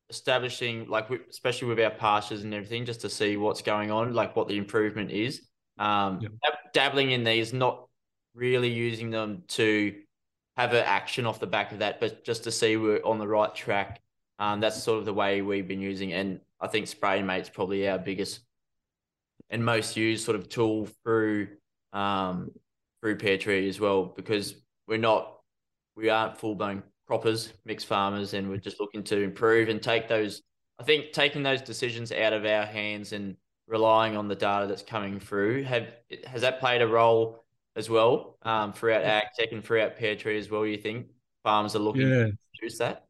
establishing 0.08 0.88
like 0.88 1.08
especially 1.30 1.68
with 1.68 1.80
our 1.80 1.90
pastures 1.90 2.42
and 2.42 2.52
everything, 2.52 2.84
just 2.84 3.00
to 3.02 3.10
see 3.10 3.36
what's 3.36 3.62
going 3.62 3.90
on, 3.90 4.12
like 4.12 4.36
what 4.36 4.48
the 4.48 4.56
improvement 4.56 5.10
is. 5.10 5.42
Um, 5.78 6.20
dabbling 6.74 7.12
in 7.12 7.24
these, 7.24 7.52
not 7.52 7.86
really 8.34 8.70
using 8.70 9.10
them 9.10 9.44
to 9.48 9.94
have 10.56 10.72
an 10.72 10.84
action 10.84 11.26
off 11.26 11.40
the 11.40 11.46
back 11.46 11.72
of 11.72 11.78
that, 11.78 12.00
but 12.00 12.24
just 12.24 12.44
to 12.44 12.52
see 12.52 12.76
we're 12.76 13.02
on 13.04 13.18
the 13.18 13.26
right 13.26 13.54
track. 13.54 14.00
Um, 14.38 14.60
that's 14.60 14.82
sort 14.82 14.98
of 14.98 15.04
the 15.04 15.14
way 15.14 15.42
we've 15.42 15.68
been 15.68 15.80
using, 15.80 16.12
and 16.12 16.40
I 16.60 16.66
think 16.66 16.86
SprayMate's 16.86 17.48
probably 17.48 17.88
our 17.88 17.98
biggest 17.98 18.40
and 19.48 19.64
most 19.64 19.96
used 19.96 20.24
sort 20.24 20.36
of 20.36 20.48
tool 20.48 20.88
through 21.02 21.48
um, 21.92 22.50
through 23.00 23.18
Pairtree 23.18 23.68
as 23.68 23.80
well 23.80 24.04
because 24.04 24.54
we're 24.86 24.98
not 24.98 25.38
we 25.96 26.08
aren't 26.08 26.36
full 26.36 26.54
blown 26.54 26.82
croppers, 27.08 27.52
mixed 27.64 27.86
farmers, 27.86 28.34
and 28.34 28.48
we're 28.48 28.56
just 28.56 28.80
looking 28.80 29.02
to 29.04 29.22
improve 29.22 29.68
and 29.68 29.82
take 29.82 30.08
those. 30.08 30.42
I 30.78 30.84
think 30.84 31.12
taking 31.12 31.42
those 31.42 31.60
decisions 31.60 32.12
out 32.12 32.32
of 32.32 32.44
our 32.44 32.64
hands 32.64 33.12
and 33.12 33.36
relying 33.66 34.16
on 34.16 34.28
the 34.28 34.34
data 34.34 34.66
that's 34.66 34.82
coming 34.82 35.20
through 35.20 35.62
have 35.64 35.88
has 36.26 36.40
that 36.42 36.58
played 36.58 36.82
a 36.82 36.86
role 36.86 37.44
as 37.76 37.88
well 37.88 38.36
um, 38.42 38.72
throughout 38.72 39.02
tech 39.02 39.52
and 39.52 39.64
throughout 39.64 39.96
Pairtree 39.96 40.38
as 40.38 40.50
well? 40.50 40.66
You 40.66 40.78
think 40.78 41.06
farmers 41.42 41.74
are 41.74 41.80
looking 41.80 42.08
yeah. 42.08 42.24
to 42.26 42.36
use 42.62 42.78
that? 42.78 43.06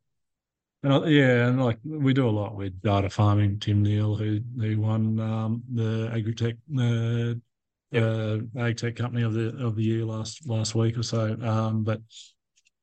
And 0.82 0.92
I, 0.92 1.06
yeah, 1.06 1.48
and 1.48 1.62
like 1.62 1.78
we 1.84 2.14
do 2.14 2.28
a 2.28 2.30
lot 2.30 2.56
with 2.56 2.80
data 2.80 3.10
farming. 3.10 3.58
Tim 3.58 3.82
Neale, 3.82 4.16
who 4.16 4.40
who 4.58 4.80
won 4.80 5.20
um, 5.20 5.62
the 5.74 6.08
Agritech 6.12 6.56
uh, 6.78 7.38
yep. 7.90 8.02
uh, 8.02 8.60
AgTech 8.60 8.96
Company 8.96 9.22
of 9.22 9.34
the 9.34 9.56
of 9.64 9.76
the 9.76 9.82
year 9.82 10.04
last 10.04 10.48
last 10.48 10.74
week 10.74 10.96
or 10.96 11.02
so. 11.02 11.36
Um, 11.42 11.84
but 11.84 12.00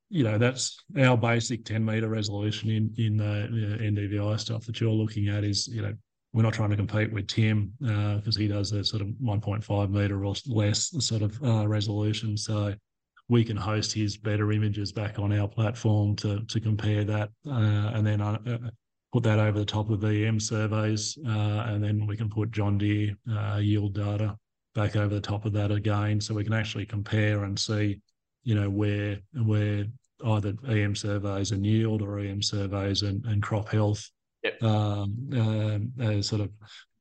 you 0.10 0.24
know 0.24 0.38
that's 0.38 0.84
our 1.00 1.18
basic 1.18 1.66
10 1.66 1.84
meter 1.84 2.08
resolution 2.08 2.70
in 2.70 2.94
in 2.98 3.18
the 3.18 3.78
NDVI 3.82 4.40
stuff 4.40 4.66
that 4.66 4.80
you're 4.80 4.92
looking 4.92 5.28
at 5.28 5.44
is 5.44 5.68
you 5.68 5.82
know 5.82 5.94
we're 6.34 6.44
not 6.44 6.54
trying 6.54 6.70
to 6.70 6.76
compete 6.76 7.12
with 7.12 7.28
Tim 7.28 7.74
because 7.80 8.38
uh, 8.38 8.40
he 8.40 8.48
does 8.48 8.72
a 8.74 8.84
sort 8.84 9.02
of 9.02 9.08
1.5 9.24 9.90
meter 9.90 10.24
or 10.24 10.36
less 10.46 10.94
sort 11.04 11.24
of 11.24 11.42
uh, 11.44 11.68
resolution. 11.68 12.38
So 12.38 12.76
we 13.30 13.44
can 13.44 13.58
host 13.58 13.94
his 13.94 14.18
better 14.18 14.52
images 14.52 14.92
back 14.92 15.20
on 15.20 15.38
our 15.38 15.48
platform 15.48 16.16
to 16.18 16.42
to 16.46 16.60
compare 16.60 17.04
that, 17.04 17.30
uh, 17.48 17.92
and 17.94 18.06
then 18.06 18.22
uh, 18.22 18.38
uh 18.48 18.58
put 19.14 19.24
that 19.24 19.40
over 19.40 19.58
the 19.58 19.66
top 19.66 19.90
of 19.90 20.04
EM 20.04 20.40
surveys, 20.40 21.18
uh, 21.28 21.66
and 21.68 21.84
then 21.84 22.06
we 22.06 22.18
can 22.18 22.30
put 22.30 22.52
John 22.52 22.78
Deere 22.78 23.16
uh, 23.32 23.58
yield 23.58 23.94
data 23.94 24.38
back 24.76 24.96
over 24.96 25.14
the 25.14 25.22
top 25.22 25.46
of 25.46 25.54
that 25.54 25.72
again, 25.72 26.22
so 26.22 26.34
we 26.34 26.44
can 26.44 26.54
actually 26.54 26.86
compare 26.86 27.44
and 27.44 27.58
see, 27.58 28.00
you 28.44 28.56
know, 28.56 28.70
where 28.70 29.18
where 29.34 29.86
either 30.26 30.54
EM 30.68 30.96
surveys 30.96 31.52
and 31.52 31.66
yield 31.66 32.02
or 32.02 32.20
EM 32.20 32.42
surveys 32.42 33.04
and, 33.04 33.24
and 33.26 33.44
crop 33.44 33.70
health 33.70 34.10
yep. 34.44 34.62
um, 34.64 35.92
uh, 36.02 36.22
sort 36.22 36.42
of 36.42 36.50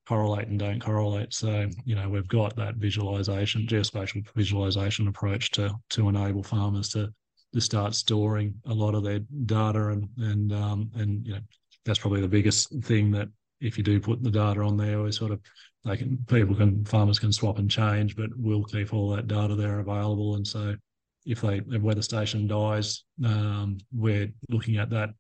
correlate 0.07 0.49
and 0.49 0.59
don't 0.59 0.81
correlate. 0.81 1.33
So, 1.35 1.69
you 1.85 1.95
know, 1.95 2.09
we've 2.09 2.29
got 2.29 2.57
that 2.57 2.77
visualization, 2.77 3.67
geospatial 3.67 4.27
visualization 4.35 5.09
approach 5.09 5.51
to 5.53 5.75
to 5.91 6.09
enable 6.09 6.43
farmers 6.43 6.89
to 6.91 7.13
to 7.53 7.61
start 7.61 7.95
storing 7.95 8.55
a 8.67 8.75
lot 8.75 8.95
of 8.95 9.03
their 9.03 9.21
data 9.47 9.89
and 9.89 10.09
and 10.19 10.53
um, 10.53 10.91
and 10.95 11.27
you 11.27 11.35
know 11.35 11.41
that's 11.85 11.99
probably 11.99 12.21
the 12.21 12.29
biggest 12.29 12.73
thing 12.83 13.11
that 13.13 13.29
if 13.61 13.79
you 13.79 13.85
do 13.85 14.01
put 14.01 14.23
the 14.23 14.31
data 14.31 14.61
on 14.61 14.77
there, 14.77 15.03
we 15.03 15.13
sort 15.13 15.33
of 15.33 15.41
they 15.85 15.97
can 15.97 16.19
people 16.29 16.55
can 16.55 16.85
farmers 16.85 17.19
can 17.19 17.33
swap 17.33 17.59
and 17.59 17.71
change, 17.71 18.17
but 18.17 18.31
we'll 18.37 18.65
keep 18.65 18.93
all 18.93 19.11
that 19.11 19.29
data 19.29 19.55
there 19.55 19.79
available. 19.79 20.35
And 20.35 20.47
so 20.47 20.75
if 21.25 21.41
they 21.41 21.61
if 21.71 21.83
weather 21.83 22.03
station 22.03 22.47
dies, 22.47 23.05
um, 23.25 23.79
we're 23.93 24.33
looking 24.49 24.77
at 24.77 24.91
that 24.91 25.11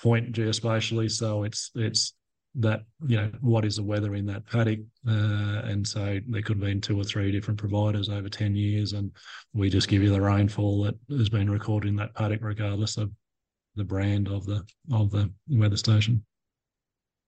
point 0.00 0.32
geospatially. 0.32 1.10
So 1.10 1.44
it's 1.44 1.70
it's 1.74 2.14
that 2.56 2.84
you 3.06 3.16
know 3.16 3.30
what 3.40 3.64
is 3.64 3.76
the 3.76 3.82
weather 3.82 4.14
in 4.14 4.26
that 4.26 4.46
paddock 4.46 4.78
uh, 5.08 5.62
and 5.64 5.86
so 5.86 6.20
there 6.28 6.42
could 6.42 6.56
have 6.56 6.64
been 6.64 6.80
two 6.80 6.98
or 6.98 7.04
three 7.04 7.32
different 7.32 7.58
providers 7.58 8.08
over 8.08 8.28
10 8.28 8.54
years 8.54 8.92
and 8.92 9.10
we 9.52 9.68
just 9.68 9.88
give 9.88 10.02
you 10.02 10.10
the 10.10 10.20
rainfall 10.20 10.82
that 10.82 10.94
has 11.10 11.28
been 11.28 11.50
recorded 11.50 11.88
in 11.88 11.96
that 11.96 12.14
paddock 12.14 12.40
regardless 12.42 12.96
of 12.96 13.10
the 13.74 13.84
brand 13.84 14.28
of 14.28 14.46
the 14.46 14.64
of 14.92 15.10
the 15.10 15.28
weather 15.48 15.76
station 15.76 16.24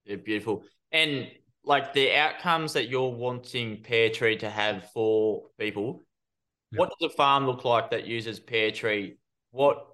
yeah 0.05 0.17
beautiful 0.17 0.63
and 0.93 1.29
like 1.65 1.93
the 1.93 2.15
outcomes 2.15 2.73
that 2.73 2.89
you're 2.89 3.11
wanting 3.11 3.83
Pairtree 3.83 4.39
to 4.39 4.49
have 4.49 4.89
for 4.93 5.43
people 5.59 6.05
yeah. 6.71 6.79
what 6.79 6.93
does 7.01 7.11
a 7.11 7.17
farm 7.17 7.47
look 7.47 7.65
like 7.65 7.91
that 7.91 8.07
uses 8.07 8.39
Pairtree 8.39 9.17
what 9.51 9.87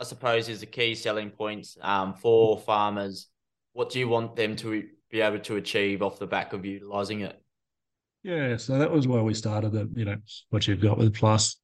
I 0.00 0.04
suppose 0.04 0.48
is 0.48 0.60
the 0.60 0.66
key 0.66 0.94
selling 0.94 1.28
points 1.28 1.76
um, 1.82 2.14
for 2.14 2.58
farmers. 2.58 3.26
What 3.72 3.90
do 3.90 3.98
you 3.98 4.08
want 4.08 4.36
them 4.36 4.56
to 4.56 4.84
be 5.10 5.20
able 5.20 5.40
to 5.40 5.56
achieve 5.56 6.02
off 6.02 6.18
the 6.18 6.26
back 6.26 6.52
of 6.52 6.64
utilizing 6.64 7.20
it? 7.20 7.40
Yeah, 8.22 8.56
so 8.56 8.78
that 8.78 8.90
was 8.90 9.08
why 9.08 9.20
we 9.20 9.34
started 9.34 9.72
that. 9.72 9.90
You 9.94 10.04
know 10.04 10.16
what 10.50 10.66
you've 10.68 10.80
got 10.80 10.98
with 10.98 11.14
Plus. 11.14 11.56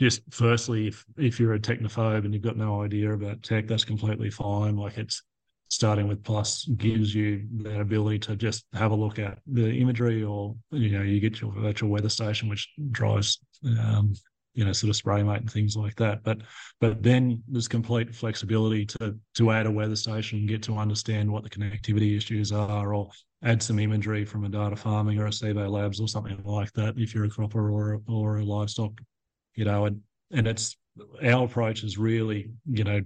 Just 0.00 0.22
firstly, 0.30 0.88
if 0.88 1.04
if 1.16 1.40
you're 1.40 1.54
a 1.54 1.60
technophobe 1.60 2.24
and 2.24 2.34
you've 2.34 2.42
got 2.42 2.56
no 2.56 2.82
idea 2.82 3.12
about 3.12 3.42
tech, 3.42 3.66
that's 3.66 3.84
completely 3.84 4.30
fine. 4.30 4.76
Like 4.76 4.98
it's 4.98 5.22
starting 5.68 6.06
with 6.06 6.22
Plus 6.22 6.66
gives 6.76 7.14
you 7.14 7.46
that 7.62 7.80
ability 7.80 8.18
to 8.18 8.36
just 8.36 8.66
have 8.74 8.90
a 8.90 8.94
look 8.94 9.18
at 9.18 9.38
the 9.46 9.70
imagery, 9.70 10.22
or 10.22 10.54
you 10.70 10.90
know, 10.90 11.02
you 11.02 11.18
get 11.18 11.40
your 11.40 11.52
virtual 11.52 11.88
weather 11.88 12.10
station, 12.10 12.48
which 12.48 12.68
drives 12.90 13.38
um, 13.78 14.12
you 14.54 14.64
know, 14.64 14.72
sort 14.72 14.90
of 14.90 15.02
SprayMate 15.02 15.38
and 15.38 15.50
things 15.50 15.76
like 15.76 15.96
that. 15.96 16.22
But 16.22 16.38
but 16.80 17.02
then 17.02 17.42
there's 17.48 17.68
complete 17.68 18.14
flexibility 18.14 18.84
to 18.86 19.18
to 19.36 19.50
add 19.50 19.66
a 19.66 19.70
weather 19.70 19.96
station, 19.96 20.46
get 20.46 20.62
to 20.64 20.76
understand 20.76 21.30
what 21.30 21.42
the 21.42 21.50
connectivity 21.50 22.16
issues 22.16 22.52
are, 22.52 22.94
or 22.94 23.10
add 23.42 23.62
some 23.62 23.78
imagery 23.78 24.24
from 24.24 24.44
a 24.44 24.48
data 24.48 24.76
farming 24.76 25.18
or 25.18 25.26
a 25.26 25.32
Cibo 25.32 25.68
Labs 25.68 26.00
or 26.00 26.08
something 26.08 26.40
like 26.44 26.72
that 26.72 26.94
if 26.96 27.14
you're 27.14 27.24
a 27.24 27.30
cropper 27.30 27.70
or 27.70 28.00
or 28.06 28.38
a 28.38 28.44
livestock, 28.44 29.00
you 29.54 29.64
know, 29.64 29.86
and 29.86 30.00
and 30.30 30.46
it's 30.46 30.76
our 31.24 31.44
approach 31.44 31.82
is 31.84 31.98
really, 31.98 32.50
you 32.66 32.84
know, 32.84 33.00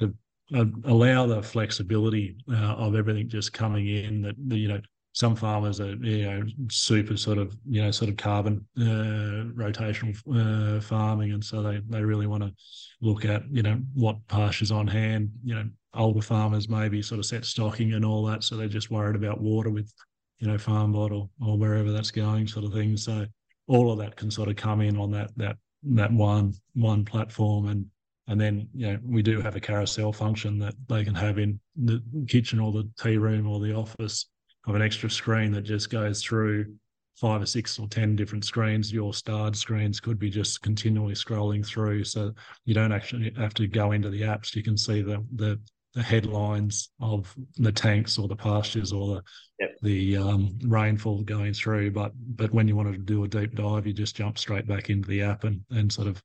to 0.00 0.14
uh, 0.54 0.64
allow 0.84 1.26
the 1.26 1.42
flexibility 1.42 2.36
uh, 2.50 2.54
of 2.54 2.94
everything 2.94 3.28
just 3.28 3.52
coming 3.52 3.86
in 3.88 4.22
that 4.22 4.56
you 4.56 4.68
know 4.68 4.80
some 5.12 5.34
farmers 5.34 5.80
are 5.80 5.94
you 5.96 6.24
know 6.24 6.42
super 6.70 7.16
sort 7.16 7.38
of 7.38 7.56
you 7.68 7.82
know 7.82 7.90
sort 7.90 8.10
of 8.10 8.16
carbon 8.16 8.64
uh, 8.78 9.50
rotational 9.54 10.16
uh, 10.32 10.80
farming. 10.80 11.32
And 11.32 11.44
so 11.44 11.62
they 11.62 11.80
they 11.88 12.02
really 12.02 12.26
want 12.26 12.42
to 12.42 12.52
look 13.00 13.24
at 13.24 13.42
you 13.50 13.62
know 13.62 13.80
what 13.94 14.16
pastures 14.28 14.70
on 14.70 14.86
hand. 14.86 15.30
You 15.44 15.54
know 15.56 15.68
older 15.94 16.22
farmers 16.22 16.68
maybe 16.68 17.02
sort 17.02 17.18
of 17.18 17.26
set 17.26 17.44
stocking 17.44 17.94
and 17.94 18.04
all 18.04 18.24
that. 18.26 18.44
So 18.44 18.56
they're 18.56 18.68
just 18.68 18.90
worried 18.90 19.16
about 19.16 19.40
water 19.40 19.70
with 19.70 19.92
you 20.38 20.46
know 20.46 20.54
Farmbot 20.54 21.10
or 21.10 21.58
wherever 21.58 21.90
that's 21.90 22.12
going 22.12 22.46
sort 22.46 22.64
of 22.64 22.72
thing. 22.72 22.96
So 22.96 23.26
all 23.66 23.90
of 23.90 23.98
that 23.98 24.16
can 24.16 24.30
sort 24.30 24.48
of 24.48 24.56
come 24.56 24.80
in 24.80 24.96
on 24.96 25.10
that 25.12 25.30
that 25.36 25.56
that 25.82 26.12
one 26.12 26.54
one 26.74 27.04
platform. 27.04 27.66
And 27.66 27.86
and 28.28 28.40
then 28.40 28.68
you 28.72 28.92
know 28.92 28.98
we 29.04 29.22
do 29.22 29.40
have 29.40 29.56
a 29.56 29.60
carousel 29.60 30.12
function 30.12 30.60
that 30.60 30.74
they 30.88 31.04
can 31.04 31.16
have 31.16 31.38
in 31.38 31.58
the 31.74 32.00
kitchen 32.28 32.60
or 32.60 32.70
the 32.70 32.88
tea 32.96 33.16
room 33.16 33.48
or 33.48 33.58
the 33.58 33.74
office 33.74 34.26
of 34.66 34.74
an 34.74 34.82
extra 34.82 35.10
screen 35.10 35.52
that 35.52 35.62
just 35.62 35.90
goes 35.90 36.22
through 36.22 36.74
five 37.16 37.42
or 37.42 37.46
six 37.46 37.78
or 37.78 37.86
ten 37.88 38.16
different 38.16 38.44
screens. 38.44 38.92
Your 38.92 39.12
starred 39.12 39.54
screens 39.54 40.00
could 40.00 40.18
be 40.18 40.30
just 40.30 40.62
continually 40.62 41.14
scrolling 41.14 41.64
through, 41.64 42.04
so 42.04 42.32
you 42.64 42.74
don't 42.74 42.92
actually 42.92 43.32
have 43.36 43.54
to 43.54 43.66
go 43.66 43.92
into 43.92 44.10
the 44.10 44.22
apps. 44.22 44.54
You 44.54 44.62
can 44.62 44.76
see 44.76 45.02
the 45.02 45.24
the, 45.36 45.60
the 45.94 46.02
headlines 46.02 46.90
of 47.00 47.34
the 47.56 47.72
tanks 47.72 48.18
or 48.18 48.28
the 48.28 48.36
pastures 48.36 48.92
or 48.92 49.16
the 49.16 49.22
yep. 49.60 49.76
the 49.82 50.16
um, 50.16 50.58
rainfall 50.64 51.22
going 51.22 51.52
through. 51.52 51.90
But 51.90 52.12
but 52.36 52.52
when 52.52 52.66
you 52.66 52.76
wanted 52.76 52.92
to 52.92 52.98
do 52.98 53.24
a 53.24 53.28
deep 53.28 53.54
dive, 53.54 53.86
you 53.86 53.92
just 53.92 54.16
jump 54.16 54.38
straight 54.38 54.66
back 54.66 54.88
into 54.88 55.08
the 55.08 55.22
app 55.22 55.44
and 55.44 55.60
and 55.70 55.92
sort 55.92 56.08
of 56.08 56.22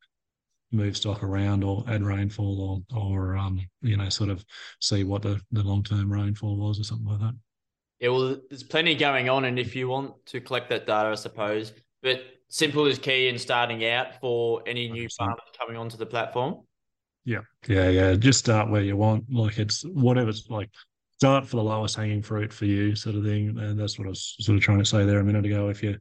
move 0.72 0.98
stock 0.98 1.24
around 1.24 1.64
or 1.64 1.84
add 1.88 2.04
rainfall 2.04 2.86
or 2.92 3.00
or 3.00 3.36
um, 3.36 3.60
you 3.82 3.98
know 3.98 4.10
sort 4.10 4.30
of 4.30 4.46
see 4.80 5.04
what 5.04 5.22
the, 5.22 5.40
the 5.52 5.64
long 5.64 5.84
term 5.84 6.12
rainfall 6.12 6.58
was 6.58 6.80
or 6.80 6.84
something 6.84 7.08
like 7.08 7.20
that. 7.20 7.34
Yeah, 8.00 8.10
well, 8.10 8.38
there's 8.50 8.64
plenty 8.64 8.96
going 8.96 9.30
on, 9.30 9.46
and 9.46 9.58
if 9.58 9.76
you 9.76 9.88
want 9.88 10.14
to 10.28 10.42
collect 10.42 10.70
that 10.70 10.86
data, 10.86 11.10
I 11.10 11.16
suppose, 11.16 11.72
but 12.02 12.22
simple 12.50 12.86
is 12.86 13.00
key 13.00 13.28
in 13.30 13.38
starting 13.38 13.86
out 13.86 14.20
for 14.20 14.62
any 14.66 14.90
new 14.90 15.08
100%. 15.08 15.16
farmers 15.18 15.40
coming 15.58 15.78
onto 15.78 15.98
the 15.98 16.06
platform. 16.06 16.62
Yeah, 17.24 17.42
yeah, 17.68 17.90
yeah. 17.90 18.16
Just 18.16 18.40
start 18.40 18.70
where 18.70 18.82
you 18.82 18.98
want. 18.98 19.26
Like 19.32 19.58
it's 19.58 19.84
whatever's 19.84 20.48
like 20.50 20.70
start 21.18 21.48
for 21.48 21.56
the 21.56 21.64
lowest 21.64 21.96
hanging 21.96 22.22
fruit 22.22 22.54
for 22.54 22.66
you, 22.66 22.96
sort 22.96 23.16
of 23.16 23.24
thing. 23.24 23.58
And 23.58 23.80
that's 23.80 23.98
what 23.98 24.06
I 24.06 24.10
was 24.10 24.36
sort 24.40 24.58
of 24.58 24.64
trying 24.64 24.80
to 24.80 24.86
say 24.86 25.06
there 25.06 25.20
a 25.20 25.24
minute 25.24 25.46
ago. 25.46 25.70
If 25.70 25.82
you 25.82 25.98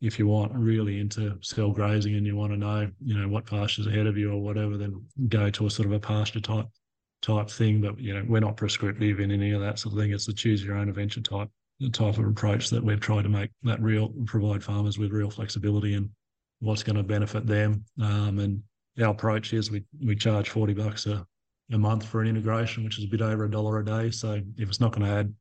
if 0.00 0.18
you 0.18 0.28
want 0.28 0.52
really 0.54 1.00
into 1.00 1.36
cell 1.40 1.72
grazing 1.72 2.14
and 2.14 2.24
you 2.24 2.36
want 2.36 2.52
to 2.52 2.56
know, 2.56 2.88
you 3.02 3.18
know, 3.18 3.28
what 3.28 3.46
pastures 3.46 3.88
ahead 3.88 4.06
of 4.06 4.16
you 4.16 4.32
or 4.32 4.40
whatever, 4.40 4.76
then 4.76 5.02
go 5.28 5.50
to 5.50 5.66
a 5.66 5.70
sort 5.70 5.86
of 5.86 5.92
a 5.92 5.98
pasture 5.98 6.40
type 6.40 6.66
type 7.22 7.50
thing. 7.50 7.80
But 7.80 7.98
you 7.98 8.14
know, 8.14 8.24
we're 8.26 8.40
not 8.40 8.56
prescriptive 8.56 9.20
in 9.20 9.30
any 9.30 9.52
of 9.52 9.60
that 9.60 9.78
sort 9.78 9.94
of 9.94 10.00
thing. 10.00 10.12
It's 10.12 10.26
the 10.26 10.32
choose 10.32 10.64
your 10.64 10.76
own 10.76 10.88
adventure 10.88 11.20
type 11.20 11.48
type 11.92 12.18
of 12.18 12.26
approach 12.26 12.70
that 12.70 12.82
we've 12.82 13.00
tried 13.00 13.22
to 13.22 13.28
make 13.28 13.50
that 13.62 13.80
real 13.80 14.12
provide 14.26 14.64
farmers 14.64 14.98
with 14.98 15.12
real 15.12 15.30
flexibility 15.30 15.94
and 15.94 16.10
what's 16.60 16.82
going 16.82 16.96
to 16.96 17.02
benefit 17.04 17.46
them. 17.46 17.84
Um, 18.02 18.38
and 18.40 18.62
our 19.00 19.12
approach 19.12 19.52
is 19.52 19.70
we 19.70 19.84
we 20.04 20.16
charge 20.16 20.48
forty 20.50 20.74
bucks 20.74 21.06
a, 21.06 21.24
a 21.72 21.78
month 21.78 22.04
for 22.04 22.20
an 22.20 22.28
integration, 22.28 22.84
which 22.84 22.98
is 22.98 23.04
a 23.04 23.08
bit 23.08 23.20
over 23.20 23.44
a 23.44 23.50
dollar 23.50 23.78
a 23.78 23.84
day. 23.84 24.10
So 24.10 24.40
if 24.56 24.68
it's 24.68 24.80
not 24.80 24.92
going 24.92 25.06
to 25.06 25.12
add 25.12 25.34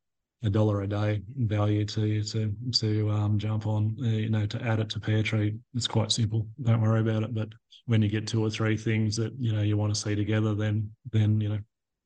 a 0.43 0.49
dollar 0.51 0.83
a 0.83 0.87
day 0.87 1.23
value 1.35 1.83
to 1.85 2.05
you 2.05 2.23
to 2.23 2.53
to 2.73 3.09
um, 3.09 3.39
jump 3.39 3.65
on, 3.65 3.97
uh, 4.01 4.07
you 4.07 4.29
know, 4.29 4.45
to 4.45 4.61
add 4.61 4.79
it 4.79 4.89
to 4.91 4.99
Pairtree, 4.99 5.57
it's 5.73 5.87
quite 5.87 6.11
simple. 6.11 6.47
Don't 6.61 6.81
worry 6.81 7.01
about 7.01 7.23
it. 7.23 7.33
But 7.33 7.49
when 7.87 8.01
you 8.01 8.09
get 8.09 8.27
two 8.27 8.43
or 8.45 8.49
three 8.49 8.77
things 8.77 9.15
that 9.15 9.33
you 9.39 9.51
know 9.51 9.61
you 9.61 9.75
want 9.75 9.93
to 9.93 9.99
see 9.99 10.15
together, 10.15 10.53
then 10.53 10.89
then 11.11 11.41
you 11.41 11.49
know 11.49 11.59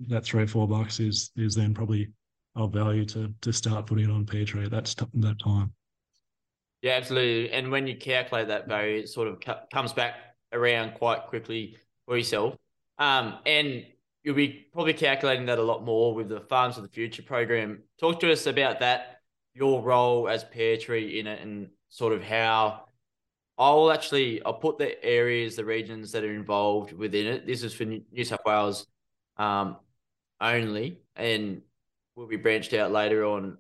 that 0.08 0.24
three 0.24 0.44
or 0.44 0.48
four 0.48 0.68
bucks 0.68 1.00
is 1.00 1.32
is 1.36 1.56
then 1.56 1.74
probably 1.74 2.10
of 2.56 2.72
value 2.72 3.06
to 3.06 3.34
to 3.42 3.52
start 3.52 3.86
putting 3.86 4.06
it 4.06 4.12
on 4.12 4.26
Pairtree 4.26 4.66
at 4.66 4.72
that 4.72 4.96
that 5.16 5.40
time. 5.40 5.74
Yeah, 6.82 6.94
absolutely. 6.94 7.52
And 7.52 7.72
when 7.72 7.86
you 7.86 7.96
calculate 7.96 8.48
that 8.48 8.68
value, 8.68 9.00
it 9.00 9.10
sort 9.10 9.28
of 9.28 9.70
comes 9.72 9.94
back 9.94 10.16
around 10.52 10.96
quite 10.96 11.28
quickly 11.28 11.78
for 12.06 12.18
yourself. 12.18 12.56
Um, 12.98 13.38
and 13.46 13.86
you'll 14.24 14.36
be 14.36 14.68
probably 14.74 14.94
calculating 14.94 15.46
that 15.46 15.60
a 15.60 15.64
lot 15.64 15.84
more 15.84 16.14
with 16.16 16.30
the 16.30 16.42
Farms 16.42 16.78
of 16.78 16.84
the 16.84 16.90
Future 16.90 17.22
program. 17.22 17.84
Talk 18.00 18.20
to 18.22 18.32
us 18.32 18.48
about 18.48 18.80
that, 18.80 19.22
your 19.54 19.82
role 19.82 20.28
as 20.28 20.44
Pairtree 20.44 21.20
in 21.20 21.28
it, 21.28 21.42
and 21.42 21.70
sort 21.90 22.14
of 22.14 22.24
how 22.24 22.86
I'll 23.62 23.92
actually 23.92 24.44
I'll 24.44 24.56
put 24.56 24.80
the 24.80 25.04
areas, 25.06 25.56
the 25.56 25.64
regions 25.64 26.12
that 26.14 26.24
are 26.24 26.34
involved 26.34 26.94
within 26.94 27.28
it. 27.28 27.46
This 27.46 27.62
is 27.62 27.76
for 27.76 27.86
New 27.86 28.24
South 28.24 28.40
Wales 28.44 28.88
um, 29.38 29.78
only, 30.42 31.00
and 31.16 31.62
will 32.16 32.26
be 32.26 32.38
branched 32.38 32.74
out 32.74 32.92
later 32.92 33.24
on 33.24 33.60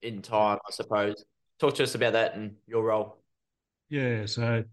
in 0.00 0.22
time, 0.22 0.58
I 0.66 0.70
suppose. 0.72 1.22
Talk 1.60 1.74
to 1.74 1.82
us 1.82 1.94
about 1.94 2.14
that 2.14 2.34
and 2.34 2.54
your 2.66 2.84
role. 2.84 3.18
Yeah, 3.90 4.24
so 4.24 4.64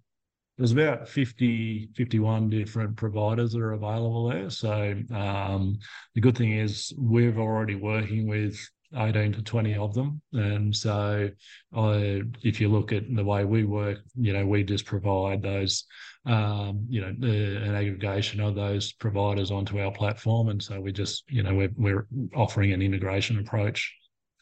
there's 0.57 0.71
about 0.71 1.09
50, 1.09 1.89
51 1.97 2.49
different 2.49 2.95
providers 2.95 3.51
that 3.51 3.61
are 3.61 3.73
available 3.73 4.29
there. 4.29 4.49
So 4.49 4.95
um, 5.13 5.79
the 6.15 6.21
good 6.21 6.37
thing 6.37 6.53
is 6.53 6.93
we're 6.97 7.37
already 7.37 7.75
working 7.75 8.25
with 8.25 8.57
18 8.95 9.33
to 9.33 9.41
20 9.41 9.75
of 9.75 9.93
them. 9.93 10.21
And 10.33 10.75
so 10.75 11.29
I, 11.75 12.21
if 12.43 12.59
you 12.59 12.69
look 12.69 12.91
at 12.91 13.13
the 13.13 13.23
way 13.23 13.45
we 13.45 13.63
work, 13.63 13.99
you 14.15 14.33
know, 14.33 14.45
we 14.45 14.63
just 14.63 14.85
provide 14.85 15.41
those, 15.41 15.85
um, 16.25 16.85
you 16.89 17.01
know, 17.01 17.07
an 17.07 17.75
aggregation 17.75 18.39
of 18.39 18.55
those 18.55 18.91
providers 18.93 19.51
onto 19.51 19.79
our 19.79 19.91
platform. 19.91 20.49
And 20.49 20.61
so 20.61 20.79
we 20.81 20.91
just, 20.91 21.23
you 21.29 21.43
know, 21.43 21.53
we're, 21.53 21.73
we're 21.75 22.07
offering 22.35 22.73
an 22.73 22.81
integration 22.81 23.39
approach 23.39 23.93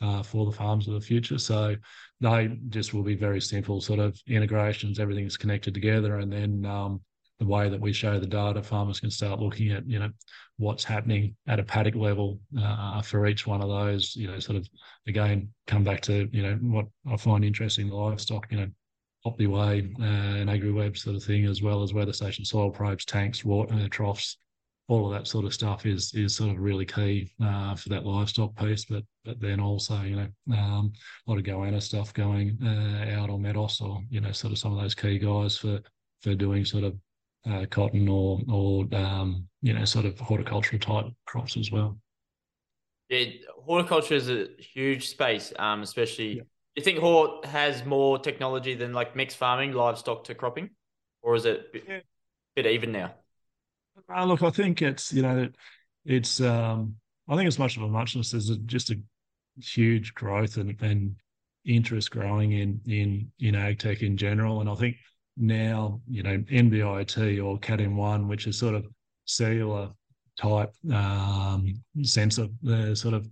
uh, 0.02 0.24
for 0.24 0.46
the 0.46 0.56
farms 0.56 0.88
of 0.88 0.94
the 0.94 1.02
future. 1.02 1.38
So 1.38 1.76
they 2.22 2.58
just 2.70 2.94
will 2.94 3.04
be 3.04 3.16
very 3.16 3.42
simple 3.42 3.82
sort 3.82 4.00
of 4.00 4.20
integrations, 4.28 5.00
everything's 5.00 5.38
connected 5.38 5.74
together. 5.74 6.18
And 6.18 6.32
then 6.32 6.66
um, 6.66 7.02
the 7.40 7.46
way 7.46 7.70
that 7.70 7.80
we 7.80 7.94
show 7.94 8.20
the 8.20 8.26
data, 8.26 8.64
farmers 8.64 9.00
can 9.00 9.12
start 9.12 9.40
looking 9.40 9.72
at, 9.72 9.88
you 9.88 10.00
know, 10.00 10.10
what's 10.58 10.84
happening 10.84 11.36
at 11.48 11.60
a 11.60 11.64
paddock 11.64 11.96
level 11.96 12.40
uh, 12.60 13.02
for 13.02 13.28
each 13.28 13.46
one 13.46 13.62
of 13.62 13.70
those, 13.70 14.16
you 14.16 14.28
know, 14.28 14.40
sort 14.40 14.58
of 14.58 14.68
again, 15.08 15.50
come 15.68 15.84
back 15.84 16.02
to, 16.02 16.28
you 16.32 16.42
know, 16.42 16.56
what 16.62 16.86
I 17.12 17.18
find 17.18 17.46
interesting, 17.46 17.90
the 17.90 17.96
livestock, 17.96 18.48
you 18.52 18.58
know, 18.58 18.68
Optiweigh 19.26 20.00
uh, 20.00 20.40
and 20.40 20.50
AgriWebb 20.50 20.98
sort 20.98 21.16
of 21.16 21.24
thing, 21.24 21.46
as 21.46 21.62
well 21.62 21.84
as 21.84 21.94
weather 21.94 22.14
station 22.14 22.46
soil 22.46 22.72
probes, 22.72 23.06
tanks, 23.06 23.44
water 23.44 23.74
uh, 23.76 23.88
troughs, 23.90 24.38
all 24.88 25.06
of 25.06 25.12
that 25.12 25.28
sort 25.28 25.44
of 25.46 25.54
stuff 25.54 25.86
is 25.86 26.14
is 26.14 26.36
sort 26.36 26.52
of 26.52 26.60
really 26.60 26.86
key 26.86 27.30
uh, 27.44 27.76
for 27.76 27.90
that 27.90 28.06
livestock 28.06 28.56
piece. 28.56 28.86
But 28.86 29.04
but 29.26 29.40
then 29.42 29.60
also, 29.60 30.02
you 30.02 30.16
know, 30.16 30.56
um, 30.58 30.94
a 31.28 31.30
lot 31.30 31.40
of 31.40 31.46
goanna 31.46 31.82
stuff 31.82 32.14
going 32.14 32.58
uh, 32.64 33.20
out 33.20 33.30
on 33.30 33.42
Meadows 33.42 33.82
or, 33.82 34.02
you 34.10 34.22
know, 34.22 34.32
sort 34.32 34.54
of 34.54 34.60
some 34.60 34.72
of 34.72 34.82
those 34.82 34.96
key 34.96 35.20
guys 35.20 35.58
for 35.58 35.82
for 36.22 36.34
doing 36.36 36.64
sort 36.64 36.86
of 36.86 36.96
uh, 37.50 37.66
cotton 37.70 38.08
or 38.08 38.40
or 38.50 38.86
um, 38.94 39.48
you 39.62 39.74
know 39.74 39.86
sort 39.86 40.06
of 40.06 40.20
horticultural 40.20 40.80
type 40.80 41.06
crops 41.26 41.58
as 41.58 41.72
well. 41.72 41.98
Yeah, 43.10 43.26
horticulture 43.66 44.16
is 44.16 44.30
a 44.30 44.48
huge 44.60 45.10
space, 45.10 45.54
um, 45.58 45.82
especially. 45.82 46.38
Yeah. 46.38 46.44
You 46.76 46.84
think 46.84 47.00
hort 47.00 47.46
has 47.46 47.84
more 47.86 48.20
technology 48.20 48.76
than 48.76 48.94
like 48.94 49.16
mixed 49.16 49.38
farming, 49.38 49.72
livestock 49.72 50.26
to 50.26 50.36
cropping, 50.36 50.70
or 51.24 51.34
is 51.36 51.46
it 51.46 51.60
a 51.60 51.74
bit, 51.74 51.84
yeah. 51.88 52.00
bit 52.56 52.68
even 52.68 52.92
now? 52.92 53.16
Uh, 54.14 54.26
look, 54.26 54.44
I 54.44 54.52
think 54.52 54.82
it's 54.82 55.12
you 55.12 55.24
know 55.24 55.50
it's 56.06 56.40
um, 56.40 56.96
I 57.28 57.36
think 57.36 57.48
as 57.48 57.58
much 57.58 57.78
of 57.78 57.84
a 57.84 57.88
muchness 57.88 58.34
as 58.34 58.50
just 58.66 58.92
a 58.92 59.00
huge 59.60 60.14
growth 60.14 60.58
and, 60.58 60.80
and 60.82 61.16
interest 61.66 62.12
growing 62.12 62.52
in 62.52 62.80
in 62.86 63.32
in 63.40 63.56
ag 63.56 63.80
tech 63.80 64.02
in 64.02 64.18
general, 64.18 64.62
and 64.62 64.70
I 64.70 64.76
think 64.76 64.98
now 65.38 66.02
you 66.10 66.24
know 66.24 66.38
NB-IoT 66.38 67.44
or 67.44 67.58
Cat 67.60 67.80
M1, 67.80 68.28
which 68.28 68.48
is 68.48 68.58
sort 68.58 68.76
of 68.76 68.86
cellular 69.26 69.92
type 70.38 70.72
um, 70.94 71.74
sensor 72.04 72.48
uh, 72.70 72.96
sort 72.96 73.14
of 73.14 73.28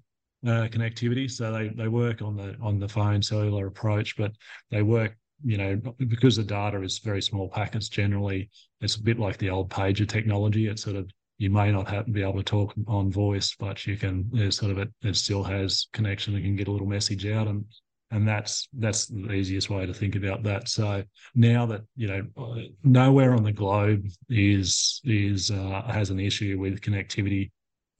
uh, 0.45 0.67
connectivity. 0.67 1.29
So 1.29 1.51
they 1.51 1.69
they 1.69 1.87
work 1.87 2.21
on 2.21 2.35
the 2.35 2.55
on 2.61 2.79
the 2.79 2.87
phone 2.87 3.21
cellular 3.21 3.67
approach, 3.67 4.15
but 4.17 4.31
they 4.71 4.81
work 4.81 5.15
you 5.43 5.57
know 5.57 5.75
because 5.97 6.35
the 6.37 6.43
data 6.43 6.81
is 6.81 6.99
very 6.99 7.21
small 7.21 7.49
packets. 7.49 7.89
Generally, 7.89 8.49
it's 8.81 8.95
a 8.95 9.03
bit 9.03 9.19
like 9.19 9.37
the 9.37 9.49
old 9.49 9.69
pager 9.69 10.07
technology. 10.07 10.67
It's 10.67 10.83
sort 10.83 10.95
of 10.95 11.09
you 11.37 11.49
may 11.49 11.71
not 11.71 11.89
have 11.89 12.11
be 12.11 12.21
able 12.21 12.37
to 12.37 12.43
talk 12.43 12.73
on 12.87 13.11
voice, 13.11 13.55
but 13.59 13.85
you 13.85 13.97
can. 13.97 14.29
There's 14.31 14.57
sort 14.57 14.71
of 14.71 14.77
it. 14.77 14.89
It 15.01 15.15
still 15.15 15.43
has 15.43 15.87
connection 15.93 16.35
and 16.35 16.43
can 16.43 16.55
get 16.55 16.67
a 16.67 16.71
little 16.71 16.87
message 16.87 17.25
out, 17.25 17.47
and 17.47 17.65
and 18.11 18.27
that's 18.27 18.67
that's 18.73 19.07
the 19.07 19.31
easiest 19.31 19.69
way 19.69 19.85
to 19.85 19.93
think 19.93 20.15
about 20.15 20.43
that. 20.43 20.69
So 20.69 21.03
now 21.33 21.65
that 21.65 21.81
you 21.95 22.07
know, 22.07 22.67
nowhere 22.83 23.33
on 23.33 23.43
the 23.43 23.51
globe 23.51 24.05
is 24.29 25.01
is 25.03 25.51
uh, 25.51 25.83
has 25.87 26.09
an 26.09 26.19
issue 26.19 26.57
with 26.59 26.81
connectivity 26.81 27.51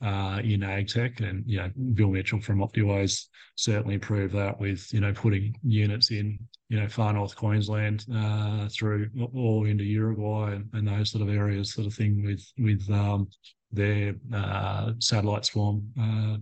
uh, 0.03 0.41
in 0.43 0.63
ag 0.63 0.87
tech, 0.87 1.19
and 1.21 1.43
you 1.47 1.57
know, 1.57 1.71
Bill 1.93 2.09
Mitchell 2.09 2.41
from 2.41 2.59
Optiweighs 2.59 3.27
certainly 3.55 3.97
proved 3.97 4.33
that 4.35 4.59
with 4.59 4.93
you 4.93 4.99
know 4.99 5.13
putting 5.13 5.55
units 5.63 6.11
in 6.11 6.37
you 6.69 6.79
know 6.79 6.87
far 6.87 7.13
north 7.13 7.35
Queensland 7.35 8.05
uh, 8.13 8.67
through 8.69 9.09
all 9.33 9.65
into 9.65 9.83
Uruguay 9.83 10.53
and, 10.53 10.69
and, 10.73 10.87
those 10.87 11.11
sort 11.11 11.27
of 11.27 11.33
areas, 11.33 11.73
sort 11.73 11.87
of 11.87 11.93
thing 11.93 12.23
with 12.23 12.45
with 12.57 12.87
um, 12.91 13.27
their 13.71 14.15
uh, 14.33 14.91
satellite 14.99 15.45
swarm 15.45 15.83
uh, 15.99 16.37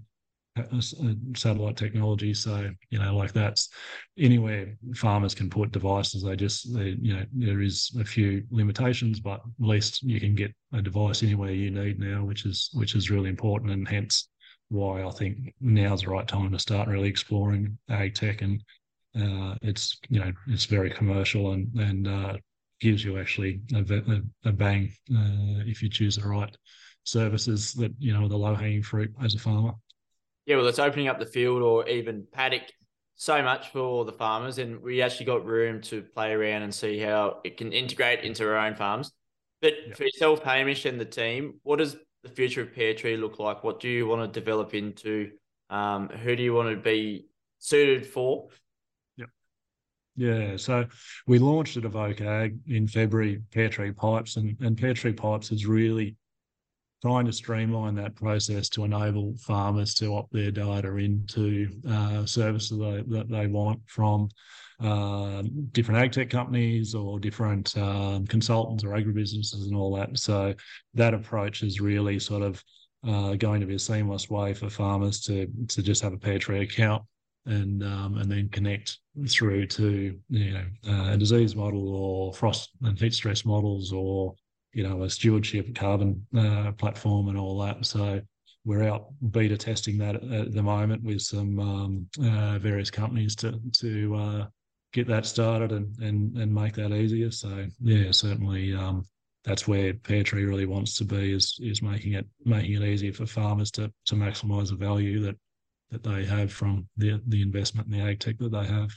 satellite 1.35 1.77
technology. 1.77 2.33
So 2.33 2.69
you 2.89 2.99
know, 2.99 3.15
like 3.15 3.33
that's 3.33 3.69
anywhere 4.17 4.75
farmers 4.95 5.35
can 5.35 5.49
put 5.49 5.71
devices. 5.71 6.23
They 6.23 6.35
just 6.35 6.73
they, 6.73 6.95
you 7.01 7.15
know 7.15 7.25
there 7.33 7.61
is 7.61 7.91
a 7.99 8.03
few 8.03 8.43
limitations, 8.51 9.19
but 9.19 9.39
at 9.39 9.67
least 9.67 10.03
you 10.03 10.19
can 10.19 10.35
get 10.35 10.53
a 10.73 10.81
device 10.81 11.23
anywhere 11.23 11.51
you 11.51 11.71
need 11.71 11.99
now, 11.99 12.23
which 12.23 12.45
is 12.45 12.69
which 12.73 12.95
is 12.95 13.09
really 13.09 13.29
important, 13.29 13.71
and 13.71 13.87
hence 13.87 14.29
why 14.69 15.03
I 15.03 15.11
think 15.11 15.53
now's 15.61 16.01
the 16.01 16.09
right 16.09 16.27
time 16.27 16.51
to 16.51 16.59
start 16.59 16.87
really 16.87 17.09
exploring 17.09 17.77
ag 17.89 18.15
tech 18.15 18.41
and 18.41 18.63
uh, 19.15 19.55
it's 19.61 19.99
you 20.09 20.19
know 20.19 20.31
it's 20.47 20.65
very 20.65 20.89
commercial 20.89 21.51
and 21.51 21.73
and 21.75 22.07
uh, 22.07 22.37
gives 22.79 23.03
you 23.03 23.19
actually 23.19 23.61
a, 23.75 23.79
a, 23.79 24.49
a 24.49 24.51
bang 24.51 24.91
uh, 25.11 25.61
if 25.65 25.81
you 25.83 25.89
choose 25.89 26.15
the 26.15 26.27
right 26.27 26.55
services 27.03 27.73
that 27.73 27.91
you 27.99 28.13
know 28.13 28.27
the 28.27 28.37
low 28.37 28.55
hanging 28.55 28.81
fruit 28.81 29.13
as 29.23 29.35
a 29.35 29.39
farmer 29.39 29.73
yeah, 30.45 30.57
well, 30.57 30.67
it's 30.67 30.79
opening 30.79 31.07
up 31.07 31.19
the 31.19 31.25
field 31.25 31.61
or 31.61 31.87
even 31.87 32.25
paddock 32.31 32.63
so 33.15 33.41
much 33.41 33.69
for 33.69 34.05
the 34.05 34.11
farmers, 34.11 34.57
and 34.57 34.81
we 34.81 35.01
actually 35.01 35.25
got 35.25 35.45
room 35.45 35.81
to 35.81 36.01
play 36.01 36.31
around 36.31 36.63
and 36.63 36.73
see 36.73 36.99
how 36.99 37.39
it 37.43 37.57
can 37.57 37.71
integrate 37.71 38.21
into 38.21 38.45
our 38.45 38.57
own 38.57 38.75
farms. 38.75 39.11
But 39.61 39.73
yep. 39.87 39.97
for 39.97 40.03
yourself, 40.03 40.43
Hamish, 40.43 40.85
and 40.85 40.99
the 40.99 41.05
team, 41.05 41.59
what 41.63 41.77
does 41.77 41.95
the 42.23 42.29
future 42.29 42.61
of 42.61 42.73
Pairtree 42.73 43.19
look 43.19 43.39
like? 43.39 43.63
What 43.63 43.79
do 43.79 43.87
you 43.87 44.07
want 44.07 44.33
to 44.33 44.39
develop 44.39 44.73
into? 44.73 45.31
Um, 45.69 46.09
who 46.09 46.35
do 46.35 46.43
you 46.43 46.53
want 46.53 46.69
to 46.69 46.81
be 46.81 47.27
suited 47.59 48.05
for? 48.05 48.49
Yeah, 49.15 49.25
yeah. 50.15 50.57
So 50.57 50.85
we 51.27 51.39
launched 51.39 51.77
at 51.77 51.85
Evoke 51.85 52.21
Ag 52.21 52.57
in 52.67 52.87
February, 52.87 53.41
Pairtree 53.51 53.95
Pipes, 53.95 54.35
and, 54.35 54.57
and 54.59 54.75
Pairtree 54.75 55.15
Pipes 55.15 55.49
has 55.49 55.65
really 55.65 56.17
trying 57.03 57.25
to 57.25 57.33
streamline 57.33 57.95
that 57.95 58.15
process 58.15 58.69
to 58.69 58.85
enable 58.85 59.35
farmers 59.35 59.93
to 59.93 60.15
opt 60.15 60.31
their 60.31 60.51
data 60.51 60.95
into 60.95 61.67
uh, 61.89 62.25
services 62.25 62.79
they, 62.79 63.03
that 63.13 63.27
they 63.29 63.45
want 63.45 63.77
from 63.87 64.29
uh, 64.81 65.43
different 65.73 65.99
ag 65.99 66.13
tech 66.13 66.29
companies 66.29 66.95
or 66.95 67.19
different 67.19 67.77
um, 67.77 68.25
consultants 68.25 68.85
or 68.85 68.91
agribusinesses 68.91 69.65
and 69.65 69.75
all 69.75 69.93
that. 69.93 70.17
So 70.17 70.53
that 70.93 71.13
approach 71.13 71.61
is 71.61 71.81
really 71.81 72.19
sort 72.19 72.41
of 72.41 72.63
uh, 73.05 73.33
going 73.33 73.59
to 73.59 73.67
be 73.67 73.75
a 73.75 73.79
seamless 73.79 74.29
way 74.29 74.53
for 74.53 74.69
farmers 74.69 75.19
to 75.25 75.47
to 75.67 75.83
just 75.83 76.01
have 76.03 76.13
a 76.13 76.17
Pear 76.17 76.37
account 76.61 77.03
and 77.45 77.83
um, 77.83 78.17
and 78.17 78.31
then 78.31 78.47
connect 78.47 78.99
through 79.27 79.67
to 79.67 80.17
you 80.29 80.53
know 80.53 80.65
uh, 80.87 81.11
a 81.11 81.17
disease 81.17 81.53
model 81.53 81.93
or 81.93 82.33
frost 82.33 82.69
and 82.83 82.97
heat 82.97 83.13
stress 83.13 83.43
models 83.43 83.91
or 83.91 84.33
you 84.73 84.87
know, 84.87 85.03
a 85.03 85.09
stewardship 85.09 85.73
carbon 85.75 86.25
uh, 86.35 86.71
platform 86.73 87.29
and 87.29 87.37
all 87.37 87.59
that. 87.59 87.85
So 87.85 88.21
we're 88.65 88.83
out 88.83 89.07
beta 89.31 89.57
testing 89.57 89.97
that 89.99 90.15
at, 90.15 90.53
the 90.53 90.63
moment 90.63 91.03
with 91.03 91.21
some 91.21 91.59
um, 91.59 92.07
uh, 92.23 92.59
various 92.59 92.89
companies 92.89 93.35
to 93.37 93.59
to 93.79 94.15
uh, 94.15 94.45
get 94.93 95.07
that 95.07 95.25
started 95.25 95.71
and 95.71 95.97
and 95.99 96.37
and 96.37 96.53
make 96.53 96.73
that 96.73 96.91
easier. 96.91 97.31
So 97.31 97.67
yeah, 97.81 98.11
certainly 98.11 98.73
um, 98.73 99.05
that's 99.43 99.67
where 99.67 99.93
Pairtree 99.93 100.47
really 100.47 100.65
wants 100.65 100.95
to 100.97 101.03
be 101.03 101.33
is 101.33 101.57
is 101.61 101.81
making 101.81 102.13
it 102.13 102.25
making 102.45 102.81
it 102.81 102.83
easier 102.83 103.13
for 103.13 103.25
farmers 103.25 103.71
to 103.71 103.91
to 104.05 104.15
maximise 104.15 104.69
the 104.69 104.75
value 104.75 105.19
that 105.21 105.35
that 105.91 106.03
they 106.03 106.25
have 106.25 106.51
from 106.51 106.87
the 106.97 107.21
the 107.27 107.41
investment 107.41 107.87
in 107.87 107.99
the 107.99 108.03
ag 108.03 108.19
tech 108.19 108.37
that 108.39 108.51
they 108.51 108.65
have. 108.65 108.91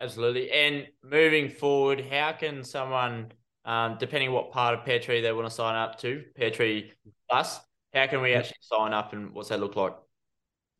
Absolutely. 0.00 0.50
And 0.52 0.86
moving 1.02 1.50
forward, 1.50 2.06
how 2.08 2.32
can 2.32 2.62
someone 2.62 3.32
um, 3.68 3.96
depending 4.00 4.32
what 4.32 4.50
part 4.50 4.72
of 4.72 4.80
Pairtree 4.80 5.20
they 5.20 5.30
want 5.30 5.46
to 5.46 5.54
sign 5.54 5.76
up 5.76 6.00
to, 6.00 6.24
Pairtree 6.40 6.90
Plus. 7.28 7.60
How 7.92 8.06
can 8.06 8.22
we 8.22 8.32
actually 8.32 8.56
sign 8.62 8.94
up 8.94 9.12
and 9.12 9.34
what's 9.34 9.50
that 9.50 9.60
look 9.60 9.76
like? 9.76 9.94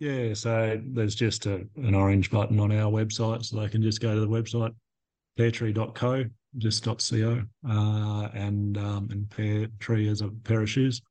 Yeah, 0.00 0.32
so 0.32 0.80
there's 0.82 1.14
just 1.14 1.44
a, 1.44 1.66
an 1.76 1.94
orange 1.94 2.30
button 2.30 2.58
on 2.58 2.72
our 2.72 2.90
website, 2.90 3.44
so 3.44 3.60
they 3.60 3.68
can 3.68 3.82
just 3.82 4.00
go 4.00 4.14
to 4.14 4.20
the 4.20 4.28
website, 4.28 4.74
pairtree.co, 5.38 6.24
just 6.56 6.84
.co, 6.84 7.42
uh, 7.68 8.28
and 8.32 8.78
um, 8.78 9.08
and 9.10 9.28
Pear 9.28 9.66
Tree 9.80 10.08
as 10.08 10.22
a 10.22 10.28
pair 10.28 10.62
of 10.62 10.70
shoes. 10.70 11.02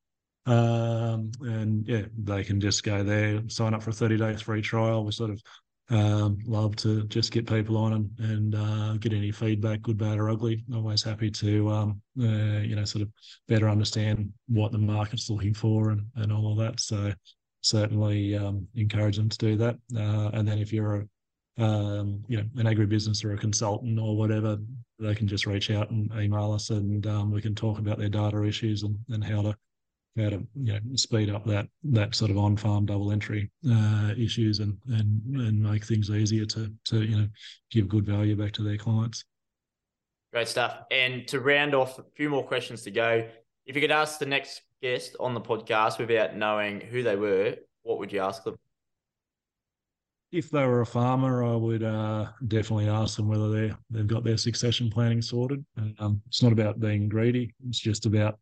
Um, 0.47 1.31
and 1.41 1.85
yeah, 1.87 2.03
they 2.23 2.43
can 2.43 2.59
just 2.59 2.83
go 2.83 3.03
there, 3.03 3.41
sign 3.49 3.75
up 3.75 3.83
for 3.83 3.91
a 3.91 3.93
30 3.93 4.17
day 4.17 4.35
free 4.37 4.61
trial. 4.61 5.05
We 5.05 5.11
sort 5.11 5.29
of 5.29 5.43
um, 5.89 6.39
love 6.45 6.75
to 6.77 7.03
just 7.03 7.31
get 7.31 7.47
people 7.47 7.77
on 7.77 7.93
and, 7.93 8.19
and 8.19 8.55
uh, 8.55 8.93
get 8.97 9.13
any 9.13 9.31
feedback, 9.31 9.81
good, 9.81 9.97
bad, 9.97 10.17
or 10.17 10.29
ugly. 10.29 10.63
Always 10.73 11.01
happy 11.01 11.31
to, 11.31 11.69
um, 11.69 12.01
uh, 12.19 12.59
you 12.59 12.75
know, 12.75 12.83
sort 12.83 13.03
of 13.03 13.09
better 13.47 13.69
understand 13.69 14.31
what 14.47 14.71
the 14.71 14.77
market's 14.77 15.29
looking 15.29 15.53
for 15.53 15.91
and, 15.91 16.01
and 16.15 16.31
all 16.31 16.51
of 16.51 16.57
that. 16.57 16.79
So 16.81 17.13
certainly 17.61 18.35
um, 18.37 18.67
encourage 18.75 19.17
them 19.17 19.29
to 19.29 19.37
do 19.37 19.55
that. 19.57 19.77
Uh, 19.95 20.29
and 20.33 20.47
then 20.47 20.59
if 20.59 20.73
you're 20.73 21.07
a, 21.57 21.63
um, 21.63 22.23
you 22.27 22.37
know, 22.37 22.43
an 22.57 22.65
agribusiness 22.65 23.23
or 23.23 23.33
a 23.33 23.37
consultant 23.37 23.97
or 23.97 24.15
whatever, 24.15 24.57
they 24.99 25.15
can 25.15 25.27
just 25.27 25.47
reach 25.47 25.71
out 25.71 25.89
and 25.89 26.11
email 26.19 26.51
us 26.51 26.69
and 26.69 27.07
um, 27.07 27.31
we 27.31 27.41
can 27.41 27.55
talk 27.55 27.79
about 27.79 27.97
their 27.97 28.09
data 28.09 28.43
issues 28.43 28.83
and, 28.83 28.97
and 29.09 29.23
how 29.23 29.41
to 29.41 29.55
how 30.17 30.29
to 30.29 30.47
you 30.55 30.73
know 30.73 30.79
speed 30.95 31.29
up 31.29 31.45
that 31.45 31.67
that 31.83 32.15
sort 32.15 32.31
of 32.31 32.37
on-farm 32.37 32.85
double 32.85 33.11
entry 33.11 33.49
uh, 33.69 34.13
issues 34.17 34.59
and 34.59 34.77
and 34.89 35.21
and 35.39 35.61
make 35.61 35.85
things 35.85 36.09
easier 36.09 36.45
to 36.45 36.71
to 36.85 37.03
you 37.03 37.17
know 37.17 37.27
give 37.71 37.87
good 37.87 38.05
value 38.05 38.35
back 38.35 38.51
to 38.53 38.63
their 38.63 38.77
clients. 38.77 39.25
Great 40.33 40.47
stuff. 40.47 40.83
And 40.91 41.27
to 41.29 41.39
round 41.39 41.73
off, 41.73 41.99
a 41.99 42.03
few 42.15 42.29
more 42.29 42.43
questions 42.43 42.81
to 42.83 42.91
go. 42.91 43.27
If 43.65 43.75
you 43.75 43.81
could 43.81 43.91
ask 43.91 44.19
the 44.19 44.25
next 44.25 44.61
guest 44.81 45.15
on 45.19 45.33
the 45.33 45.41
podcast 45.41 45.99
without 45.99 46.35
knowing 46.35 46.81
who 46.81 47.01
they 47.01 47.15
were, 47.15 47.55
what 47.83 47.99
would 47.99 48.11
you 48.11 48.19
ask 48.19 48.43
them? 48.43 48.55
If 50.31 50.49
they 50.49 50.65
were 50.65 50.81
a 50.81 50.85
farmer, 50.85 51.43
I 51.43 51.55
would 51.55 51.83
uh, 51.83 52.27
definitely 52.47 52.89
ask 52.89 53.15
them 53.15 53.29
whether 53.29 53.49
they 53.49 53.73
they've 53.89 54.07
got 54.07 54.25
their 54.25 54.37
succession 54.37 54.89
planning 54.89 55.21
sorted. 55.21 55.65
Um, 55.99 56.21
it's 56.27 56.43
not 56.43 56.51
about 56.51 56.81
being 56.81 57.07
greedy; 57.07 57.53
it's 57.67 57.79
just 57.79 58.05
about 58.05 58.37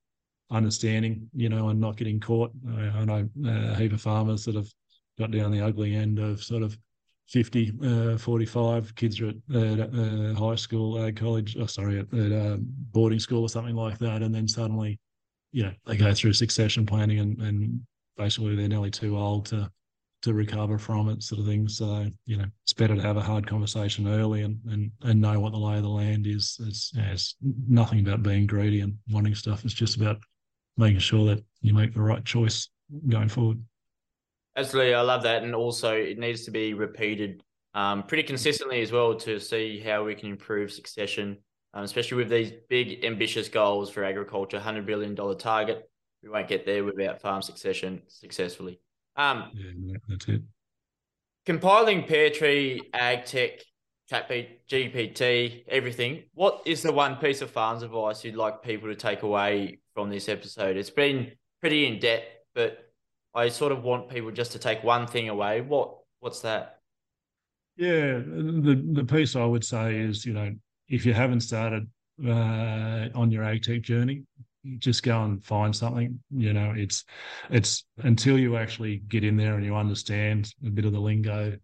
understanding, 0.52 1.30
you 1.34 1.50
know, 1.50 1.70
and 1.70 1.80
not 1.80 1.98
getting 1.98 2.20
caught. 2.20 2.52
I, 2.78 2.82
I 2.82 3.06
know 3.06 3.30
a 3.46 3.76
heap 3.76 3.94
of 3.94 4.02
farmers 4.02 4.46
that 4.46 4.56
have 4.56 4.68
got 5.18 5.32
down 5.32 5.52
the 5.52 5.62
ugly 5.62 5.96
end 5.96 6.20
of 6.20 6.44
sort 6.44 6.64
of 6.64 6.78
50, 7.28 7.72
uh, 7.84 8.18
45 8.18 8.96
kids 8.96 9.20
are 9.20 9.30
at, 9.30 9.36
at 9.56 9.90
uh, 9.94 10.34
high 10.36 10.56
school, 10.56 10.98
uh, 10.98 11.12
college, 11.12 11.58
oh, 11.60 11.66
sorry, 11.66 12.00
at, 12.00 12.14
at 12.14 12.32
uh, 12.32 12.58
boarding 12.60 13.20
school 13.20 13.42
or 13.42 13.50
something 13.50 13.76
like 13.76 13.98
that. 14.00 14.22
And 14.22 14.34
then 14.34 14.48
suddenly, 14.48 15.00
you 15.52 15.64
know, 15.64 15.72
they 15.88 15.98
go 15.98 16.14
through 16.14 16.34
succession 16.34 16.86
planning 16.86 17.20
and, 17.20 17.40
and 17.42 17.82
basically 18.18 18.56
they're 18.56 18.68
nearly 18.68 18.92
too 18.92 19.18
old 19.18 19.48
to 19.48 19.72
to 20.22 20.34
recover 20.34 20.80
from 20.80 21.08
it, 21.10 21.22
sort 21.22 21.40
of 21.40 21.46
thing. 21.46 21.68
So, 21.68 22.08
you 22.26 22.38
know, 22.38 22.46
it's 22.64 22.74
better 22.74 22.96
to 22.96 23.02
have 23.02 23.16
a 23.16 23.22
hard 23.22 23.46
conversation 23.46 24.08
early 24.08 24.42
and 24.42 24.60
and, 24.68 24.92
and 25.04 25.22
know 25.22 25.40
what 25.40 25.52
the 25.52 25.60
lay 25.60 25.78
of 25.78 25.84
the 25.84 25.90
land 25.90 26.26
is. 26.26 26.60
It's, 26.66 26.92
it's 26.96 27.36
nothing 27.68 28.00
about 28.00 28.24
being 28.24 28.48
greedy 28.48 28.82
and 28.82 28.98
wanting 29.10 29.36
stuff. 29.36 29.64
It's 29.64 29.74
just 29.74 29.98
about 29.98 30.18
making 30.78 31.00
sure 31.00 31.26
that 31.28 31.44
you 31.62 31.74
make 31.74 31.94
the 31.94 32.02
right 32.02 32.24
choice 32.24 32.70
going 33.10 33.30
forward. 33.30 33.62
Absolutely, 34.56 34.94
I 34.94 35.02
love 35.02 35.24
that, 35.24 35.44
and 35.44 35.54
also 35.54 35.96
it 35.96 36.18
needs 36.18 36.46
to 36.46 36.52
be 36.52 36.74
repeated 36.74 37.44
um, 37.74 38.04
pretty 38.04 38.24
consistently 38.24 38.82
as 38.82 38.92
well 38.92 39.16
to 39.16 39.40
see 39.40 39.80
how 39.80 40.06
we 40.06 40.16
can 40.16 40.30
improve 40.30 40.72
succession, 40.72 41.38
um, 41.74 41.84
especially 41.84 42.18
with 42.18 42.30
these 42.30 42.54
big 42.70 43.04
ambitious 43.04 43.50
goals 43.50 43.90
for 43.90 44.04
agriculture, 44.04 44.60
hundred 44.60 44.86
billion 44.86 45.14
dollar 45.14 45.36
target. 45.36 45.90
We 46.24 46.30
won't 46.30 46.48
get 46.48 46.66
there 46.66 46.84
without 46.84 47.22
farm 47.22 47.42
succession 47.42 48.02
successfully. 48.08 48.80
Um, 49.18 49.52
yeah, 49.54 49.98
that's 50.08 50.28
it. 50.28 50.42
Compiling 51.46 52.04
Pairtree, 52.04 52.80
Ag 52.94 53.26
Tech, 53.26 53.60
Chat 54.10 54.30
GPT, 54.70 55.64
everything. 55.68 56.24
What 56.34 56.62
is 56.66 56.82
the 56.82 56.92
one 56.92 57.18
piece 57.18 57.42
of 57.42 57.52
farms 57.52 57.84
advice 57.84 58.24
you'd 58.24 58.36
like 58.36 58.64
people 58.64 58.88
to 58.88 58.96
take 58.96 59.24
away 59.24 59.80
from 59.96 60.10
this 60.12 60.30
episode? 60.30 60.78
It's 60.78 60.92
been 60.92 61.32
pretty 61.62 61.88
in 61.88 61.98
depth, 62.00 62.28
but 62.54 62.92
I 63.34 63.50
sort 63.50 63.72
of 63.72 63.84
want 63.84 64.10
people 64.10 64.30
just 64.30 64.52
to 64.52 64.60
take 64.60 64.84
one 64.84 65.08
thing 65.08 65.30
away. 65.30 65.62
What 65.62 65.98
what's 66.20 66.42
that? 66.42 66.82
Yeah, 67.78 68.20
the 68.20 68.84
the 68.94 69.04
piece 69.04 69.36
I 69.36 69.46
would 69.46 69.64
say 69.64 69.98
is, 69.98 70.26
you 70.26 70.34
know, 70.34 70.54
if 70.88 71.06
you 71.06 71.14
haven't 71.14 71.42
started 71.42 71.90
uh, 72.24 73.10
on 73.16 73.32
your 73.32 73.44
ag 73.44 73.64
tech 73.64 73.82
journey, 73.82 74.24
just 74.80 75.04
go 75.04 75.24
and 75.24 75.44
find 75.44 75.76
something. 75.76 76.20
You 76.30 76.54
know, 76.54 76.74
it's 76.76 77.04
it's 77.50 77.86
until 77.98 78.38
you 78.38 78.58
actually 78.58 78.98
get 79.08 79.24
in 79.24 79.38
there 79.38 79.56
and 79.56 79.66
you 79.66 79.76
understand 79.76 80.54
a 80.66 80.70
bit 80.70 80.86
of 80.86 80.94
the 80.94 81.00
lingo. 81.00 81.58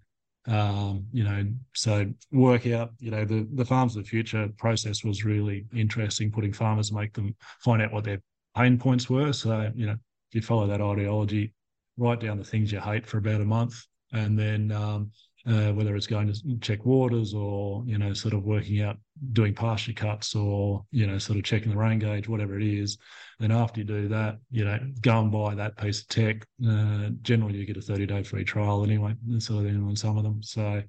Um, 0.48 1.06
you 1.12 1.24
know, 1.24 1.46
so 1.74 2.06
work 2.32 2.66
out. 2.68 2.92
You 3.00 3.12
know, 3.12 3.26
the 3.26 3.48
the 3.54 3.66
farms 3.66 3.96
of 3.96 4.04
the 4.04 4.10
future 4.10 4.50
process 4.58 5.04
was 5.04 5.24
really 5.24 5.66
interesting, 5.76 6.32
putting 6.32 6.54
farmers 6.54 6.92
make 6.92 7.14
them 7.14 7.36
find 7.64 7.82
out 7.82 7.92
what 7.92 8.04
their 8.04 8.22
pain 8.56 8.78
points 8.78 9.10
were. 9.10 9.34
So 9.34 9.72
you 9.76 9.86
know, 9.86 9.94
if 9.94 10.36
you 10.36 10.42
follow 10.42 10.68
that 10.68 10.82
ideology, 10.82 11.54
write 11.98 12.22
down 12.22 12.38
the 12.38 12.44
things 12.44 12.72
you 12.72 12.80
hate 12.80 13.06
for 13.06 13.18
about 13.18 13.42
a 13.42 13.46
month, 13.46 13.86
and 14.14 14.38
then 14.38 14.72
um, 14.72 15.12
uh, 15.48 15.72
whether 15.72 15.96
it's 15.96 16.08
going 16.08 16.32
to 16.32 16.58
check 16.60 16.86
waters 16.86 17.34
or 17.34 17.84
you 17.86 17.98
know 17.98 18.14
sort 18.14 18.34
of 18.34 18.44
working 18.44 18.82
out 18.82 18.98
doing 19.34 19.54
pasture 19.54 19.94
cuts 19.94 20.36
or 20.36 20.84
you 20.92 21.08
know 21.08 21.18
sort 21.18 21.38
of 21.38 21.44
checking 21.44 21.72
the 21.72 21.78
rain 21.78 22.00
gauge, 22.00 22.28
whatever 22.28 22.60
it 22.60 22.66
is. 22.66 22.98
Then 23.40 23.52
after 23.52 23.80
you 23.80 23.86
do 23.86 24.08
that, 24.10 24.38
you 24.52 24.66
know, 24.66 24.80
go 25.02 25.20
and 25.20 25.32
buy 25.32 25.56
that 25.56 25.78
piece 25.78 26.02
of 26.02 26.08
tech. 26.10 26.46
Uh, 26.68 27.10
generally, 27.22 27.58
you 27.58 27.66
get 27.66 27.78
a 27.78 27.82
thirty 27.82 28.06
day 28.06 28.24
free 28.24 28.44
trial 28.44 28.84
anyway, 28.84 29.16
sort 29.40 29.66
of 29.66 29.76
on 29.76 29.96
some 29.96 30.18
of 30.18 30.24
them. 30.24 30.44
So 30.44 30.84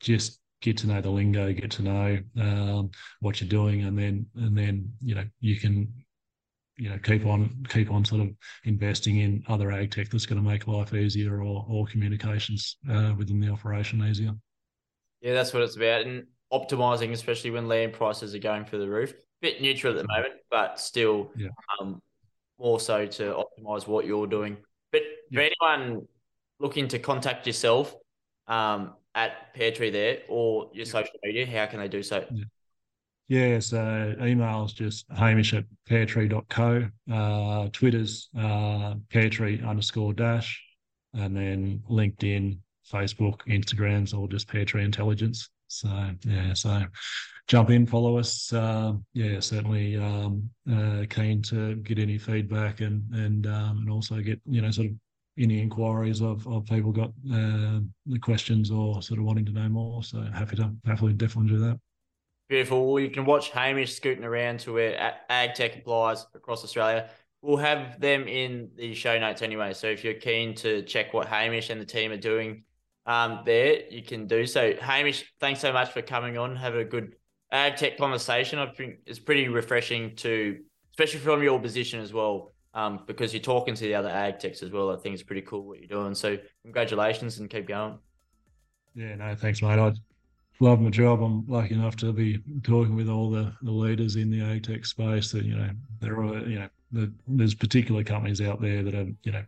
just 0.00 0.40
get 0.60 0.76
to 0.78 0.86
know 0.86 1.00
the 1.00 1.10
lingo, 1.10 1.52
get 1.52 1.70
to 1.72 1.82
know 1.82 2.18
um, 2.40 2.90
what 3.20 3.40
you're 3.40 3.48
doing, 3.48 3.84
and 3.84 3.98
then 3.98 4.26
and 4.36 4.56
then 4.56 4.92
you 5.02 5.14
know 5.14 5.24
you 5.40 5.60
can 5.60 5.92
you 6.78 6.88
know 6.88 6.98
keep 6.98 7.26
on 7.26 7.50
keep 7.68 7.90
on 7.90 8.04
sort 8.04 8.20
of 8.20 8.28
investing 8.64 9.18
in 9.18 9.42
other 9.48 9.72
ag 9.72 9.90
tech 9.90 10.08
that's 10.08 10.26
going 10.26 10.42
to 10.42 10.48
make 10.48 10.66
life 10.66 10.94
easier 10.94 11.42
or 11.42 11.66
or 11.68 11.86
communications 11.86 12.76
uh, 12.90 13.12
within 13.18 13.40
the 13.40 13.48
operation 13.48 14.02
easier. 14.04 14.32
Yeah, 15.20 15.34
that's 15.34 15.52
what 15.52 15.62
it's 15.62 15.76
about, 15.76 16.02
and 16.02 16.26
optimizing, 16.52 17.12
especially 17.12 17.50
when 17.50 17.68
land 17.68 17.92
prices 17.92 18.34
are 18.34 18.38
going 18.38 18.64
through 18.64 18.78
the 18.78 18.88
roof. 18.88 19.12
Bit 19.42 19.60
neutral 19.60 19.92
at 19.96 20.02
the 20.02 20.08
moment, 20.08 20.34
but 20.50 20.80
still, 20.80 21.30
yeah. 21.36 21.48
um, 21.80 22.00
more 22.58 22.80
so 22.80 23.06
to 23.06 23.44
optimize 23.44 23.86
what 23.86 24.04
you're 24.06 24.26
doing. 24.26 24.56
But 24.92 25.02
yeah. 25.30 25.40
for 25.40 25.50
anyone 25.70 26.06
looking 26.60 26.88
to 26.88 26.98
contact 26.98 27.46
yourself 27.46 27.94
um, 28.46 28.94
at 29.14 29.54
Pairtree 29.54 29.92
there 29.92 30.20
or 30.28 30.70
your 30.72 30.86
social 30.86 31.14
media, 31.22 31.46
how 31.46 31.66
can 31.66 31.80
they 31.80 31.88
do 31.88 32.02
so? 32.02 32.24
Yeah. 33.28 33.58
So 33.60 34.14
email's 34.20 34.72
just 34.72 35.06
hamish 35.14 35.54
at 35.54 35.64
pairtree.co. 35.88 36.88
Uh, 37.12 37.68
Twitter's 37.72 38.28
uh, 38.36 38.94
pairtree 39.10 39.66
underscore 39.66 40.14
dash. 40.14 40.62
And 41.14 41.36
then 41.36 41.82
LinkedIn, 41.90 42.58
Facebook, 42.90 43.40
Instagram's 43.46 44.12
all 44.14 44.28
just 44.28 44.48
pairtree 44.48 44.84
intelligence. 44.84 45.48
So, 45.68 45.88
yeah, 46.24 46.54
so 46.54 46.82
jump 47.46 47.70
in, 47.70 47.86
follow 47.86 48.18
us. 48.18 48.52
Uh, 48.52 48.94
yeah, 49.12 49.40
certainly 49.40 49.96
um, 49.96 50.48
uh, 50.70 51.04
keen 51.10 51.42
to 51.42 51.76
get 51.76 51.98
any 51.98 52.18
feedback 52.18 52.80
and 52.80 53.02
and 53.12 53.46
um, 53.46 53.78
and 53.78 53.90
also 53.90 54.20
get 54.20 54.40
you 54.46 54.62
know 54.62 54.70
sort 54.70 54.88
of 54.88 54.92
any 55.38 55.60
inquiries 55.60 56.20
of, 56.20 56.46
of 56.48 56.66
people 56.66 56.90
got 56.90 57.10
uh, 57.32 57.80
the 58.06 58.18
questions 58.20 58.70
or 58.70 59.00
sort 59.02 59.20
of 59.20 59.26
wanting 59.26 59.44
to 59.46 59.52
know 59.52 59.68
more. 59.68 60.02
So 60.02 60.20
happy 60.34 60.56
to 60.56 60.72
happily 60.86 61.12
definitely 61.12 61.52
do 61.52 61.58
that. 61.60 61.78
Beautiful. 62.48 62.98
You 62.98 63.10
can 63.10 63.26
watch 63.26 63.50
Hamish 63.50 63.94
scooting 63.94 64.24
around 64.24 64.60
to 64.60 64.72
where 64.72 65.14
ag 65.28 65.54
tech 65.54 65.76
applies 65.76 66.26
across 66.34 66.64
Australia. 66.64 67.10
We'll 67.42 67.58
have 67.58 68.00
them 68.00 68.26
in 68.26 68.70
the 68.74 68.94
show 68.94 69.18
notes 69.18 69.42
anyway. 69.42 69.74
So 69.74 69.86
if 69.86 70.02
you're 70.02 70.14
keen 70.14 70.54
to 70.56 70.82
check 70.82 71.12
what 71.12 71.28
Hamish 71.28 71.68
and 71.68 71.80
the 71.80 71.84
team 71.84 72.10
are 72.10 72.16
doing 72.16 72.64
um, 73.04 73.42
there, 73.44 73.82
you 73.90 74.02
can 74.02 74.26
do 74.26 74.46
so. 74.46 74.74
Hamish, 74.80 75.30
thanks 75.40 75.60
so 75.60 75.72
much 75.72 75.90
for 75.90 76.00
coming 76.00 76.38
on. 76.38 76.56
Have 76.56 76.74
a 76.74 76.84
good 76.84 77.16
ag 77.52 77.76
tech 77.76 77.98
conversation. 77.98 78.58
I 78.58 78.66
think 78.66 79.00
it's 79.04 79.18
pretty 79.18 79.48
refreshing 79.48 80.16
to, 80.16 80.58
especially 80.92 81.20
from 81.20 81.42
your 81.42 81.60
position 81.60 82.00
as 82.00 82.14
well, 82.14 82.54
um, 82.72 83.00
because 83.06 83.34
you're 83.34 83.42
talking 83.42 83.74
to 83.74 83.84
the 83.84 83.94
other 83.94 84.08
ag 84.08 84.38
techs 84.38 84.62
as 84.62 84.70
well. 84.70 84.90
I 84.90 84.96
think 84.96 85.12
it's 85.12 85.22
pretty 85.22 85.42
cool 85.42 85.66
what 85.66 85.80
you're 85.80 85.86
doing. 85.86 86.14
So 86.14 86.38
congratulations 86.62 87.38
and 87.40 87.50
keep 87.50 87.68
going. 87.68 87.98
Yeah, 88.94 89.16
no, 89.16 89.34
thanks, 89.34 89.60
mate. 89.60 89.78
I 89.78 89.92
love 90.60 90.80
my 90.80 90.90
job. 90.90 91.22
I'm 91.22 91.46
lucky 91.46 91.74
enough 91.74 91.96
to 91.96 92.12
be 92.12 92.40
talking 92.62 92.96
with 92.96 93.08
all 93.08 93.30
the, 93.30 93.52
the 93.62 93.70
leaders 93.70 94.16
in 94.16 94.30
the 94.30 94.42
ag 94.42 94.64
tech 94.64 94.84
space. 94.84 95.32
That 95.32 95.44
you 95.44 95.56
know, 95.56 95.70
there 96.00 96.18
are 96.20 96.38
you 96.48 96.60
know, 96.60 96.68
the, 96.92 97.12
there's 97.26 97.54
particular 97.54 98.04
companies 98.04 98.40
out 98.40 98.60
there 98.60 98.82
that 98.82 98.94
are 98.94 99.06
you 99.22 99.32
know, 99.32 99.42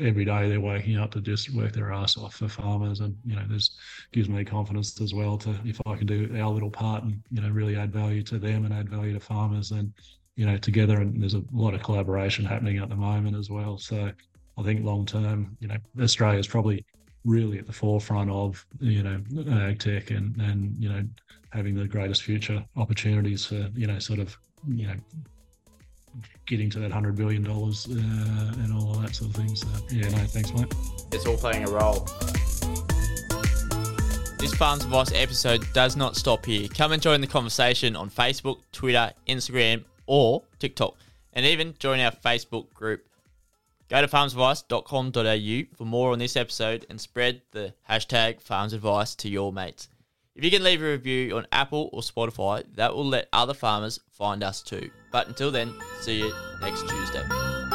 every 0.00 0.24
day 0.24 0.48
they're 0.48 0.60
waking 0.60 0.98
up 0.98 1.12
to 1.12 1.20
just 1.20 1.54
work 1.54 1.72
their 1.72 1.92
ass 1.92 2.16
off 2.16 2.36
for 2.36 2.48
farmers, 2.48 3.00
and 3.00 3.16
you 3.24 3.36
know, 3.36 3.44
there's 3.48 3.70
gives 4.12 4.28
me 4.28 4.44
confidence 4.44 5.00
as 5.00 5.14
well 5.14 5.38
to 5.38 5.54
if 5.64 5.80
I 5.86 5.96
can 5.96 6.06
do 6.06 6.36
our 6.40 6.50
little 6.50 6.70
part 6.70 7.04
and 7.04 7.22
you 7.30 7.40
know 7.40 7.48
really 7.48 7.76
add 7.76 7.92
value 7.92 8.22
to 8.24 8.38
them 8.38 8.64
and 8.64 8.74
add 8.74 8.88
value 8.88 9.14
to 9.14 9.20
farmers, 9.20 9.70
and 9.70 9.92
you 10.36 10.46
know, 10.46 10.56
together. 10.56 11.00
And 11.00 11.20
there's 11.20 11.34
a 11.34 11.42
lot 11.52 11.74
of 11.74 11.82
collaboration 11.82 12.44
happening 12.44 12.78
at 12.78 12.88
the 12.88 12.96
moment 12.96 13.36
as 13.36 13.50
well. 13.50 13.78
So 13.78 14.12
I 14.58 14.62
think 14.62 14.84
long 14.84 15.06
term, 15.06 15.56
you 15.60 15.68
know, 15.68 15.76
Australia 16.00 16.38
is 16.38 16.46
probably 16.46 16.84
really 17.24 17.58
at 17.58 17.66
the 17.66 17.72
forefront 17.72 18.30
of 18.30 18.64
you 18.80 19.02
know 19.02 19.20
ag 19.52 19.78
tech 19.78 20.10
and 20.10 20.40
and 20.40 20.74
you 20.78 20.88
know 20.88 21.04
having 21.50 21.74
the 21.74 21.86
greatest 21.86 22.22
future 22.22 22.64
opportunities 22.76 23.44
for 23.44 23.68
you 23.74 23.86
know 23.86 23.98
sort 23.98 24.18
of 24.18 24.36
you 24.68 24.86
know 24.86 24.94
getting 26.46 26.70
to 26.70 26.78
that 26.78 26.90
hundred 26.90 27.16
billion 27.16 27.42
dollars 27.42 27.86
uh, 27.90 27.92
and 27.92 28.72
all 28.72 28.94
of 28.94 29.02
that 29.02 29.14
sort 29.14 29.30
of 29.30 29.36
thing. 29.36 29.54
So 29.54 29.68
yeah, 29.90 30.08
no, 30.08 30.18
thanks, 30.18 30.52
mate. 30.52 30.72
It's 31.12 31.26
all 31.26 31.36
playing 31.36 31.68
a 31.68 31.70
role. 31.70 32.08
This 34.38 34.54
Farms 34.54 34.84
Advice 34.84 35.12
episode 35.12 35.66
does 35.72 35.96
not 35.96 36.16
stop 36.16 36.46
here. 36.46 36.68
Come 36.68 36.92
and 36.92 37.02
join 37.02 37.20
the 37.20 37.26
conversation 37.26 37.96
on 37.96 38.08
Facebook, 38.08 38.58
Twitter, 38.72 39.12
Instagram, 39.28 39.84
or 40.06 40.42
TikTok, 40.58 40.96
and 41.32 41.44
even 41.44 41.74
join 41.78 42.00
our 42.00 42.12
Facebook 42.12 42.72
group. 42.72 43.04
Go 43.88 44.00
to 44.02 44.08
farmsadvice.com.au 44.08 45.76
for 45.76 45.84
more 45.84 46.12
on 46.12 46.18
this 46.18 46.36
episode 46.36 46.86
and 46.90 47.00
spread 47.00 47.42
the 47.52 47.74
hashtag 47.88 48.42
farmsadvice 48.42 49.16
to 49.16 49.30
your 49.30 49.52
mates. 49.52 49.88
If 50.34 50.44
you 50.44 50.50
can 50.50 50.62
leave 50.62 50.82
a 50.82 50.90
review 50.90 51.36
on 51.36 51.46
Apple 51.50 51.90
or 51.92 52.00
Spotify, 52.00 52.64
that 52.76 52.94
will 52.94 53.06
let 53.06 53.28
other 53.32 53.54
farmers 53.54 53.98
find 54.10 54.44
us 54.44 54.62
too. 54.62 54.90
But 55.10 55.26
until 55.26 55.50
then, 55.50 55.74
see 56.00 56.18
you 56.18 56.32
next 56.60 56.88
Tuesday. 56.88 57.67